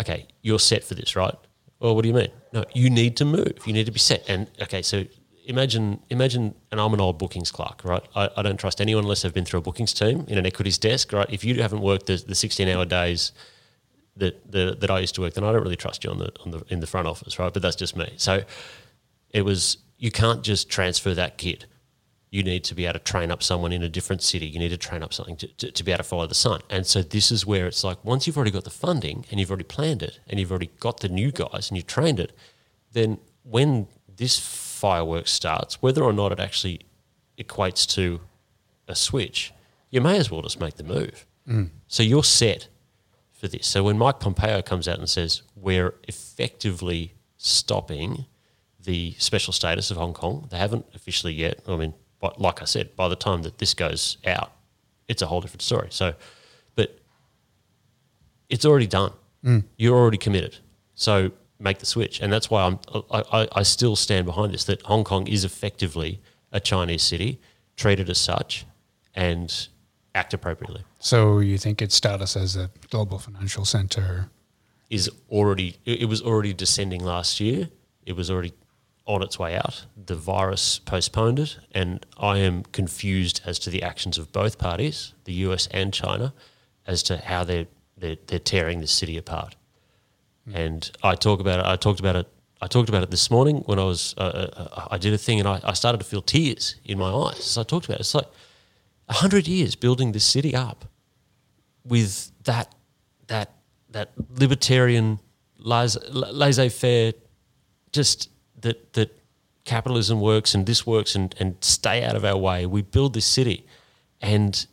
okay, 0.00 0.26
you're 0.42 0.58
set 0.58 0.84
for 0.84 0.94
this, 0.94 1.16
right? 1.16 1.34
Well, 1.80 1.94
what 1.94 2.02
do 2.02 2.08
you 2.08 2.14
mean? 2.14 2.30
No, 2.52 2.64
you 2.74 2.90
need 2.90 3.16
to 3.16 3.24
move. 3.24 3.54
You 3.64 3.72
need 3.72 3.86
to 3.86 3.92
be 3.92 3.98
set. 3.98 4.28
And 4.28 4.50
okay, 4.60 4.82
so 4.82 5.04
imagine 5.46 6.00
imagine 6.10 6.54
and 6.70 6.80
I'm 6.80 6.94
an 6.94 7.00
old 7.00 7.18
bookings 7.18 7.50
clerk, 7.50 7.82
right? 7.84 8.02
I, 8.14 8.28
I, 8.36 8.42
don't 8.42 8.58
trust 8.58 8.80
anyone 8.80 9.04
unless 9.04 9.22
they've 9.22 9.34
been 9.34 9.44
through 9.44 9.60
a 9.60 9.62
bookings 9.62 9.92
team 9.92 10.24
in 10.28 10.38
an 10.38 10.46
equities 10.46 10.78
desk, 10.78 11.12
right? 11.12 11.26
If 11.30 11.44
you 11.44 11.60
haven't 11.62 11.80
worked 11.80 12.06
the, 12.06 12.16
the 12.16 12.34
16 12.34 12.68
hour 12.68 12.84
days 12.84 13.32
that, 14.20 14.50
the, 14.50 14.76
that 14.78 14.90
I 14.90 15.00
used 15.00 15.14
to 15.16 15.22
work, 15.22 15.34
then 15.34 15.44
I 15.44 15.52
don't 15.52 15.62
really 15.62 15.76
trust 15.76 16.04
you 16.04 16.10
on 16.10 16.18
the 16.18 16.32
on 16.44 16.52
the 16.52 16.64
in 16.68 16.80
the 16.80 16.86
front 16.86 17.08
office, 17.08 17.38
right? 17.38 17.52
But 17.52 17.62
that's 17.62 17.76
just 17.76 17.96
me. 17.96 18.14
So 18.16 18.42
it 19.30 19.42
was 19.42 19.78
you 19.98 20.10
can't 20.10 20.42
just 20.42 20.70
transfer 20.70 21.14
that 21.14 21.36
kid. 21.36 21.66
You 22.30 22.44
need 22.44 22.62
to 22.64 22.74
be 22.74 22.86
able 22.86 22.94
to 22.94 22.98
train 23.00 23.30
up 23.32 23.42
someone 23.42 23.72
in 23.72 23.82
a 23.82 23.88
different 23.88 24.22
city. 24.22 24.46
You 24.46 24.60
need 24.60 24.68
to 24.68 24.76
train 24.76 25.02
up 25.02 25.12
something 25.12 25.36
to, 25.38 25.48
to, 25.48 25.72
to 25.72 25.84
be 25.84 25.90
able 25.90 25.98
to 25.98 26.08
follow 26.08 26.26
the 26.28 26.34
sun. 26.34 26.60
And 26.70 26.86
so 26.86 27.02
this 27.02 27.32
is 27.32 27.44
where 27.44 27.66
it's 27.66 27.82
like 27.82 28.02
once 28.04 28.26
you've 28.26 28.36
already 28.36 28.52
got 28.52 28.64
the 28.64 28.70
funding 28.70 29.24
and 29.30 29.40
you've 29.40 29.50
already 29.50 29.64
planned 29.64 30.02
it 30.02 30.20
and 30.28 30.38
you've 30.38 30.52
already 30.52 30.70
got 30.78 31.00
the 31.00 31.08
new 31.08 31.32
guys 31.32 31.68
and 31.68 31.76
you've 31.76 31.88
trained 31.88 32.20
it, 32.20 32.32
then 32.92 33.18
when 33.42 33.88
this 34.16 34.38
fireworks 34.38 35.32
starts, 35.32 35.82
whether 35.82 36.04
or 36.04 36.12
not 36.12 36.30
it 36.30 36.38
actually 36.38 36.80
equates 37.36 37.86
to 37.94 38.20
a 38.86 38.94
switch, 38.94 39.52
you 39.90 40.00
may 40.00 40.16
as 40.16 40.30
well 40.30 40.42
just 40.42 40.60
make 40.60 40.76
the 40.76 40.84
move. 40.84 41.26
Mm. 41.48 41.70
So 41.88 42.02
you're 42.02 42.24
set 42.24 42.68
for 43.40 43.48
this. 43.48 43.66
So 43.66 43.82
when 43.82 43.96
Mike 43.96 44.20
Pompeo 44.20 44.60
comes 44.60 44.86
out 44.86 44.98
and 44.98 45.08
says 45.08 45.42
we're 45.56 45.94
effectively 46.06 47.14
stopping 47.38 48.26
the 48.78 49.14
special 49.18 49.52
status 49.52 49.90
of 49.90 49.96
Hong 49.96 50.12
Kong, 50.12 50.46
they 50.50 50.58
haven't 50.58 50.84
officially 50.94 51.32
yet. 51.32 51.60
I 51.66 51.76
mean, 51.76 51.94
but 52.20 52.38
like 52.38 52.60
I 52.60 52.66
said, 52.66 52.94
by 52.96 53.08
the 53.08 53.16
time 53.16 53.42
that 53.42 53.58
this 53.58 53.72
goes 53.72 54.18
out, 54.26 54.52
it's 55.08 55.22
a 55.22 55.26
whole 55.26 55.40
different 55.40 55.62
story. 55.62 55.88
So, 55.90 56.14
but 56.76 56.98
it's 58.50 58.66
already 58.66 58.86
done. 58.86 59.12
Mm. 59.42 59.64
You're 59.78 59.96
already 59.96 60.18
committed. 60.18 60.58
So 60.94 61.32
make 61.58 61.78
the 61.78 61.86
switch, 61.86 62.20
and 62.20 62.30
that's 62.30 62.50
why 62.50 62.64
I'm. 62.64 62.78
I, 63.10 63.48
I 63.52 63.62
still 63.62 63.96
stand 63.96 64.26
behind 64.26 64.52
this 64.52 64.64
that 64.64 64.82
Hong 64.82 65.02
Kong 65.02 65.26
is 65.26 65.44
effectively 65.44 66.20
a 66.52 66.60
Chinese 66.60 67.02
city, 67.02 67.40
treated 67.76 68.10
as 68.10 68.18
such, 68.18 68.66
and 69.14 69.68
act 70.14 70.34
appropriately. 70.34 70.84
So 70.98 71.38
you 71.38 71.58
think 71.58 71.80
its 71.82 71.94
status 71.94 72.36
as 72.36 72.56
a 72.56 72.70
global 72.90 73.18
financial 73.18 73.64
center 73.64 74.30
is 74.88 75.10
already 75.30 75.76
it 75.84 76.08
was 76.08 76.20
already 76.20 76.52
descending 76.52 77.02
last 77.04 77.40
year. 77.40 77.68
It 78.04 78.16
was 78.16 78.30
already 78.30 78.52
on 79.06 79.22
its 79.22 79.38
way 79.38 79.56
out. 79.56 79.86
The 80.06 80.14
virus 80.14 80.78
postponed 80.80 81.38
it, 81.38 81.58
and 81.72 82.04
I 82.18 82.38
am 82.38 82.64
confused 82.64 83.40
as 83.44 83.58
to 83.60 83.70
the 83.70 83.82
actions 83.82 84.18
of 84.18 84.32
both 84.32 84.58
parties, 84.58 85.14
the 85.24 85.32
US 85.44 85.68
and 85.68 85.92
China, 85.92 86.34
as 86.86 87.02
to 87.04 87.16
how 87.18 87.44
they're 87.44 87.66
they're, 87.96 88.16
they're 88.26 88.38
tearing 88.38 88.80
the 88.80 88.86
city 88.86 89.16
apart. 89.16 89.54
And 90.52 90.90
I 91.02 91.14
talk 91.14 91.40
about 91.40 91.60
it. 91.60 91.66
I 91.66 91.76
talked 91.76 92.00
about 92.00 92.16
it. 92.16 92.26
I 92.62 92.66
talked 92.66 92.88
about 92.88 93.02
it 93.02 93.10
this 93.10 93.30
morning 93.30 93.58
when 93.66 93.78
I 93.78 93.84
was. 93.84 94.14
Uh, 94.18 94.48
uh, 94.56 94.88
I 94.90 94.98
did 94.98 95.12
a 95.12 95.18
thing, 95.18 95.38
and 95.38 95.48
I, 95.48 95.60
I 95.62 95.74
started 95.74 95.98
to 95.98 96.04
feel 96.04 96.22
tears 96.22 96.76
in 96.84 96.98
my 96.98 97.10
eyes. 97.10 97.38
as 97.38 97.58
I 97.58 97.62
talked 97.62 97.86
about 97.86 97.98
it. 97.98 98.00
It's 98.00 98.14
like 98.14 98.26
a 99.10 99.14
hundred 99.14 99.46
years 99.46 99.74
building 99.74 100.12
this 100.12 100.24
city 100.24 100.54
up 100.54 100.86
with 101.84 102.30
that 102.44 102.74
that 103.26 103.52
that 103.90 104.12
libertarian 104.38 105.18
laissez-faire, 105.58 107.12
just 107.92 108.30
that 108.60 108.92
that 108.94 109.10
capitalism 109.64 110.20
works 110.20 110.54
and 110.54 110.64
this 110.64 110.86
works 110.86 111.14
and 111.14 111.34
and 111.40 111.56
stay 111.60 112.02
out 112.04 112.16
of 112.16 112.24
our 112.24 112.36
way. 112.36 112.64
We 112.66 112.82
build 112.82 113.14
this 113.14 113.26
city, 113.26 113.66
and 114.22 114.66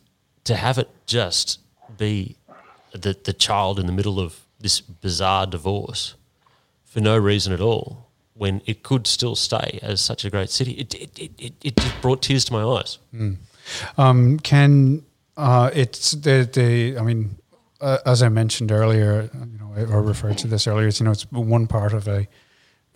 to 0.44 0.54
have 0.54 0.78
it 0.78 0.88
just 1.06 1.58
be 1.98 2.36
the 2.92 3.16
the 3.24 3.32
child 3.32 3.78
in 3.78 3.86
the 3.86 3.92
middle 3.92 4.20
of 4.20 4.46
this 4.60 4.80
bizarre 4.80 5.46
divorce 5.46 6.14
for 6.84 7.00
no 7.00 7.18
reason 7.18 7.52
at 7.52 7.60
all 7.60 8.08
when 8.34 8.62
it 8.66 8.82
could 8.82 9.06
still 9.06 9.34
stay 9.34 9.80
as 9.82 10.00
such 10.00 10.24
a 10.24 10.30
great 10.30 10.48
city. 10.48 10.72
It, 10.72 10.94
it, 10.94 11.32
it, 11.38 11.52
it 11.62 11.76
just 11.76 12.00
brought 12.00 12.22
tears 12.22 12.44
to 12.46 12.52
my 12.52 12.62
eyes. 12.62 12.98
Mm. 13.12 13.36
Um, 13.96 14.38
can 14.38 15.04
uh, 15.38 15.70
it's 15.72 16.10
the, 16.10 16.48
the, 16.52 16.98
I 16.98 17.02
mean, 17.02 17.36
uh, 17.80 17.98
as 18.04 18.24
I 18.24 18.28
mentioned 18.28 18.72
earlier, 18.72 19.30
you 19.32 19.58
know, 19.58 19.72
I 19.76 19.82
referred 19.82 20.36
to 20.38 20.48
this 20.48 20.66
earlier, 20.66 20.88
it's, 20.88 20.98
you 20.98 21.04
know, 21.04 21.12
it's 21.12 21.30
one 21.30 21.68
part 21.68 21.92
of 21.92 22.08
a 22.08 22.26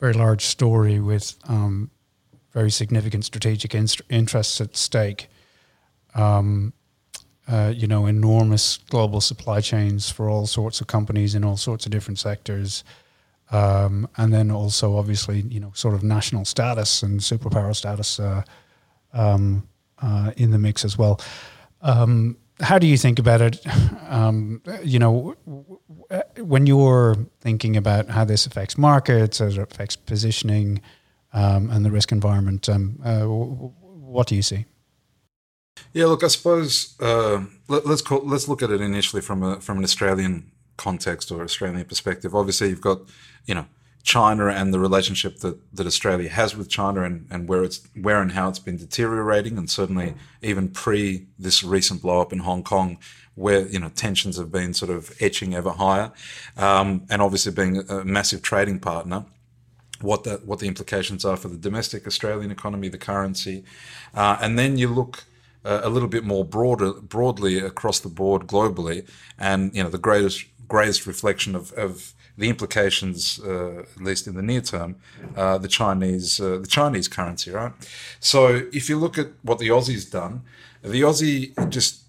very 0.00 0.12
large 0.12 0.44
story 0.44 0.98
with 0.98 1.36
um, 1.48 1.88
very 2.52 2.70
significant 2.70 3.24
strategic 3.24 3.74
interests 3.74 4.60
at 4.60 4.76
stake. 4.76 5.28
Um, 6.16 6.72
uh, 7.48 7.72
you 7.74 7.86
know, 7.86 8.06
enormous 8.06 8.78
global 8.88 9.20
supply 9.20 9.60
chains 9.60 10.10
for 10.10 10.28
all 10.28 10.46
sorts 10.46 10.80
of 10.80 10.86
companies 10.86 11.34
in 11.34 11.44
all 11.44 11.56
sorts 11.56 11.86
of 11.86 11.92
different 11.92 12.18
sectors. 12.18 12.82
Um, 13.50 14.08
and 14.16 14.32
then 14.32 14.50
also, 14.50 14.96
obviously, 14.96 15.40
you 15.42 15.60
know, 15.60 15.70
sort 15.74 15.94
of 15.94 16.02
national 16.02 16.44
status 16.44 17.02
and 17.02 17.20
superpower 17.20 17.74
status 17.74 18.18
uh, 18.18 18.42
um, 19.12 19.68
uh, 20.02 20.32
in 20.36 20.50
the 20.50 20.58
mix 20.58 20.84
as 20.84 20.98
well. 20.98 21.20
Um, 21.80 22.36
how 22.60 22.78
do 22.78 22.86
you 22.86 22.96
think 22.96 23.18
about 23.18 23.40
it? 23.40 23.64
Um, 24.12 24.60
you 24.84 24.98
know, 24.98 25.34
when 26.36 26.66
you're 26.66 27.16
thinking 27.40 27.78
about 27.78 28.10
how 28.10 28.26
this 28.26 28.44
affects 28.44 28.76
markets, 28.76 29.40
as 29.40 29.56
it 29.56 29.72
affects 29.72 29.96
positioning, 29.96 30.82
um, 31.32 31.70
and 31.70 31.82
the 31.82 31.90
risk 31.90 32.12
environment, 32.12 32.68
um, 32.68 33.00
uh, 33.02 33.22
what 33.22 34.26
do 34.26 34.36
you 34.36 34.42
see? 34.42 34.66
Yeah, 35.94 36.06
look, 36.06 36.22
I 36.22 36.28
suppose 36.28 36.94
uh, 37.00 37.44
let, 37.68 37.86
us 37.86 38.02
call, 38.02 38.20
let's 38.26 38.48
look 38.48 38.62
at 38.62 38.70
it 38.70 38.82
initially 38.82 39.22
from 39.22 39.42
a 39.42 39.60
from 39.60 39.78
an 39.78 39.84
Australian 39.84 40.52
context 40.76 41.32
or 41.32 41.42
Australian 41.42 41.86
perspective. 41.86 42.34
Obviously, 42.34 42.68
you've 42.68 42.80
got 42.80 43.00
you 43.46 43.54
know 43.54 43.66
China 44.02 44.48
and 44.48 44.74
the 44.74 44.80
relationship 44.80 45.38
that, 45.38 45.58
that 45.74 45.86
Australia 45.86 46.28
has 46.28 46.56
with 46.56 46.68
China 46.68 47.02
and, 47.04 47.26
and 47.30 47.48
where 47.48 47.62
it's 47.62 47.86
where 48.00 48.20
and 48.20 48.32
how 48.32 48.48
it's 48.48 48.58
been 48.58 48.76
deteriorating 48.76 49.56
and 49.56 49.70
certainly 49.70 50.14
even 50.42 50.68
pre 50.68 51.26
this 51.38 51.62
recent 51.62 52.02
blow 52.02 52.20
up 52.20 52.32
in 52.32 52.40
Hong 52.40 52.64
Kong 52.64 52.98
where 53.34 53.66
you 53.68 53.78
know 53.78 53.88
tensions 53.90 54.36
have 54.36 54.50
been 54.50 54.74
sort 54.74 54.90
of 54.90 55.12
etching 55.20 55.54
ever 55.54 55.70
higher 55.70 56.12
um, 56.56 57.06
and 57.10 57.22
obviously 57.22 57.52
being 57.52 57.78
a 57.88 58.04
massive 58.04 58.42
trading 58.42 58.80
partner. 58.80 59.24
What 60.00 60.24
the 60.24 60.40
what 60.44 60.58
the 60.58 60.66
implications 60.66 61.24
are 61.24 61.36
for 61.36 61.46
the 61.48 61.56
domestic 61.56 62.06
Australian 62.06 62.50
economy 62.50 62.88
the 62.88 62.98
currency 62.98 63.64
uh, 64.14 64.36
and 64.40 64.58
then 64.58 64.78
you 64.78 64.88
look 64.88 65.24
uh, 65.64 65.80
a 65.82 65.88
little 65.88 66.08
bit 66.08 66.24
more 66.24 66.44
broader 66.44 66.92
broadly 66.92 67.58
across 67.58 68.00
the 68.00 68.08
board 68.08 68.46
globally 68.46 69.06
and 69.38 69.74
you 69.74 69.82
know 69.82 69.90
the 69.90 69.98
greatest 69.98 70.46
greatest 70.68 71.06
reflection 71.06 71.54
of, 71.54 71.72
of 71.72 72.14
the 72.38 72.48
implications, 72.48 73.38
uh, 73.40 73.80
at 73.80 74.00
least 74.00 74.26
in 74.26 74.34
the 74.34 74.42
near 74.42 74.62
term, 74.62 74.96
uh, 75.36 75.58
the 75.58 75.68
Chinese 75.68 76.40
uh, 76.40 76.58
the 76.58 76.66
Chinese 76.66 77.08
currency, 77.08 77.50
right? 77.50 77.72
So 78.20 78.66
if 78.72 78.88
you 78.88 78.98
look 78.98 79.18
at 79.18 79.28
what 79.42 79.58
the 79.58 79.68
Aussie's 79.68 80.08
done, 80.08 80.42
the 80.82 81.02
Aussie 81.02 81.52
just 81.68 82.02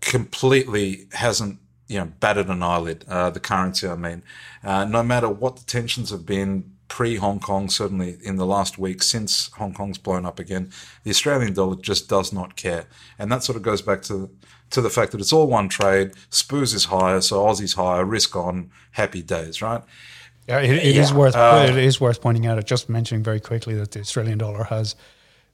completely 0.00 1.06
hasn't 1.12 1.58
you 1.86 1.98
know 1.98 2.12
batted 2.20 2.48
an 2.48 2.62
eyelid. 2.62 3.04
Uh, 3.08 3.30
the 3.30 3.40
currency, 3.40 3.86
I 3.88 3.96
mean, 3.96 4.22
uh, 4.64 4.84
no 4.84 5.02
matter 5.02 5.28
what 5.28 5.56
the 5.56 5.64
tensions 5.64 6.10
have 6.10 6.24
been 6.24 6.72
pre 6.88 7.16
Hong 7.16 7.38
Kong, 7.40 7.68
certainly 7.68 8.18
in 8.22 8.36
the 8.36 8.46
last 8.46 8.78
week 8.78 9.02
since 9.02 9.50
Hong 9.52 9.72
Kong's 9.72 9.98
blown 9.98 10.26
up 10.26 10.38
again, 10.38 10.70
the 11.04 11.10
Australian 11.10 11.54
dollar 11.54 11.76
just 11.76 12.08
does 12.08 12.32
not 12.32 12.56
care, 12.56 12.86
and 13.18 13.30
that 13.30 13.44
sort 13.44 13.56
of 13.56 13.62
goes 13.62 13.82
back 13.82 14.02
to 14.02 14.30
to 14.70 14.80
the 14.80 14.90
fact 14.90 15.12
that 15.12 15.20
it's 15.20 15.32
all 15.32 15.46
one 15.46 15.68
trade. 15.68 16.12
Spoos 16.30 16.74
is 16.74 16.86
higher, 16.86 17.20
so 17.20 17.40
Aussie's 17.46 17.74
higher. 17.74 18.04
Risk 18.04 18.36
on, 18.36 18.70
happy 18.92 19.22
days, 19.22 19.62
right? 19.62 19.82
Yeah, 20.48 20.60
it, 20.60 20.70
it 20.70 20.94
yeah. 20.94 21.02
is 21.02 21.12
worth 21.12 21.36
uh, 21.36 21.66
it 21.68 21.76
is 21.76 22.00
worth 22.00 22.20
pointing 22.20 22.46
out. 22.46 22.64
Just 22.64 22.88
mentioning 22.88 23.22
very 23.22 23.40
quickly 23.40 23.74
that 23.74 23.92
the 23.92 24.00
Australian 24.00 24.38
dollar 24.38 24.64
has 24.64 24.96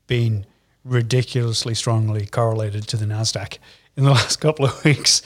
been 0.07 0.47
ridiculously 0.85 1.75
strongly 1.75 2.27
correlated 2.27 2.87
to 2.89 2.97
the 2.97 3.07
Nasdaq 3.07 3.59
in 3.97 4.05
the 4.05 4.11
last 4.19 4.41
couple 4.41 4.67
of 4.67 4.85
weeks. 4.85 5.23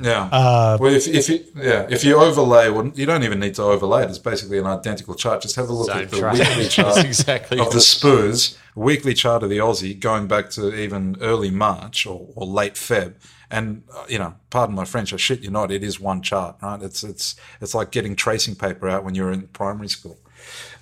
Yeah. 0.00 0.24
Uh, 0.24 0.78
well, 0.80 0.92
if, 0.92 1.06
if 1.06 1.28
you, 1.28 1.44
yeah, 1.56 1.86
if 1.90 2.04
you 2.04 2.16
overlay, 2.16 2.70
well, 2.70 2.90
you 2.94 3.06
don't 3.06 3.22
even 3.22 3.40
need 3.40 3.54
to 3.56 3.62
overlay 3.62 4.04
it. 4.04 4.08
It's 4.08 4.18
basically 4.18 4.58
an 4.58 4.66
identical 4.66 5.14
chart. 5.14 5.42
Just 5.42 5.56
have 5.56 5.68
a 5.68 5.72
look 5.72 5.88
Same 5.88 6.02
at 6.02 6.10
the 6.10 6.18
chart. 6.18 6.38
weekly 6.38 6.68
chart 6.68 7.04
exactly 7.04 7.58
of 7.60 7.70
the 7.72 7.78
Spoos, 7.78 8.56
weekly 8.74 9.14
chart 9.14 9.42
of 9.42 9.50
the 9.50 9.58
Aussie, 9.58 9.98
going 9.98 10.26
back 10.26 10.50
to 10.50 10.74
even 10.74 11.16
early 11.20 11.50
March 11.50 12.06
or, 12.06 12.28
or 12.34 12.46
late 12.46 12.74
Feb. 12.74 13.14
And 13.50 13.82
uh, 13.94 14.04
you 14.08 14.18
know, 14.18 14.34
pardon 14.50 14.74
my 14.74 14.84
French, 14.84 15.12
I 15.12 15.16
shit 15.16 15.40
you 15.40 15.50
not, 15.50 15.70
it 15.70 15.84
is 15.84 16.00
one 16.00 16.22
chart, 16.22 16.56
right? 16.62 16.82
It's 16.82 17.04
it's 17.04 17.36
it's 17.60 17.74
like 17.74 17.90
getting 17.90 18.16
tracing 18.16 18.54
paper 18.56 18.88
out 18.88 19.04
when 19.04 19.14
you're 19.14 19.30
in 19.30 19.42
primary 19.48 19.88
school. 19.88 20.18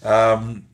Um, 0.04 0.66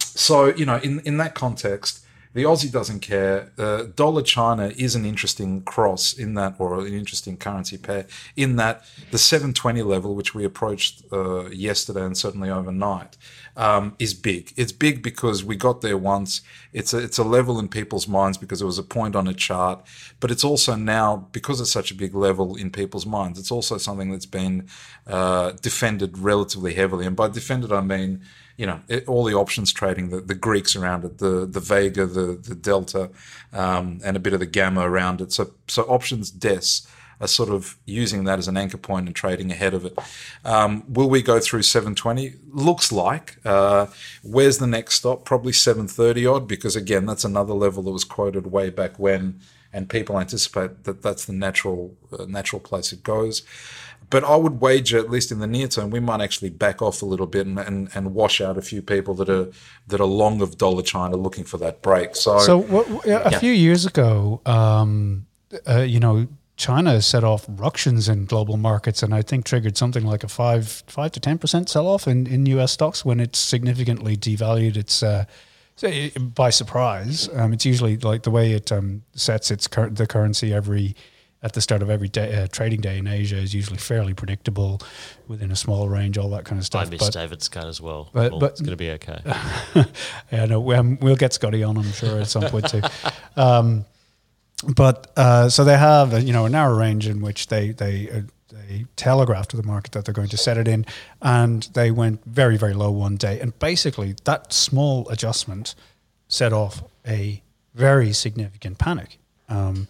so 0.00 0.46
you 0.46 0.66
know, 0.66 0.78
in 0.78 1.00
in 1.00 1.16
that 1.18 1.34
context, 1.34 2.04
the 2.38 2.44
Aussie 2.44 2.70
doesn't 2.70 3.00
care. 3.00 3.50
Uh, 3.58 3.82
dollar 3.96 4.22
China 4.22 4.72
is 4.76 4.94
an 4.94 5.04
interesting 5.04 5.60
cross 5.62 6.12
in 6.12 6.34
that, 6.34 6.54
or 6.60 6.78
an 6.78 6.94
interesting 6.94 7.36
currency 7.36 7.76
pair 7.76 8.06
in 8.36 8.54
that 8.56 8.84
the 9.10 9.18
720 9.18 9.82
level, 9.82 10.14
which 10.14 10.36
we 10.36 10.44
approached 10.44 11.02
uh, 11.12 11.46
yesterday 11.50 12.04
and 12.04 12.16
certainly 12.16 12.48
overnight, 12.48 13.16
um, 13.56 13.96
is 13.98 14.14
big. 14.14 14.52
It's 14.56 14.70
big 14.70 15.02
because 15.02 15.42
we 15.42 15.56
got 15.56 15.80
there 15.80 15.98
once. 15.98 16.42
It's 16.72 16.94
a, 16.94 16.98
it's 16.98 17.18
a 17.18 17.24
level 17.24 17.58
in 17.58 17.66
people's 17.66 18.06
minds 18.06 18.38
because 18.38 18.62
it 18.62 18.66
was 18.66 18.78
a 18.78 18.84
point 18.84 19.16
on 19.16 19.26
a 19.26 19.34
chart, 19.34 19.84
but 20.20 20.30
it's 20.30 20.44
also 20.44 20.76
now 20.76 21.28
because 21.32 21.60
it's 21.60 21.72
such 21.72 21.90
a 21.90 21.94
big 21.94 22.14
level 22.14 22.54
in 22.54 22.70
people's 22.70 23.04
minds. 23.04 23.40
It's 23.40 23.50
also 23.50 23.78
something 23.78 24.12
that's 24.12 24.26
been 24.26 24.68
uh, 25.08 25.52
defended 25.60 26.18
relatively 26.18 26.74
heavily, 26.74 27.04
and 27.04 27.16
by 27.16 27.26
defended 27.30 27.72
I 27.72 27.80
mean 27.80 28.22
you 28.58 28.66
know, 28.66 28.80
it, 28.88 29.08
all 29.08 29.24
the 29.24 29.34
options 29.34 29.72
trading, 29.72 30.10
the, 30.10 30.20
the 30.20 30.34
Greeks 30.34 30.76
around 30.76 31.04
it, 31.04 31.18
the 31.18 31.46
the 31.46 31.60
Vega, 31.60 32.04
the 32.04 32.36
the 32.36 32.54
Delta, 32.54 33.08
um, 33.52 34.00
and 34.04 34.16
a 34.16 34.20
bit 34.20 34.34
of 34.34 34.40
the 34.40 34.46
Gamma 34.46 34.82
around 34.82 35.22
it. 35.22 35.32
So 35.32 35.52
so 35.68 35.84
options 35.84 36.30
desks 36.30 36.86
are 37.20 37.28
sort 37.28 37.48
of 37.48 37.76
using 37.84 38.24
that 38.24 38.38
as 38.38 38.48
an 38.48 38.56
anchor 38.56 38.76
point 38.76 39.06
and 39.06 39.14
trading 39.16 39.50
ahead 39.50 39.74
of 39.74 39.84
it. 39.84 39.98
Um, 40.44 40.84
will 40.88 41.08
we 41.08 41.22
go 41.22 41.40
through 41.40 41.62
720? 41.62 42.34
Looks 42.52 42.92
like. 42.92 43.38
Uh, 43.44 43.86
where's 44.22 44.58
the 44.58 44.68
next 44.68 44.94
stop? 44.94 45.24
Probably 45.24 45.52
730 45.52 46.26
odd, 46.26 46.48
because 46.48 46.76
again, 46.76 47.06
that's 47.06 47.24
another 47.24 47.54
level 47.54 47.82
that 47.84 47.90
was 47.90 48.04
quoted 48.04 48.48
way 48.48 48.70
back 48.70 48.98
when, 48.98 49.40
and 49.72 49.88
people 49.88 50.18
anticipate 50.18 50.84
that 50.84 51.02
that's 51.02 51.24
the 51.24 51.32
natural 51.32 51.96
uh, 52.12 52.24
natural 52.26 52.60
place 52.60 52.92
it 52.92 53.02
goes. 53.02 53.42
But 54.10 54.24
I 54.24 54.36
would 54.36 54.60
wager, 54.60 54.98
at 54.98 55.10
least 55.10 55.30
in 55.30 55.38
the 55.38 55.46
near 55.46 55.68
term, 55.68 55.90
we 55.90 56.00
might 56.00 56.20
actually 56.20 56.50
back 56.50 56.80
off 56.80 57.02
a 57.02 57.04
little 57.04 57.26
bit 57.26 57.46
and, 57.46 57.58
and, 57.58 57.90
and 57.94 58.14
wash 58.14 58.40
out 58.40 58.56
a 58.56 58.62
few 58.62 58.80
people 58.80 59.14
that 59.14 59.28
are 59.28 59.48
that 59.88 60.00
are 60.00 60.06
long 60.06 60.40
of 60.40 60.56
dollar 60.56 60.82
China 60.82 61.16
looking 61.16 61.44
for 61.44 61.58
that 61.58 61.82
break. 61.82 62.16
So, 62.16 62.38
so 62.38 62.58
what, 62.58 62.88
a 63.04 63.08
yeah. 63.08 63.38
few 63.38 63.52
years 63.52 63.84
ago, 63.84 64.40
um, 64.46 65.26
uh, 65.68 65.80
you 65.80 66.00
know, 66.00 66.26
China 66.56 67.00
set 67.02 67.22
off 67.22 67.44
ructions 67.48 68.08
in 68.08 68.24
global 68.24 68.56
markets, 68.56 69.02
and 69.02 69.14
I 69.14 69.22
think 69.22 69.44
triggered 69.44 69.76
something 69.76 70.04
like 70.04 70.24
a 70.24 70.28
five 70.28 70.82
five 70.86 71.12
to 71.12 71.20
ten 71.20 71.38
percent 71.38 71.68
sell 71.68 71.86
off 71.86 72.08
in, 72.08 72.26
in 72.26 72.46
U.S. 72.46 72.72
stocks 72.72 73.04
when 73.04 73.20
it 73.20 73.36
significantly 73.36 74.16
devalued 74.16 74.76
its. 74.76 75.02
Uh, 75.02 75.24
by 76.34 76.50
surprise, 76.50 77.28
um, 77.34 77.52
it's 77.52 77.64
usually 77.64 77.96
like 77.98 78.24
the 78.24 78.32
way 78.32 78.50
it 78.50 78.72
um, 78.72 79.02
sets 79.14 79.52
its 79.52 79.68
cur- 79.68 79.88
the 79.88 80.08
currency 80.08 80.52
every 80.52 80.96
at 81.42 81.52
the 81.52 81.60
start 81.60 81.82
of 81.82 81.90
every 81.90 82.08
day, 82.08 82.34
uh, 82.34 82.48
trading 82.50 82.80
day 82.80 82.98
in 82.98 83.06
Asia 83.06 83.36
is 83.36 83.54
usually 83.54 83.78
fairly 83.78 84.12
predictable 84.12 84.80
within 85.28 85.52
a 85.52 85.56
small 85.56 85.88
range, 85.88 86.18
all 86.18 86.30
that 86.30 86.44
kind 86.44 86.58
of 86.58 86.66
stuff. 86.66 86.86
I 86.86 86.90
missed 86.90 87.04
but, 87.04 87.12
David's 87.12 87.48
cut 87.48 87.66
as 87.66 87.80
well. 87.80 88.10
But, 88.12 88.32
well, 88.32 88.40
but 88.40 88.52
it's 88.52 88.60
going 88.60 88.70
to 88.70 88.76
be 88.76 88.90
okay. 88.90 89.20
yeah, 90.32 90.46
no, 90.46 90.60
we, 90.60 90.74
um, 90.74 90.98
we'll 91.00 91.16
get 91.16 91.32
Scotty 91.32 91.62
on, 91.62 91.76
I'm 91.76 91.92
sure, 91.92 92.18
at 92.20 92.26
some 92.28 92.44
point 92.44 92.68
too. 92.68 92.82
Um, 93.36 93.84
but 94.66 95.12
uh, 95.16 95.48
so 95.48 95.62
they 95.62 95.78
have, 95.78 96.12
a, 96.12 96.20
you 96.20 96.32
know, 96.32 96.44
a 96.44 96.48
narrow 96.48 96.76
range 96.76 97.06
in 97.06 97.20
which 97.20 97.46
they 97.46 97.70
they 97.70 98.10
uh, 98.10 98.22
they 98.48 98.86
telegraphed 98.96 99.50
to 99.50 99.56
the 99.56 99.62
market 99.62 99.92
that 99.92 100.04
they're 100.04 100.14
going 100.14 100.30
to 100.30 100.36
set 100.36 100.58
it 100.58 100.66
in, 100.66 100.84
and 101.22 101.68
they 101.74 101.92
went 101.92 102.24
very 102.24 102.56
very 102.56 102.74
low 102.74 102.90
one 102.90 103.16
day, 103.16 103.38
and 103.38 103.56
basically 103.60 104.16
that 104.24 104.52
small 104.52 105.08
adjustment 105.08 105.76
set 106.26 106.52
off 106.52 106.82
a 107.06 107.40
very 107.74 108.12
significant 108.12 108.78
panic. 108.78 109.18
Um, 109.48 109.86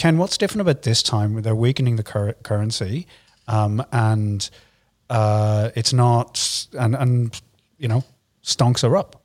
Ken, 0.00 0.16
what's 0.16 0.38
different 0.38 0.62
about 0.62 0.80
this 0.80 1.02
time? 1.02 1.42
They're 1.42 1.54
weakening 1.54 1.96
the 1.96 2.02
cur- 2.02 2.32
currency, 2.42 3.06
um, 3.46 3.84
and 3.92 4.48
uh, 5.10 5.68
it's 5.76 5.92
not, 5.92 6.66
and 6.72 6.96
and 6.96 7.38
you 7.76 7.86
know, 7.86 8.02
stonks 8.42 8.82
are 8.82 8.96
up. 8.96 9.20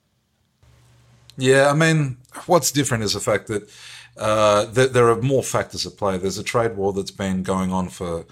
Yeah, 1.38 1.70
I 1.70 1.74
mean, 1.76 2.18
what's 2.46 2.74
different 2.74 3.06
is 3.06 3.14
the 3.14 3.22
fact 3.22 3.48
that 3.48 3.72
uh, 4.18 4.66
th- 4.66 4.92
there 4.92 5.08
are 5.08 5.22
more 5.22 5.44
factors 5.44 5.86
at 5.86 5.96
play. 5.96 6.18
There's 6.18 6.38
a 6.38 6.44
trade 6.44 6.76
war 6.76 6.92
that's 6.92 7.10
been 7.10 7.42
going 7.42 7.72
on 7.72 7.88
for 7.88 8.26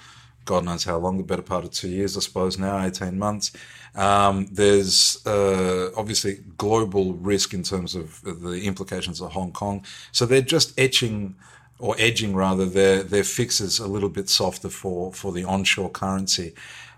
God 0.44 0.66
knows 0.66 0.84
how 0.84 0.98
long, 0.98 1.16
the 1.16 1.24
better 1.24 1.42
part 1.42 1.64
of 1.64 1.72
two 1.72 1.88
years, 1.88 2.18
I 2.18 2.20
suppose 2.20 2.60
now, 2.60 2.84
18 2.86 3.18
months. 3.18 3.54
Um, 3.96 4.48
there's 4.52 5.26
uh, 5.26 5.92
obviously 5.96 6.40
global 6.58 7.14
risk 7.14 7.54
in 7.54 7.64
terms 7.64 7.96
of 7.96 8.22
the 8.22 8.64
implications 8.66 9.22
of 9.22 9.32
Hong 9.32 9.54
Kong. 9.54 9.86
So 10.12 10.26
they're 10.26 10.42
just 10.42 10.78
etching 10.78 11.36
or 11.84 11.96
edging 12.00 12.34
rather 12.34 12.66
their 12.66 13.04
their 13.04 13.26
fixes 13.26 13.78
a 13.78 13.88
little 13.88 14.08
bit 14.08 14.30
softer 14.30 14.70
for 14.70 15.12
for 15.12 15.34
the 15.34 15.44
onshore 15.44 15.90
currency. 15.90 16.54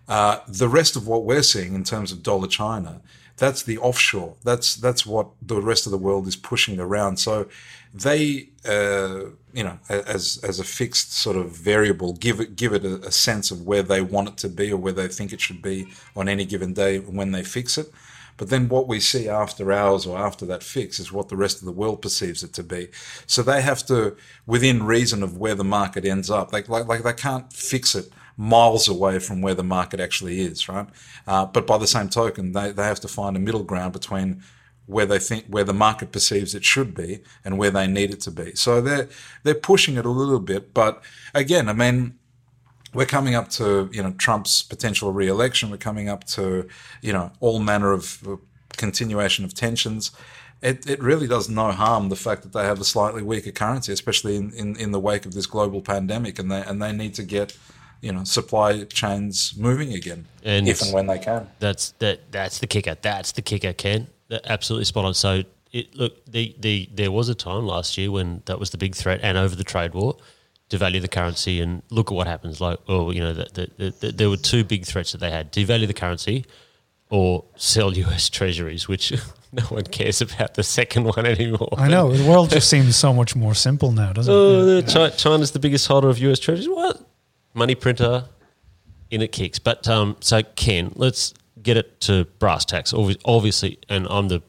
Uh, 0.08 0.38
the 0.48 0.69
rest 0.69 0.95
of 0.95 1.08
what 1.08 1.26
we're 1.26 1.41
seeing 1.41 1.74
in 1.74 1.84
terms 1.84 2.12
of 2.12 2.21
dollar 2.21 2.48
China, 2.48 3.02
that's 3.38 3.63
the 3.63 3.80
offshore. 3.80 4.36
That's 4.43 4.76
that's 4.76 5.04
what 5.04 5.28
the 5.41 5.60
rest 5.60 5.88
of 5.88 5.91
the 5.91 5.98
world 5.98 6.28
is 6.28 6.36
pushing 6.36 6.80
around. 6.80 7.17
So 7.17 7.48
they, 7.95 8.50
uh, 8.63 9.32
you 9.54 9.63
know, 9.63 9.80
as 9.89 10.39
as 10.43 10.60
a 10.60 10.63
fixed 10.63 11.13
sort 11.13 11.36
of 11.36 11.50
variable, 11.50 12.13
give 12.13 12.39
it 12.39 12.56
give 12.56 12.71
it 12.71 12.86
a, 12.86 13.08
a 13.08 13.12
sense 13.12 13.50
of 13.50 13.65
where 13.65 13.82
they 13.82 14.02
want 14.02 14.30
it 14.30 14.38
to 14.38 14.50
be 14.50 14.71
or 14.71 14.78
where 14.78 14.93
they 14.93 15.08
think 15.08 15.34
it 15.34 15.41
should 15.41 15.63
be 15.63 15.88
on 16.15 16.30
any 16.30 16.45
given 16.45 16.74
day 16.74 17.00
when 17.00 17.32
they 17.32 17.43
fix 17.43 17.80
it. 17.80 17.91
But 18.38 18.50
then 18.50 18.67
what 18.67 18.88
we 18.88 19.00
see 19.00 19.30
after 19.30 19.71
hours 19.71 20.06
or 20.06 20.17
after 20.17 20.45
that 20.48 20.63
fix 20.63 21.00
is 21.00 21.12
what 21.12 21.30
the 21.30 21.38
rest 21.38 21.60
of 21.60 21.65
the 21.65 21.71
world 21.71 22.02
perceives 22.02 22.43
it 22.43 22.54
to 22.54 22.63
be. 22.63 22.89
So 23.26 23.41
they 23.41 23.62
have 23.62 23.86
to, 23.88 24.15
within 24.45 24.84
reason 24.84 25.24
of 25.24 25.38
where 25.38 25.56
the 25.56 25.63
market 25.63 26.06
ends 26.06 26.30
up, 26.30 26.52
like, 26.52 26.67
like, 26.67 26.88
like 26.88 27.04
they 27.04 27.13
can't 27.13 27.52
fix 27.54 27.95
it 27.95 28.10
miles 28.38 28.88
away 28.88 29.19
from 29.19 29.41
where 29.41 29.54
the 29.54 29.63
market 29.63 30.00
actually 30.00 30.41
is, 30.41 30.67
right? 30.67 30.88
Uh, 31.26 31.45
but 31.45 31.65
by 31.65 31.78
the 31.78 31.88
same 31.88 32.10
token, 32.10 32.52
they, 32.52 32.71
they 32.71 32.84
have 32.84 33.00
to 33.00 33.08
find 33.08 33.36
a 33.36 33.39
middle 33.39 33.63
ground 33.63 33.93
between 33.93 34.43
where 34.88 35.06
they 35.06 35.19
think 35.19 35.45
where 35.48 35.63
the 35.63 35.74
market 35.74 36.12
perceives 36.12 36.54
it 36.54 36.63
should 36.63 36.93
be 36.93 37.21
and 37.43 37.58
where 37.58 37.71
they 37.71 37.88
need 37.88 38.12
it 38.12 38.21
to 38.21 38.32
be. 38.32 38.54
So 38.56 38.82
they're 38.82 39.10
they're 39.43 39.56
pushing 39.56 39.95
it 39.98 40.06
a 40.06 40.12
little 40.12 40.39
bit, 40.39 40.74
but 40.74 41.02
again, 41.34 41.69
I 41.69 41.74
mean, 41.74 42.19
we're 42.95 43.05
coming 43.05 43.36
up 43.36 43.49
to 43.49 43.89
you 43.91 44.01
know 44.01 44.12
Trump's 44.13 44.63
potential 44.63 45.12
re-election. 45.12 45.69
We're 45.69 45.77
coming 45.77 46.10
up 46.10 46.23
to 46.36 46.67
you 47.01 47.13
know 47.13 47.31
all 47.39 47.60
manner 47.60 47.91
of 47.91 48.25
uh, 48.27 48.37
continuation 48.77 49.46
of 49.46 49.54
tensions. 49.54 50.12
It, 50.62 50.89
it 50.89 51.02
really 51.04 51.27
does 51.27 51.50
no 51.50 51.71
harm 51.71 52.10
the 52.10 52.15
fact 52.15 52.41
that 52.43 52.54
they 52.54 52.63
have 52.63 52.79
a 52.79 52.85
slightly 52.85 53.21
weaker 53.21 53.52
currency, 53.52 53.91
especially 53.91 54.35
in, 54.37 54.52
in, 54.54 54.75
in 54.77 54.91
the 54.91 55.00
wake 55.00 55.25
of 55.25 55.33
this 55.33 55.46
global 55.46 55.81
pandemic, 55.81 56.39
and 56.39 56.52
they 56.52 56.62
and 56.62 56.81
they 56.81 56.91
need 56.91 57.13
to 57.15 57.23
get 57.23 57.56
you 58.02 58.12
know 58.12 58.23
supply 58.23 58.83
chains 58.85 59.54
moving 59.58 59.93
again, 59.93 60.25
And- 60.43 60.67
if 60.67 60.81
and 60.81 60.93
when 60.93 61.08
they 61.08 61.19
can. 61.19 61.50
That's 61.60 61.91
that. 62.00 62.31
That's 62.31 62.60
the 62.60 62.67
kicker. 62.67 62.96
That's 63.02 63.33
the 63.33 63.41
kicker, 63.41 63.73
Ken. 63.73 64.08
Absolutely 64.46 64.85
spot 64.85 65.06
on. 65.06 65.13
So 65.13 65.43
it 65.71 65.96
look 65.96 66.25
the 66.25 66.56
the 66.60 66.89
there 66.93 67.12
was 67.12 67.29
a 67.29 67.35
time 67.35 67.65
last 67.67 67.98
year 67.98 68.10
when 68.10 68.41
that 68.46 68.60
was 68.60 68.69
the 68.69 68.77
big 68.77 68.96
threat, 68.96 69.19
and 69.21 69.37
over 69.37 69.56
the 69.56 69.63
trade 69.63 69.93
war, 69.93 70.17
devalue 70.69 71.01
the 71.01 71.07
currency, 71.07 71.61
and 71.61 71.81
look 71.89 72.11
at 72.11 72.15
what 72.15 72.27
happens. 72.27 72.59
Like, 72.61 72.79
well, 72.87 73.13
you 73.13 73.21
know, 73.21 73.33
the, 73.33 73.47
the, 73.53 73.69
the, 73.77 73.89
the, 73.99 74.11
there 74.11 74.29
were 74.29 74.37
two 74.37 74.63
big 74.63 74.85
threats 74.85 75.11
that 75.11 75.19
they 75.19 75.31
had: 75.31 75.51
devalue 75.51 75.87
the 75.87 75.93
currency, 75.93 76.45
or 77.09 77.45
sell 77.55 77.93
U.S. 77.97 78.29
Treasuries, 78.29 78.87
which 78.87 79.11
no 79.51 79.63
one 79.63 79.83
cares 79.83 80.21
about 80.21 80.55
the 80.55 80.63
second 80.63 81.03
one 81.15 81.25
anymore. 81.25 81.69
I 81.77 81.87
know 81.87 82.11
the 82.11 82.29
world 82.29 82.49
just 82.49 82.69
seems 82.69 82.95
so 82.95 83.13
much 83.13 83.35
more 83.35 83.53
simple 83.55 83.91
now, 83.91 84.13
doesn't 84.13 84.33
Oh, 84.33 84.67
it? 84.77 84.87
Chi- 84.87 85.09
China's 85.11 85.51
the 85.51 85.59
biggest 85.59 85.87
holder 85.87 86.09
of 86.09 86.17
US 86.19 86.39
treasuries. 86.39 86.67
What? 86.69 87.01
Money 87.53 87.75
printer, 87.75 88.25
in 89.11 89.21
it 89.21 89.31
kicks. 89.31 89.59
But 89.59 89.87
um, 89.87 90.17
so 90.19 90.41
Ken, 90.55 90.91
let's 90.95 91.33
get 91.61 91.77
it 91.77 92.01
to 92.01 92.25
brass 92.39 92.65
tacks. 92.65 92.93
Obviously, 92.93 93.79
and 93.87 94.07
I'm 94.09 94.27
the 94.27 94.41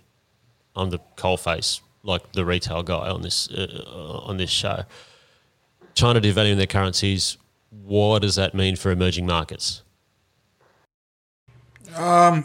I'm 0.74 0.90
the 0.90 0.98
coalface, 1.16 1.80
like 2.02 2.32
the 2.32 2.44
retail 2.44 2.82
guy 2.82 3.08
on 3.08 3.22
this 3.22 3.48
uh, 3.50 4.20
on 4.24 4.38
this 4.38 4.50
show. 4.50 4.82
China 5.96 6.20
devaluing 6.20 6.58
their 6.58 6.66
currencies. 6.66 7.38
What 7.70 8.22
does 8.22 8.36
that 8.36 8.54
mean 8.54 8.76
for 8.76 8.92
emerging 8.92 9.26
markets? 9.26 9.82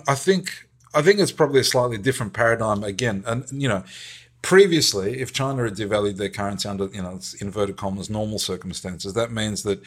I 0.08 0.16
think 0.16 0.68
I 0.93 1.02
think 1.02 1.20
it's 1.20 1.32
probably 1.32 1.60
a 1.60 1.64
slightly 1.64 1.97
different 1.97 2.34
paradigm 2.34 2.84
again. 2.84 3.24
And 3.28 3.45
you 3.52 3.68
know, 3.68 3.84
previously, 4.41 5.20
if 5.20 5.34
China 5.34 5.64
had 5.64 5.74
devalued 5.74 6.18
their 6.18 6.30
currency 6.30 6.68
under 6.68 6.86
you 6.88 7.02
know 7.02 7.20
inverted 7.39 7.78
commas 7.78 8.10
normal 8.10 8.39
circumstances, 8.39 9.14
that 9.14 9.32
means 9.32 9.64
that 9.64 9.82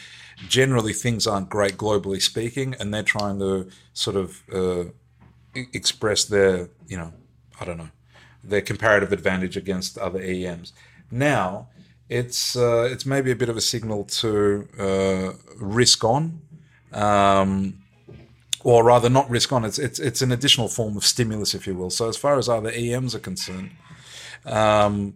generally 0.49 0.93
things 0.93 1.27
aren't 1.27 1.49
great 1.49 1.77
globally 1.77 2.21
speaking, 2.21 2.75
and 2.79 2.93
they're 2.93 3.03
trying 3.03 3.39
to 3.39 3.69
sort 3.95 4.17
of 4.17 4.43
uh, 4.53 4.85
express 5.73 6.25
their 6.25 6.69
you 6.87 6.99
know 6.99 7.13
I 7.61 7.65
don't 7.65 7.79
know 7.79 7.91
their 8.43 8.61
comparative 8.61 9.11
advantage 9.11 9.57
against 9.57 9.97
other 9.97 10.21
EMs. 10.21 10.75
Now 11.11 11.69
it's 12.09 12.57
uh, 12.57 12.89
it's 12.91 13.07
maybe 13.07 13.31
a 13.31 13.37
bit 13.37 13.49
of 13.49 13.57
a 13.57 13.61
signal 13.61 14.05
to 14.05 14.69
uh, 14.79 15.33
risk 15.57 16.05
on. 16.05 16.41
Um, 16.93 17.85
or 18.65 18.83
rather 18.83 19.11
not 19.11 19.29
risk 19.31 19.53
on. 19.53 19.65
It's 19.65 19.79
it's 19.79 20.01
it's 20.01 20.23
an 20.23 20.33
additional 20.33 20.69
form 20.69 20.97
of 20.97 21.05
stimulus, 21.05 21.55
if 21.55 21.67
you 21.67 21.75
will. 21.75 21.91
So 21.91 22.09
as 22.09 22.17
far 22.17 22.39
as 22.39 22.49
other 22.49 22.71
EMs 22.71 23.15
are 23.15 23.21
concerned, 23.21 23.71
um, 24.47 25.15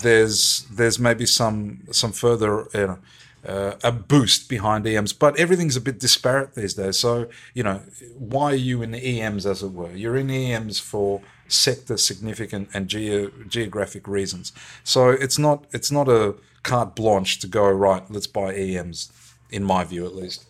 there's 0.00 0.66
there's 0.72 0.98
maybe 0.98 1.26
some 1.26 1.82
some 1.92 2.12
further 2.12 2.66
you 2.74 2.86
know, 2.86 2.98
uh, 3.46 3.76
a 3.84 3.92
boost 3.92 4.48
behind 4.48 4.86
EMs, 4.86 5.12
but 5.12 5.38
everything's 5.38 5.76
a 5.76 5.80
bit 5.80 6.00
disparate 6.00 6.54
these 6.54 6.74
days. 6.74 6.98
So 6.98 7.28
you 7.54 7.62
know, 7.62 7.82
why 8.18 8.52
are 8.52 8.54
you 8.54 8.82
in 8.82 8.92
the 8.92 9.20
EMs, 9.20 9.44
as 9.46 9.62
it 9.62 9.72
were? 9.72 9.92
You're 9.92 10.16
in 10.16 10.30
EMs 10.30 10.80
for 10.80 11.20
sector 11.48 11.96
significant 11.96 12.68
and 12.74 12.88
geo, 12.88 13.30
geographic 13.48 14.06
reasons. 14.08 14.52
So 14.84 15.10
it's 15.10 15.38
not 15.38 15.64
it's 15.72 15.90
not 15.90 16.08
a 16.08 16.34
carte 16.62 16.94
blanche 16.94 17.38
to 17.40 17.46
go 17.46 17.68
right. 17.68 18.02
Let's 18.10 18.26
buy 18.26 18.54
EMs, 18.54 19.10
in 19.50 19.64
my 19.64 19.84
view, 19.84 20.06
at 20.06 20.14
least. 20.14 20.44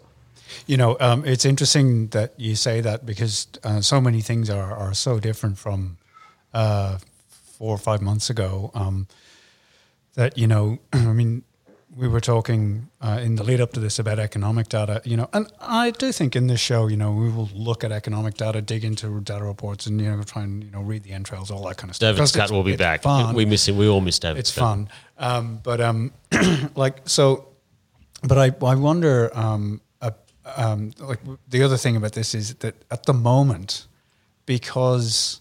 You 0.66 0.76
know, 0.76 0.96
um, 1.00 1.24
it's 1.24 1.44
interesting 1.44 2.08
that 2.08 2.38
you 2.38 2.54
say 2.54 2.80
that 2.80 3.04
because 3.04 3.48
uh, 3.64 3.80
so 3.80 4.00
many 4.00 4.20
things 4.20 4.48
are, 4.48 4.72
are 4.72 4.94
so 4.94 5.18
different 5.18 5.58
from 5.58 5.98
uh, 6.54 6.98
four 7.58 7.74
or 7.74 7.78
five 7.78 8.00
months 8.00 8.30
ago. 8.30 8.70
Um, 8.74 9.08
that 10.14 10.38
you 10.38 10.46
know, 10.46 10.78
I 10.92 11.12
mean, 11.12 11.42
we 11.96 12.08
were 12.08 12.20
talking 12.20 12.88
uh, 13.00 13.18
in 13.22 13.36
the 13.36 13.42
lead 13.42 13.60
up 13.60 13.72
to 13.72 13.80
this 13.80 13.98
about 13.98 14.18
economic 14.18 14.68
data. 14.68 15.00
You 15.04 15.16
know, 15.16 15.28
and 15.32 15.50
I 15.60 15.90
do 15.92 16.12
think 16.12 16.36
in 16.36 16.46
this 16.46 16.60
show, 16.60 16.88
you 16.88 16.96
know, 16.96 17.10
we 17.12 17.30
will 17.30 17.48
look 17.54 17.84
at 17.84 17.90
economic 17.90 18.34
data, 18.34 18.60
dig 18.60 18.84
into 18.84 19.20
data 19.20 19.44
reports, 19.44 19.86
and 19.86 20.00
you 20.00 20.14
know, 20.14 20.22
try 20.22 20.42
and 20.42 20.62
you 20.62 20.70
know 20.70 20.82
read 20.82 21.04
the 21.04 21.12
entrails, 21.12 21.50
all 21.50 21.66
that 21.68 21.78
kind 21.78 21.90
of 21.90 21.96
stuff. 21.96 22.14
David 22.14 22.28
Scott 22.28 22.50
will 22.50 22.62
be 22.62 22.76
back. 22.76 23.02
fun 23.02 23.34
We 23.34 23.46
miss 23.46 23.66
him. 23.66 23.78
We 23.78 23.88
all 23.88 24.02
miss 24.02 24.18
David. 24.18 24.40
it's 24.40 24.52
Scott. 24.52 24.62
fun. 24.62 24.88
Um, 25.18 25.60
but 25.62 25.80
um, 25.80 26.12
like 26.74 27.08
so, 27.08 27.48
but 28.22 28.36
I 28.38 28.66
I 28.66 28.74
wonder 28.74 29.30
um, 29.32 29.80
uh, 30.02 30.10
um, 30.56 30.92
like 30.98 31.20
the 31.48 31.62
other 31.62 31.78
thing 31.78 31.96
about 31.96 32.12
this 32.12 32.34
is 32.34 32.56
that 32.56 32.74
at 32.90 33.04
the 33.04 33.14
moment, 33.14 33.86
because 34.44 35.40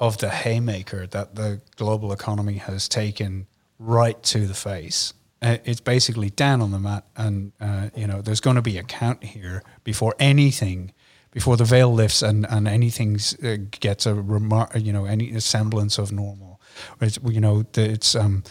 of 0.00 0.18
the 0.18 0.28
haymaker 0.28 1.06
that 1.06 1.34
the 1.34 1.60
global 1.76 2.12
economy 2.12 2.54
has 2.54 2.88
taken 2.88 3.46
right 3.78 4.22
to 4.22 4.46
the 4.46 4.54
face. 4.54 5.12
Uh, 5.40 5.58
it's 5.64 5.80
basically 5.80 6.30
down 6.30 6.60
on 6.60 6.72
the 6.72 6.78
mat, 6.78 7.04
and 7.16 7.52
uh, 7.60 7.90
you 7.94 8.06
know 8.06 8.20
there's 8.20 8.40
going 8.40 8.56
to 8.56 8.62
be 8.62 8.76
a 8.76 8.82
count 8.82 9.22
here 9.22 9.62
before 9.84 10.14
anything, 10.18 10.92
before 11.30 11.56
the 11.56 11.64
veil 11.64 11.92
lifts 11.92 12.22
and 12.22 12.44
and 12.50 12.66
anything 12.66 13.18
uh, 13.44 13.56
gets 13.78 14.04
a 14.06 14.12
remar- 14.14 14.84
you 14.84 14.92
know 14.92 15.04
any 15.04 15.38
semblance 15.38 15.96
of 15.96 16.10
normal. 16.10 16.60
It's, 17.00 17.18
you 17.24 17.40
know 17.40 17.64
it's 17.76 18.16
um, 18.16 18.42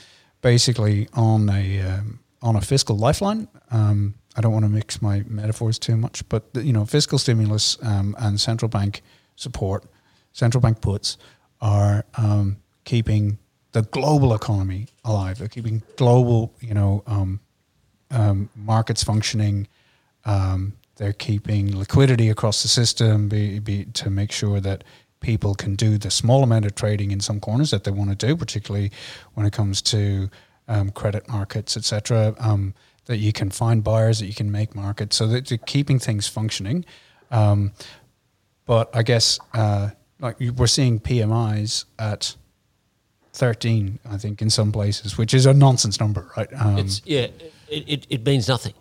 basically 0.41 1.09
on 1.13 1.49
a 1.49 1.81
um, 1.81 2.19
on 2.41 2.55
a 2.55 2.61
fiscal 2.61 2.97
lifeline. 2.97 3.49
Um, 3.69 4.15
I 4.37 4.41
don't 4.41 4.53
want 4.53 4.65
to 4.65 4.69
mix 4.69 5.01
my 5.01 5.23
metaphors 5.27 5.79
too 5.79 5.97
much, 5.97 6.27
but 6.29 6.43
you 6.53 6.71
know 6.71 6.85
fiscal 6.85 7.17
stimulus 7.17 7.77
um, 7.83 8.15
and 8.19 8.39
central 8.39 8.69
bank 8.69 9.01
support, 9.35 9.83
central 10.31 10.61
bank 10.61 10.79
puts 10.79 11.17
are 11.59 12.05
um, 12.15 12.57
keeping 12.85 13.39
the 13.71 13.83
global 13.83 14.33
economy 14.33 14.87
alive. 15.03 15.41
Keeping 15.51 15.83
global, 15.95 16.53
you 16.59 16.73
know, 16.73 17.03
um, 17.07 17.39
um, 18.11 18.49
markets 18.55 19.03
functioning. 19.03 19.67
Um, 20.25 20.73
they're 20.97 21.13
keeping 21.13 21.77
liquidity 21.77 22.29
across 22.29 22.63
the 22.63 22.67
system 22.67 23.29
be, 23.29 23.59
be, 23.59 23.85
to 23.85 24.09
make 24.09 24.31
sure 24.31 24.59
that 24.59 24.83
people 25.19 25.55
can 25.55 25.75
do 25.75 25.97
the 25.97 26.11
small 26.11 26.43
amount 26.43 26.65
of 26.65 26.75
trading 26.75 27.11
in 27.11 27.19
some 27.19 27.39
corners 27.39 27.71
that 27.71 27.83
they 27.83 27.91
want 27.91 28.09
to 28.09 28.15
do, 28.15 28.35
particularly 28.35 28.91
when 29.33 29.45
it 29.45 29.53
comes 29.53 29.81
to 29.81 30.29
um, 30.67 30.91
credit 30.91 31.27
markets, 31.27 31.77
etc. 31.77 32.35
Um, 32.39 32.73
that 33.05 33.17
you 33.17 33.31
can 33.31 33.49
find 33.49 33.83
buyers, 33.83 34.19
that 34.19 34.25
you 34.25 34.33
can 34.33 34.51
make 34.51 34.75
markets, 34.75 35.15
so 35.15 35.27
that 35.27 35.47
they're 35.47 35.57
keeping 35.59 35.97
things 35.97 36.27
functioning. 36.27 36.83
Um, 37.31 37.71
but 38.65 38.89
I 38.95 39.03
guess 39.03 39.39
uh, 39.53 39.91
like 40.19 40.37
we're 40.39 40.67
seeing 40.67 40.99
PMIs 40.99 41.85
at 41.97 42.35
13, 43.37 43.99
I 44.09 44.17
think, 44.17 44.41
in 44.41 44.49
some 44.49 44.71
places, 44.71 45.17
which 45.17 45.33
is 45.33 45.45
a 45.45 45.53
nonsense 45.53 45.99
number, 45.99 46.31
right? 46.35 46.49
Um, 46.53 46.77
It's 46.77 47.01
yeah. 47.05 47.27
It, 47.69 47.83
it, 47.87 48.07
it 48.09 48.25
means 48.25 48.47
nothing. 48.47 48.73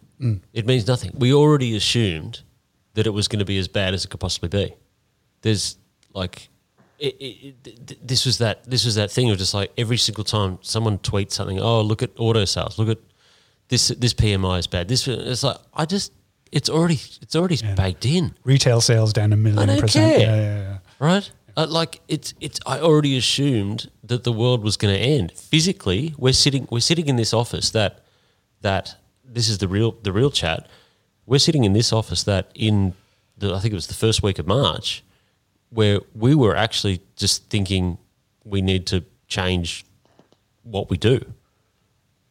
It 0.52 0.64
means 0.66 0.86
nothing. 0.86 1.11
We 1.18 1.34
already 1.34 1.76
assumed 1.76 2.42
that 2.94 3.07
it 3.07 3.11
was 3.11 3.28
going 3.28 3.40
to 3.40 3.44
be 3.44 3.59
as 3.59 3.68
bad 3.68 3.92
as 3.94 4.04
it 4.04 4.09
could 4.09 4.20
possibly 4.20 4.48
be. 4.48 4.74
There's 5.42 5.76
like, 6.14 6.48
it, 6.98 7.14
it, 7.20 8.09
this 8.09 8.24
was 8.24 8.38
that 8.38 8.64
this 8.64 8.86
was 8.86 8.94
that 8.94 9.11
thing 9.11 9.30
of 9.30 9.36
just 9.36 9.52
like 9.52 9.70
every 9.76 9.98
single 9.98 10.24
time 10.24 10.59
someone 10.62 10.98
tweets 10.98 11.32
something. 11.32 11.61
Oh, 11.61 11.82
look 11.82 12.02
at 12.02 12.11
auto 12.16 12.46
sales. 12.46 12.78
Look 12.78 12.88
at 12.88 12.98
this. 13.68 13.88
This 13.88 14.14
PMI 14.14 14.59
is 14.61 14.66
bad. 14.66 14.88
This 14.88 15.07
it's 15.07 15.42
like 15.42 15.59
I 15.74 15.84
just 15.84 16.12
it's 16.50 16.70
already 16.70 16.98
it's 17.20 17.36
already 17.36 17.59
baked 17.76 18.07
in. 18.07 18.34
retail 18.44 18.80
sales 18.80 19.12
down 19.12 19.34
a 19.34 19.36
million 19.36 19.59
I 19.68 19.74
don't 19.74 19.80
percent. 19.82 20.16
care. 20.16 20.26
Yeah, 20.26 20.36
yeah, 20.36 20.59
yeah. 20.70 20.78
right? 20.98 21.30
Uh, 21.57 21.66
like 21.68 22.00
it's 22.09 22.34
it's. 22.40 22.61
I 22.66 22.80
already 22.80 23.16
assumed 23.16 23.90
that 24.04 24.24
the 24.24 24.32
world 24.32 24.62
was 24.62 24.76
going 24.76 24.94
to 24.94 25.00
end. 25.00 25.32
Physically, 25.32 26.14
we're 26.18 26.32
sitting 26.34 26.68
we're 26.70 26.80
sitting 26.80 27.09
in 27.09 27.16
this 27.16 27.32
office 27.32 27.70
that 27.70 28.04
that 28.61 28.96
this 29.24 29.48
is 29.48 29.59
the 29.59 29.68
real 29.68 29.92
the 30.02 30.12
real 30.12 30.30
chat. 30.30 30.68
We're 31.24 31.38
sitting 31.40 31.64
in 31.64 31.72
this 31.72 31.92
office 31.92 32.24
that 32.24 32.50
in 32.54 32.92
the 33.38 33.54
I 33.54 33.61
think 33.61 33.72
it 33.72 33.74
was 33.76 33.86
the 33.86 33.94
first 33.94 34.22
week 34.22 34.38
of 34.38 34.46
March, 34.46 35.02
where 35.70 36.00
we 36.14 36.34
were 36.34 36.54
actually 36.54 37.00
just 37.16 37.48
thinking 37.48 37.98
we 38.44 38.61
need 38.61 38.86
to 38.88 39.04
change 39.26 39.84
what 40.62 40.90
we 40.90 40.98
do, 40.98 41.20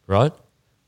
right? 0.06 0.32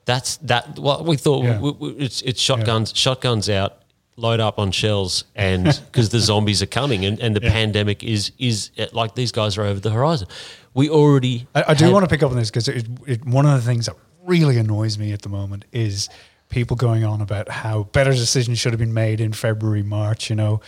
That's 0.04 0.36
that. 0.38 0.78
What 0.78 1.04
we 1.04 1.16
thought 1.16 1.44
Yeah. 1.44 1.54
w- 1.54 1.72
w- 1.74 1.96
it's 1.98 2.22
it's 2.22 2.40
shotguns 2.40 2.92
shotguns 2.96 3.48
out, 3.50 3.77
load 4.18 4.40
up 4.40 4.58
on 4.58 4.70
shells, 4.72 5.24
and 5.34 5.64
because 5.86 6.10
the 6.10 6.20
zombies 6.20 6.62
are 6.62 6.66
coming, 6.66 7.04
and, 7.04 7.18
and 7.20 7.34
the 7.36 7.40
pandemic 7.40 8.02
is 8.04 8.32
is 8.38 8.70
uh, 8.78 8.86
like 8.92 9.14
these 9.14 9.32
guys 9.32 9.56
are 9.56 9.62
over 9.62 9.80
the 9.80 9.90
horizon. 9.90 10.28
We 10.74 10.90
already. 10.90 11.46
I, 11.54 11.64
I 11.68 11.74
do 11.74 11.84
had- 11.86 11.94
want 11.94 12.04
to 12.04 12.08
pick 12.08 12.22
up 12.22 12.30
on 12.30 12.36
this 12.36 12.50
because 12.50 12.68
it, 12.68 12.86
it, 13.06 13.24
one 13.26 13.46
of 13.46 13.52
the 13.52 13.66
things 13.66 13.86
that 13.86 13.96
really 14.24 14.58
annoys 14.58 14.98
me 14.98 15.12
at 15.12 15.22
the 15.22 15.28
moment 15.28 15.64
is 15.72 16.08
people 16.50 16.76
going 16.76 17.04
on 17.04 17.20
about 17.20 17.48
how 17.48 17.84
better 17.84 18.12
decisions 18.12 18.58
should 18.58 18.72
have 18.72 18.80
been 18.80 18.94
made 18.94 19.20
in 19.20 19.32
February, 19.32 19.82
March. 19.82 20.28
You 20.30 20.36
know, 20.36 20.60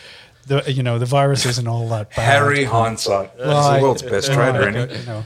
the 0.47 0.71
you 0.73 0.83
know 0.83 0.99
the 0.99 1.07
virus 1.07 1.45
isn't 1.47 1.67
all 1.69 1.89
that 1.91 2.11
bad. 2.17 2.25
Harry 2.25 2.65
hindsight. 2.65 3.31
He's 3.37 3.47
Like, 3.47 3.79
the 3.81 3.83
world's 3.83 4.03
best 4.03 4.33
trader, 4.33 4.69
isn't 4.69 4.91
he? 4.91 4.99
You 5.01 5.07
know, 5.07 5.25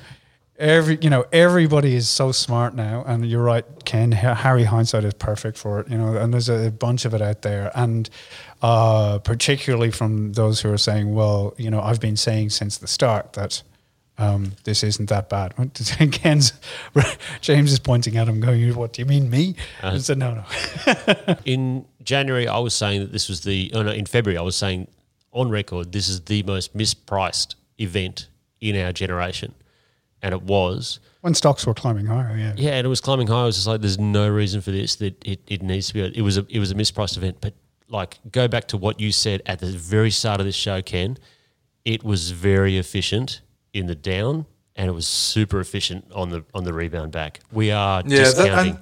every 0.59 0.99
you 1.01 1.11
know 1.11 1.25
everybody 1.33 1.95
is 1.95 2.09
so 2.09 2.33
smart 2.33 2.75
now, 2.75 3.05
and 3.07 3.29
you're 3.29 3.43
right, 3.43 3.65
Ken. 3.85 4.13
Harry 4.13 4.65
hindsight 4.65 5.05
is 5.05 5.15
perfect 5.15 5.59
for 5.59 5.81
it. 5.81 5.89
You 5.89 5.99
know, 5.99 6.17
and 6.17 6.33
there's 6.33 6.49
a 6.49 6.71
bunch 6.71 7.05
of 7.05 7.15
it 7.15 7.23
out 7.23 7.43
there, 7.43 7.71
and 7.75 8.09
uh, 8.63 9.19
particularly 9.19 9.91
from 9.91 10.33
those 10.33 10.61
who 10.61 10.73
are 10.73 10.79
saying, 10.79 11.15
"Well, 11.15 11.55
you 11.57 11.71
know, 11.71 11.81
I've 11.81 12.01
been 12.01 12.17
saying 12.17 12.51
since 12.51 12.79
the 12.79 12.87
start 12.87 13.35
that." 13.35 13.63
um, 14.17 14.53
this 14.65 14.85
isn't 14.85 15.09
that 15.09 15.29
bad. 15.29 15.55
Ken's, 16.13 16.53
James 17.41 17.73
is 17.73 17.79
pointing 17.79 18.17
at 18.17 18.29
him, 18.29 18.41
going, 18.41 18.75
"What 18.75 18.93
do 18.93 19.03
you 19.03 19.07
mean, 19.07 19.29
me?" 19.29 19.57
I 19.83 19.99
said, 19.99 20.19
"No, 20.19 20.35
no." 20.35 21.37
in 21.45 21.85
January, 22.03 22.47
I 22.47 22.59
was 22.59 22.75
saying 22.75 23.01
that 23.01 23.13
this 23.13 23.29
was 23.29 23.41
the. 23.43 23.71
Oh 23.75 23.83
no, 23.83 23.91
in 23.91 24.07
February, 24.07 24.39
I 24.39 24.43
was 24.43 24.57
saying 24.57 24.89
on 25.33 25.51
record 25.51 25.91
this 25.93 26.09
is 26.09 26.21
the 26.23 26.43
most 26.45 26.77
mispriced 26.77 27.57
event 27.81 28.29
in 28.61 28.77
our 28.77 28.93
generation, 28.93 29.55
and 30.25 30.33
it 30.33 30.43
was. 30.43 30.99
When 31.21 31.35
stocks 31.35 31.65
were 31.67 31.75
climbing 31.75 32.07
higher, 32.07 32.37
yeah, 32.37 32.55
Yeah, 32.57 32.73
and 32.73 32.85
it 32.85 32.89
was 32.89 33.01
climbing 33.01 33.29
higher. 33.29 33.43
I 33.43 33.45
was 33.47 33.55
just 33.57 33.67
like, 33.69 33.81
"There's 33.81 33.99
no 33.99 34.29
reason 34.29 34.61
for 34.61 34.73
this. 34.73 34.97
That 34.97 35.15
it, 35.25 35.41
it 35.47 35.63
needs 35.63 35.87
to 35.89 35.95
be. 35.95 36.01
It 36.01 36.23
was 36.23 36.37
a 36.39 36.47
it 36.49 36.59
was 36.59 36.71
a 36.73 36.75
mispriced 36.75 37.17
event." 37.17 37.37
But 37.41 37.55
like, 37.89 38.19
go 38.33 38.49
back 38.49 38.67
to 38.69 38.77
what 38.77 38.99
you 39.01 39.13
said 39.13 39.43
at 39.47 39.61
the 39.61 39.67
very 39.67 40.11
start 40.11 40.41
of 40.41 40.47
this 40.47 40.57
show, 40.57 40.83
Ken. 40.83 41.17
It 41.85 42.03
was 42.03 42.31
very 42.33 42.77
efficient 42.79 43.43
in 43.73 43.87
the 43.87 43.95
down, 43.95 44.47
and 44.77 44.89
it 44.89 44.93
was 44.93 45.07
super 45.07 45.61
efficient 45.61 46.11
on 46.13 46.31
the 46.31 46.45
on 46.55 46.65
the 46.65 46.73
rebound 46.73 47.13
back. 47.13 47.41
We 47.53 47.71
are 47.71 48.03
Yeah, 48.07 48.19
that, 48.25 48.35
discounting. 48.37 48.79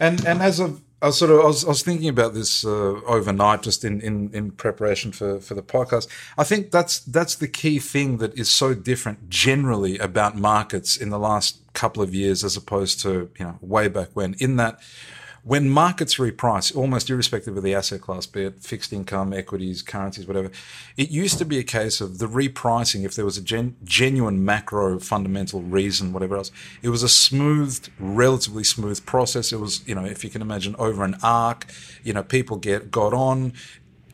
and, 0.00 0.20
and 0.20 0.26
and 0.26 0.42
as 0.42 0.58
of 0.60 0.80
I 1.02 1.06
was 1.06 1.18
sort 1.18 1.30
of 1.30 1.40
I 1.40 1.46
was, 1.46 1.64
I 1.64 1.68
was 1.68 1.82
thinking 1.82 2.08
about 2.08 2.32
this 2.32 2.64
uh, 2.64 3.00
overnight, 3.06 3.62
just 3.62 3.84
in, 3.84 4.00
in, 4.00 4.30
in 4.32 4.50
preparation 4.50 5.12
for, 5.12 5.40
for 5.40 5.54
the 5.54 5.62
podcast. 5.62 6.08
I 6.38 6.44
think 6.44 6.70
that's 6.70 7.00
that's 7.00 7.34
the 7.34 7.48
key 7.48 7.78
thing 7.78 8.16
that 8.18 8.34
is 8.34 8.50
so 8.50 8.72
different 8.72 9.28
generally 9.28 9.98
about 9.98 10.36
markets 10.36 10.96
in 10.96 11.10
the 11.10 11.18
last 11.18 11.60
couple 11.74 12.02
of 12.02 12.14
years 12.14 12.42
as 12.42 12.56
opposed 12.56 13.00
to 13.02 13.30
you 13.38 13.44
know 13.44 13.58
way 13.60 13.88
back 13.88 14.08
when. 14.14 14.34
In 14.38 14.56
that, 14.56 14.80
when 15.46 15.70
markets 15.70 16.16
reprice, 16.16 16.74
almost 16.74 17.08
irrespective 17.08 17.56
of 17.56 17.62
the 17.62 17.72
asset 17.72 18.00
class, 18.00 18.26
be 18.26 18.46
it 18.46 18.58
fixed 18.58 18.92
income, 18.92 19.32
equities, 19.32 19.80
currencies, 19.80 20.26
whatever, 20.26 20.50
it 20.96 21.08
used 21.08 21.38
to 21.38 21.44
be 21.44 21.56
a 21.56 21.62
case 21.62 22.00
of 22.00 22.18
the 22.18 22.26
repricing, 22.26 23.04
if 23.04 23.14
there 23.14 23.24
was 23.24 23.38
a 23.38 23.40
gen- 23.40 23.76
genuine 23.84 24.44
macro 24.44 24.98
fundamental 24.98 25.62
reason, 25.62 26.12
whatever 26.12 26.36
else, 26.36 26.50
it 26.82 26.88
was 26.88 27.04
a 27.04 27.08
smooth, 27.08 27.86
relatively 28.00 28.64
smooth 28.64 29.06
process. 29.06 29.52
It 29.52 29.60
was, 29.60 29.86
you 29.86 29.94
know, 29.94 30.04
if 30.04 30.24
you 30.24 30.30
can 30.30 30.42
imagine 30.42 30.74
over 30.80 31.04
an 31.04 31.14
arc, 31.22 31.66
you 32.02 32.12
know, 32.12 32.24
people 32.24 32.56
get 32.56 32.90
got 32.90 33.14
on, 33.14 33.52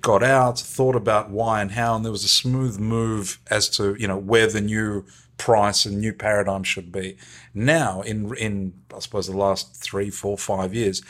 got 0.02 0.22
out, 0.22 0.60
thought 0.60 0.96
about 0.96 1.30
why 1.30 1.62
and 1.62 1.70
how, 1.70 1.96
and 1.96 2.04
there 2.04 2.12
was 2.12 2.24
a 2.24 2.28
smooth 2.28 2.78
move 2.78 3.38
as 3.50 3.70
to, 3.70 3.94
you 3.98 4.06
know, 4.06 4.18
where 4.18 4.48
the 4.48 4.60
new 4.60 5.06
price 5.36 5.84
and 5.84 5.98
new 5.98 6.12
paradigm 6.12 6.62
should 6.62 6.92
be. 6.92 7.16
Now, 7.54 8.02
in 8.02 8.34
in 8.36 8.74
I 8.94 9.00
suppose 9.00 9.26
the 9.26 9.36
last 9.36 9.76
three, 9.76 10.10
four, 10.10 10.38
five 10.38 10.74
years, 10.74 11.02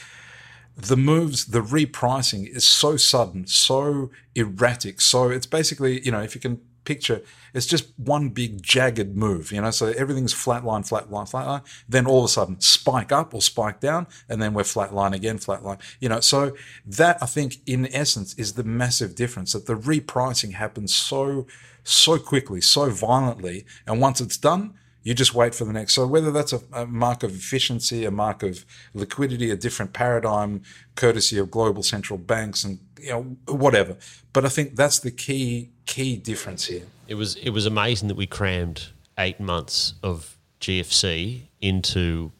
the 0.76 0.96
moves, 0.96 1.46
the 1.46 1.60
repricing 1.60 2.48
is 2.48 2.64
so 2.64 2.96
sudden, 2.96 3.46
so 3.46 4.10
erratic. 4.34 5.00
So 5.00 5.28
it's 5.28 5.46
basically, 5.46 6.04
you 6.04 6.10
know, 6.10 6.22
if 6.22 6.34
you 6.34 6.40
can 6.40 6.60
picture, 6.84 7.22
it's 7.54 7.66
just 7.66 7.92
one 7.96 8.30
big 8.30 8.62
jagged 8.62 9.16
move, 9.16 9.52
you 9.52 9.60
know, 9.60 9.70
so 9.70 9.88
everything's 9.88 10.34
flatline, 10.34 10.88
flatline, 10.88 11.30
flatline. 11.30 11.62
Then 11.88 12.06
all 12.06 12.20
of 12.20 12.24
a 12.24 12.28
sudden 12.28 12.60
spike 12.60 13.12
up 13.12 13.34
or 13.34 13.42
spike 13.42 13.80
down, 13.80 14.06
and 14.28 14.40
then 14.40 14.54
we're 14.54 14.62
flatline 14.62 15.14
again, 15.14 15.38
flatline, 15.38 15.78
you 16.00 16.08
know. 16.08 16.20
So 16.20 16.56
that 16.86 17.22
I 17.22 17.26
think 17.26 17.58
in 17.66 17.92
essence 17.94 18.34
is 18.34 18.54
the 18.54 18.64
massive 18.64 19.14
difference 19.14 19.52
that 19.52 19.66
the 19.66 19.76
repricing 19.76 20.54
happens 20.54 20.94
so, 20.94 21.46
so 21.84 22.18
quickly, 22.18 22.60
so 22.60 22.90
violently. 22.90 23.64
And 23.86 24.00
once 24.00 24.20
it's 24.20 24.36
done, 24.36 24.74
you 25.02 25.14
just 25.14 25.34
wait 25.34 25.54
for 25.54 25.64
the 25.64 25.72
next. 25.72 25.94
So 25.94 26.06
whether 26.06 26.30
that's 26.30 26.52
a, 26.52 26.60
a, 26.72 26.86
mark 26.86 27.22
of 27.22 27.34
efficiency, 27.34 28.04
a 28.04 28.10
mark 28.10 28.42
of 28.42 28.64
liquidity, 28.94 29.50
a 29.50 29.56
different 29.56 29.92
paradigm, 29.92 30.62
courtesy 30.94 31.38
of 31.38 31.50
global 31.50 31.82
central 31.82 32.18
banks, 32.18 32.62
and 32.62 32.78
you 33.00 33.10
know 33.10 33.22
whatever. 33.52 33.96
But 34.32 34.44
I 34.44 34.48
think 34.48 34.76
that's 34.76 35.00
the 35.00 35.10
key 35.10 35.70
key 35.86 36.16
difference 36.16 36.66
here. 36.66 36.86
It 37.08 37.14
was 37.14 37.34
it 37.36 37.50
was 37.50 37.66
amazing 37.66 38.08
that 38.08 38.16
we 38.16 38.26
crammed 38.26 38.88
eight 39.18 39.40
months 39.40 39.94
of 40.02 40.36
GFC 40.60 41.42
into 41.60 42.30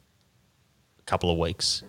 a 1.00 1.02
couple 1.02 1.30
of 1.30 1.38
weeks, 1.38 1.82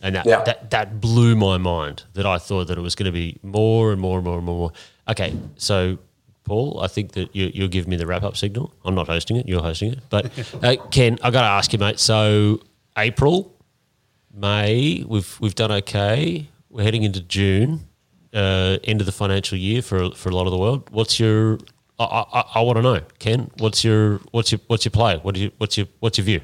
and 0.00 0.14
that 0.14 0.26
Yeah. 0.26 0.44
that, 0.44 0.70
that 0.70 1.00
blew 1.00 1.34
my 1.34 1.58
mind. 1.58 2.04
That 2.12 2.24
I 2.26 2.38
thought 2.38 2.68
that 2.68 2.78
it 2.78 2.82
was 2.82 2.94
going 2.94 3.06
to 3.06 3.12
be 3.12 3.38
more 3.42 3.90
and 3.90 4.00
more 4.00 4.18
and 4.18 4.24
more 4.24 4.36
and 4.36 4.46
more. 4.46 4.72
Okay, 5.08 5.36
so 5.56 5.98
Paul, 6.44 6.80
I 6.80 6.88
think 6.88 7.12
that 7.12 7.34
you, 7.34 7.50
you'll 7.52 7.68
give 7.68 7.88
me 7.88 7.96
the 7.96 8.06
wrap 8.06 8.22
up 8.22 8.36
signal. 8.36 8.72
I'm 8.84 8.94
not 8.94 9.08
hosting 9.08 9.36
it; 9.36 9.48
you're 9.48 9.62
hosting 9.62 9.92
it. 9.92 10.00
But 10.10 10.30
uh, 10.62 10.76
Ken, 10.90 11.18
I 11.22 11.30
got 11.30 11.42
to 11.42 11.48
ask 11.48 11.72
you, 11.72 11.78
mate. 11.78 11.98
So 11.98 12.60
April, 12.96 13.54
May, 14.32 15.04
we've 15.06 15.38
we've 15.40 15.54
done 15.54 15.72
okay. 15.72 16.48
We're 16.68 16.82
heading 16.82 17.04
into 17.04 17.20
June, 17.20 17.86
uh, 18.32 18.78
end 18.84 19.00
of 19.00 19.06
the 19.06 19.12
financial 19.12 19.56
year 19.56 19.80
for 19.80 20.10
for 20.12 20.28
a 20.28 20.34
lot 20.34 20.46
of 20.46 20.52
the 20.52 20.58
world. 20.58 20.88
What's 20.90 21.18
your 21.18 21.58
I, 21.98 22.04
I, 22.32 22.44
I 22.56 22.60
want 22.60 22.76
to 22.76 22.82
know, 22.82 23.00
Ken. 23.18 23.50
What's 23.58 23.84
your 23.84 24.20
what's 24.32 24.50
your 24.50 24.60
what's 24.66 24.84
your 24.84 24.90
play? 24.90 25.18
What 25.18 25.34
do 25.34 25.42
you 25.42 25.52
what's 25.58 25.78
your 25.78 25.86
what's 26.00 26.18
your 26.18 26.24
view? 26.24 26.40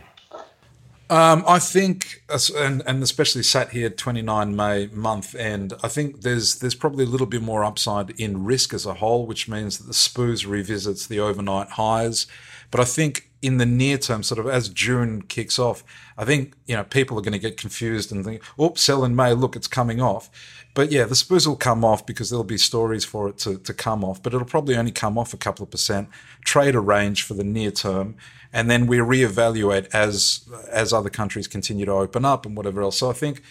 Um, 1.10 1.42
I 1.44 1.58
think, 1.58 2.22
and, 2.56 2.84
and 2.86 3.02
especially 3.02 3.42
sat 3.42 3.70
here 3.70 3.90
29 3.90 4.54
May 4.54 4.86
month 4.92 5.34
end, 5.34 5.74
I 5.82 5.88
think 5.88 6.20
there's 6.20 6.60
there's 6.60 6.76
probably 6.76 7.02
a 7.02 7.08
little 7.08 7.26
bit 7.26 7.42
more 7.42 7.64
upside 7.64 8.10
in 8.10 8.44
risk 8.44 8.72
as 8.72 8.86
a 8.86 8.94
whole, 8.94 9.26
which 9.26 9.48
means 9.48 9.78
that 9.78 9.88
the 9.88 9.92
SPOOS 9.92 10.46
revisits 10.46 11.08
the 11.08 11.18
overnight 11.18 11.70
highs. 11.70 12.28
But 12.70 12.80
I 12.80 12.84
think 12.84 13.28
in 13.42 13.56
the 13.56 13.66
near 13.66 13.98
term, 13.98 14.22
sort 14.22 14.38
of 14.38 14.46
as 14.46 14.68
June 14.68 15.22
kicks 15.22 15.58
off, 15.58 15.82
I 16.16 16.24
think 16.24 16.54
you 16.66 16.76
know 16.76 16.84
people 16.84 17.18
are 17.18 17.22
going 17.22 17.32
to 17.32 17.40
get 17.40 17.56
confused 17.56 18.12
and 18.12 18.24
think, 18.24 18.44
"Oops, 18.60 18.80
sell 18.80 19.04
in 19.04 19.16
May. 19.16 19.32
Look, 19.32 19.56
it's 19.56 19.66
coming 19.66 20.00
off." 20.00 20.30
But 20.74 20.92
yeah, 20.92 21.04
the 21.06 21.16
SPOOS 21.16 21.48
will 21.48 21.56
come 21.56 21.84
off 21.84 22.06
because 22.06 22.30
there'll 22.30 22.44
be 22.44 22.56
stories 22.56 23.04
for 23.04 23.28
it 23.28 23.38
to, 23.38 23.58
to 23.58 23.74
come 23.74 24.04
off, 24.04 24.22
but 24.22 24.32
it'll 24.32 24.46
probably 24.46 24.76
only 24.76 24.92
come 24.92 25.18
off 25.18 25.34
a 25.34 25.36
couple 25.36 25.64
of 25.64 25.70
percent. 25.70 26.08
Trade 26.44 26.76
a 26.76 26.80
range 26.80 27.24
for 27.24 27.34
the 27.34 27.42
near 27.42 27.72
term, 27.72 28.14
and 28.52 28.70
then 28.70 28.86
we 28.86 28.98
reevaluate 28.98 29.88
as 29.94 30.48
as 30.70 30.92
other 30.92 31.10
countries 31.10 31.46
continue 31.46 31.86
to 31.86 31.92
open 31.92 32.24
up 32.24 32.46
and 32.46 32.56
whatever 32.56 32.82
else. 32.82 32.98
So 32.98 33.10
I 33.10 33.12
think 33.14 33.42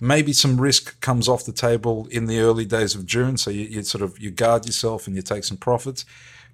maybe 0.00 0.32
some 0.32 0.60
risk 0.60 1.00
comes 1.00 1.28
off 1.28 1.44
the 1.44 1.52
table 1.52 2.06
in 2.10 2.26
the 2.26 2.38
early 2.40 2.64
days 2.64 2.94
of 2.94 3.06
June. 3.06 3.36
So 3.36 3.50
you, 3.50 3.64
you 3.64 3.82
sort 3.82 4.02
of 4.02 4.18
you 4.18 4.30
guard 4.30 4.66
yourself 4.66 5.06
and 5.06 5.16
you 5.16 5.22
take 5.22 5.44
some 5.44 5.56
profits, 5.56 6.04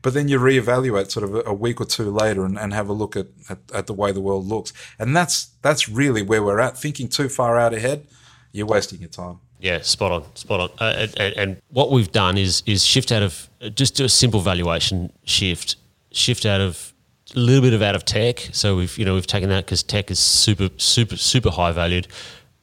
but 0.03 0.15
then 0.15 0.29
you 0.29 0.39
reevaluate 0.39 1.11
sort 1.11 1.25
of 1.25 1.35
a, 1.35 1.43
a 1.47 1.55
week 1.55 1.81
or 1.81 1.85
two 1.85 2.11
later 2.11 2.45
and, 2.45 2.59
and 2.59 2.73
have 2.73 2.89
a 2.89 2.93
look 2.93 3.17
at, 3.17 3.27
at, 3.49 3.59
at 3.73 3.87
the 3.87 3.95
way 3.95 4.13
the 4.13 4.21
world 4.21 4.47
looks. 4.47 4.73
And 4.99 5.17
that's 5.17 5.51
that's 5.63 5.89
really 5.89 6.23
where 6.23 6.43
we're 6.43 6.61
at. 6.61 6.79
Thinking 6.79 7.09
too 7.09 7.29
far 7.29 7.59
out 7.59 7.75
ahead, 7.75 8.07
you're 8.53 8.67
wasting 8.67 9.01
your 9.01 9.11
time. 9.11 9.41
Yeah, 9.61 9.81
spot 9.81 10.13
on, 10.13 10.37
spot 10.37 10.61
on. 10.61 10.71
Uh, 10.79 11.07
and, 11.17 11.37
and 11.37 11.63
what 11.71 11.91
we've 11.91 12.13
done 12.13 12.37
is 12.37 12.63
is 12.67 12.85
shift 12.85 13.11
out 13.13 13.23
of 13.23 13.49
just 13.75 13.95
do 13.97 14.05
a 14.05 14.09
simple 14.09 14.41
valuation 14.41 15.13
shift, 15.25 15.77
shift 16.13 16.45
out 16.45 16.61
of 16.61 16.94
a 17.35 17.39
little 17.39 17.63
bit 17.63 17.73
of 17.73 17.83
out 17.83 17.95
of 17.95 18.05
tech. 18.05 18.49
So 18.53 18.77
we've 18.77 18.97
you 18.99 19.05
know 19.05 19.15
we've 19.15 19.27
taken 19.27 19.49
that 19.51 19.65
because 19.65 19.83
tech 19.83 20.11
is 20.11 20.19
super 20.19 20.71
super 20.77 21.17
super 21.17 21.51
high 21.51 21.73
valued 21.73 22.09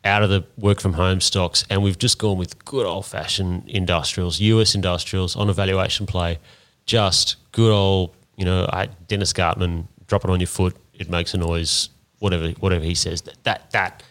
out 0.04 0.24
of 0.24 0.30
the 0.30 0.44
work 0.58 0.80
from 0.80 0.94
home 0.94 1.22
stocks, 1.22 1.64
and 1.70 1.84
we've 1.84 1.98
just 1.98 2.18
gone 2.18 2.38
with 2.38 2.64
good 2.66 2.86
old 2.86 3.06
fashioned 3.06 3.68
industrials, 3.68 4.40
US 4.40 4.74
industrials 4.74 5.36
on 5.36 5.50
a 5.50 5.54
valuation 5.54 6.06
play, 6.06 6.40
just 6.86 7.36
good 7.52 7.72
old 7.72 8.16
you 8.38 8.46
know 8.46 8.68
Dennis 9.08 9.34
Gartman, 9.34 9.86
drop 10.08 10.24
it 10.24 10.30
on 10.30 10.40
your 10.40 10.48
foot, 10.48 10.76
it 10.94 11.10
makes 11.10 11.34
a 11.34 11.38
noise, 11.38 11.90
whatever 12.20 12.50
whatever 12.60 12.84
he 12.84 12.96
says. 12.96 13.22
That 13.22 13.44
that 13.44 13.72
that 13.72 14.04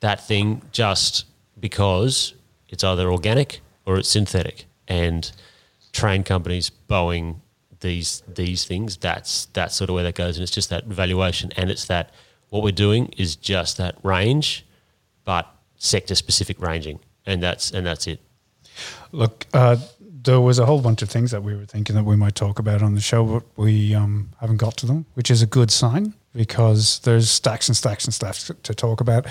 that 0.00 0.26
thing 0.26 0.62
just 0.72 1.26
because 1.58 2.34
it's 2.68 2.84
either 2.84 3.10
organic 3.10 3.60
or 3.86 3.98
it's 3.98 4.08
synthetic. 4.08 4.66
And 4.88 5.30
train 5.92 6.24
companies, 6.24 6.70
Boeing, 6.88 7.36
these 7.82 8.22
these 8.26 8.64
things, 8.64 8.96
that's 8.96 9.46
that's 9.52 9.74
sort 9.74 9.90
of 9.90 9.94
where 9.94 10.04
that 10.04 10.14
goes. 10.14 10.36
And 10.36 10.42
it's 10.42 10.52
just 10.52 10.70
that 10.70 10.86
valuation. 10.86 11.52
And 11.56 11.70
it's 11.70 11.86
that 11.86 12.14
what 12.48 12.62
we're 12.62 12.72
doing 12.72 13.12
is 13.16 13.36
just 13.36 13.76
that 13.76 13.96
range, 14.02 14.64
but 15.24 15.46
sector 15.76 16.14
specific 16.14 16.60
ranging. 16.60 17.00
And 17.26 17.42
that's 17.42 17.70
and 17.70 17.86
that's 17.86 18.06
it. 18.06 18.20
Look, 19.12 19.46
uh, 19.52 19.76
there 20.00 20.40
was 20.40 20.58
a 20.58 20.64
whole 20.66 20.80
bunch 20.80 21.02
of 21.02 21.10
things 21.10 21.30
that 21.32 21.42
we 21.42 21.54
were 21.54 21.66
thinking 21.66 21.94
that 21.96 22.04
we 22.04 22.16
might 22.16 22.34
talk 22.34 22.58
about 22.58 22.82
on 22.82 22.94
the 22.94 23.00
show, 23.00 23.24
but 23.24 23.44
we 23.56 23.94
um, 23.94 24.30
haven't 24.40 24.56
got 24.56 24.76
to 24.78 24.86
them, 24.86 25.04
which 25.14 25.30
is 25.30 25.42
a 25.42 25.46
good 25.46 25.70
sign 25.70 26.14
because 26.34 27.00
there's 27.00 27.30
stacks 27.30 27.68
and 27.68 27.76
stacks 27.76 28.04
and 28.04 28.14
stacks 28.14 28.50
to, 28.62 28.74
talk 28.74 29.00
about. 29.00 29.26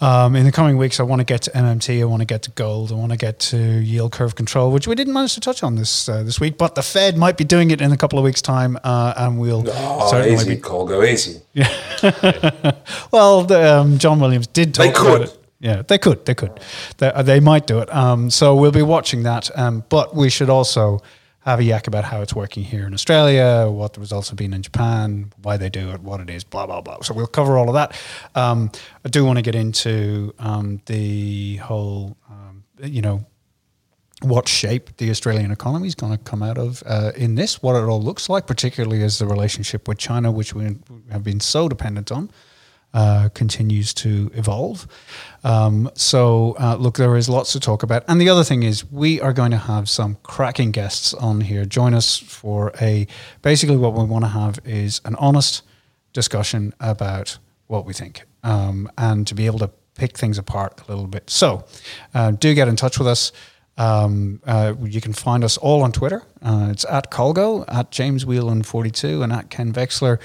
Um, 0.00 0.34
in 0.34 0.44
the 0.44 0.50
coming 0.50 0.76
weeks, 0.76 0.98
I 0.98 1.04
want 1.04 1.20
to 1.20 1.24
get 1.24 1.42
to 1.42 1.50
MMT, 1.52 2.00
I 2.00 2.04
want 2.04 2.20
to 2.20 2.26
get 2.26 2.42
to 2.42 2.50
gold, 2.50 2.90
I 2.90 2.96
want 2.96 3.12
to 3.12 3.18
get 3.18 3.38
to 3.40 3.56
yield 3.56 4.10
curve 4.10 4.34
control, 4.34 4.72
which 4.72 4.88
we 4.88 4.96
didn't 4.96 5.12
manage 5.14 5.34
to 5.34 5.40
touch 5.40 5.62
on 5.62 5.76
this 5.76 6.08
uh, 6.08 6.24
this 6.24 6.40
week, 6.40 6.58
but 6.58 6.74
the 6.74 6.82
Fed 6.82 7.16
might 7.16 7.36
be 7.36 7.44
doing 7.44 7.70
it 7.70 7.80
in 7.80 7.92
a 7.92 7.96
couple 7.96 8.18
of 8.18 8.24
weeks' 8.24 8.42
time, 8.42 8.76
uh, 8.82 9.14
and 9.16 9.38
we'll 9.38 9.64
Oh, 9.68 10.10
certainly 10.10 10.34
easy, 10.34 10.54
be 10.56 10.60
Cole, 10.60 10.86
go 10.86 11.04
easy. 11.04 11.40
Yeah. 11.52 11.70
well, 13.12 13.44
the, 13.44 13.76
um, 13.78 13.98
John 13.98 14.18
Williams 14.18 14.48
did 14.48 14.74
talk 14.74 14.84
They 14.84 14.90
about 14.90 15.22
it. 15.22 15.38
Yeah, 15.60 15.82
they 15.82 15.96
could. 15.96 16.24
They 16.26 16.34
could. 16.34 16.58
They, 16.98 17.06
uh, 17.12 17.22
they 17.22 17.38
might 17.38 17.68
do 17.68 17.78
it. 17.78 17.94
Um, 17.94 18.30
so 18.30 18.56
we'll 18.56 18.72
be 18.72 18.82
watching 18.82 19.22
that. 19.22 19.56
Um, 19.56 19.84
but 19.88 20.12
we 20.12 20.28
should 20.28 20.50
also 20.50 21.00
have 21.44 21.58
a 21.58 21.64
yak 21.64 21.86
about 21.86 22.04
how 22.04 22.22
it's 22.22 22.34
working 22.34 22.62
here 22.62 22.86
in 22.86 22.94
Australia, 22.94 23.68
what 23.68 23.94
the 23.94 24.00
results 24.00 24.28
have 24.28 24.38
been 24.38 24.54
in 24.54 24.62
Japan, 24.62 25.32
why 25.42 25.56
they 25.56 25.68
do 25.68 25.90
it, 25.90 26.00
what 26.00 26.20
it 26.20 26.30
is, 26.30 26.44
blah, 26.44 26.66
blah, 26.66 26.80
blah. 26.80 27.00
So 27.02 27.14
we'll 27.14 27.26
cover 27.26 27.58
all 27.58 27.68
of 27.68 27.74
that. 27.74 28.00
Um, 28.34 28.70
I 29.04 29.08
do 29.08 29.24
want 29.24 29.38
to 29.38 29.42
get 29.42 29.54
into 29.54 30.34
um, 30.38 30.80
the 30.86 31.56
whole, 31.56 32.16
um, 32.30 32.64
you 32.82 33.02
know, 33.02 33.24
what 34.22 34.46
shape 34.46 34.96
the 34.98 35.10
Australian 35.10 35.50
economy 35.50 35.88
is 35.88 35.96
going 35.96 36.16
to 36.16 36.22
come 36.22 36.44
out 36.44 36.58
of 36.58 36.82
uh, 36.86 37.10
in 37.16 37.34
this, 37.34 37.60
what 37.60 37.74
it 37.74 37.84
all 37.84 38.00
looks 38.00 38.28
like, 38.28 38.46
particularly 38.46 39.02
as 39.02 39.18
the 39.18 39.26
relationship 39.26 39.88
with 39.88 39.98
China, 39.98 40.30
which 40.30 40.54
we 40.54 40.76
have 41.10 41.24
been 41.24 41.40
so 41.40 41.68
dependent 41.68 42.12
on, 42.12 42.30
uh, 42.94 43.30
continues 43.34 43.94
to 43.94 44.30
evolve. 44.34 44.86
Um, 45.44 45.90
so, 45.94 46.54
uh, 46.60 46.76
look, 46.76 46.96
there 46.96 47.16
is 47.16 47.28
lots 47.28 47.52
to 47.52 47.60
talk 47.60 47.82
about. 47.82 48.04
And 48.06 48.20
the 48.20 48.28
other 48.28 48.44
thing 48.44 48.62
is, 48.62 48.84
we 48.90 49.20
are 49.20 49.32
going 49.32 49.50
to 49.50 49.56
have 49.56 49.88
some 49.88 50.18
cracking 50.22 50.72
guests 50.72 51.14
on 51.14 51.40
here. 51.40 51.64
Join 51.64 51.94
us 51.94 52.18
for 52.18 52.72
a 52.80 53.06
basically 53.40 53.76
what 53.76 53.94
we 53.94 54.04
want 54.04 54.24
to 54.24 54.28
have 54.28 54.58
is 54.64 55.00
an 55.04 55.14
honest 55.16 55.62
discussion 56.12 56.74
about 56.80 57.38
what 57.66 57.86
we 57.86 57.94
think 57.94 58.24
um, 58.42 58.90
and 58.98 59.26
to 59.26 59.34
be 59.34 59.46
able 59.46 59.58
to 59.60 59.70
pick 59.94 60.18
things 60.18 60.36
apart 60.36 60.82
a 60.86 60.90
little 60.90 61.06
bit. 61.06 61.30
So, 61.30 61.64
uh, 62.14 62.32
do 62.32 62.54
get 62.54 62.68
in 62.68 62.76
touch 62.76 62.98
with 62.98 63.08
us. 63.08 63.32
Um, 63.78 64.42
uh, 64.44 64.74
you 64.82 65.00
can 65.00 65.14
find 65.14 65.42
us 65.42 65.56
all 65.56 65.82
on 65.82 65.92
Twitter. 65.92 66.22
Uh, 66.42 66.68
it's 66.70 66.84
at 66.84 67.10
Colgo, 67.10 67.64
at 67.68 67.90
James 67.90 68.26
Whelan42, 68.26 69.24
and 69.24 69.32
at 69.32 69.48
Ken 69.48 69.72
Veksler. 69.72 70.18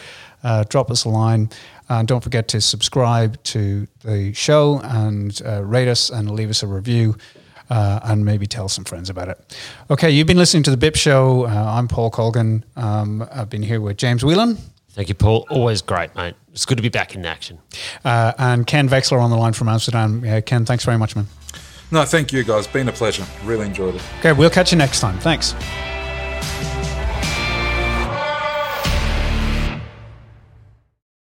Drop 0.69 0.91
us 0.91 1.05
a 1.05 1.09
line. 1.09 1.49
And 1.89 2.07
don't 2.07 2.23
forget 2.23 2.47
to 2.49 2.61
subscribe 2.61 3.41
to 3.43 3.87
the 4.03 4.33
show 4.33 4.79
and 4.83 5.39
uh, 5.45 5.63
rate 5.63 5.87
us 5.87 6.09
and 6.09 6.31
leave 6.31 6.49
us 6.49 6.63
a 6.63 6.67
review. 6.67 7.15
Uh, 7.69 7.99
and 8.03 8.23
maybe 8.23 8.47
tell 8.47 8.69
some 8.69 8.85
friends 8.85 9.09
about 9.09 9.27
it. 9.27 9.57
Okay, 9.91 10.09
you've 10.09 10.25
been 10.25 10.37
listening 10.37 10.63
to 10.63 10.73
the 10.73 10.77
BIP 10.77 10.95
Show. 10.95 11.47
Uh, 11.47 11.49
I'm 11.49 11.89
Paul 11.89 12.09
Colgan. 12.09 12.63
Um, 12.77 13.27
I've 13.29 13.49
been 13.49 13.61
here 13.61 13.81
with 13.81 13.97
James 13.97 14.23
Whelan. 14.23 14.57
Thank 14.91 15.09
you, 15.09 15.15
Paul. 15.15 15.45
Always 15.49 15.81
great, 15.81 16.15
mate. 16.15 16.35
It's 16.53 16.65
good 16.65 16.77
to 16.77 16.81
be 16.81 16.87
back 16.87 17.13
in 17.13 17.25
action. 17.25 17.59
Uh, 18.05 18.31
and 18.37 18.65
Ken 18.65 18.87
Veksler 18.87 19.21
on 19.21 19.31
the 19.31 19.35
line 19.35 19.51
from 19.51 19.67
Amsterdam. 19.67 20.41
Ken, 20.43 20.63
thanks 20.63 20.85
very 20.85 20.97
much, 20.97 21.17
man. 21.17 21.27
No, 21.91 22.03
thank 22.05 22.31
you 22.31 22.43
guys. 22.43 22.67
Been 22.67 22.87
a 22.87 22.93
pleasure. 22.93 23.25
Really 23.43 23.65
enjoyed 23.65 23.95
it. 23.95 24.01
Okay, 24.19 24.31
we'll 24.31 24.49
catch 24.49 24.71
you 24.71 24.77
next 24.77 25.01
time. 25.01 25.19
Thanks. 25.19 25.53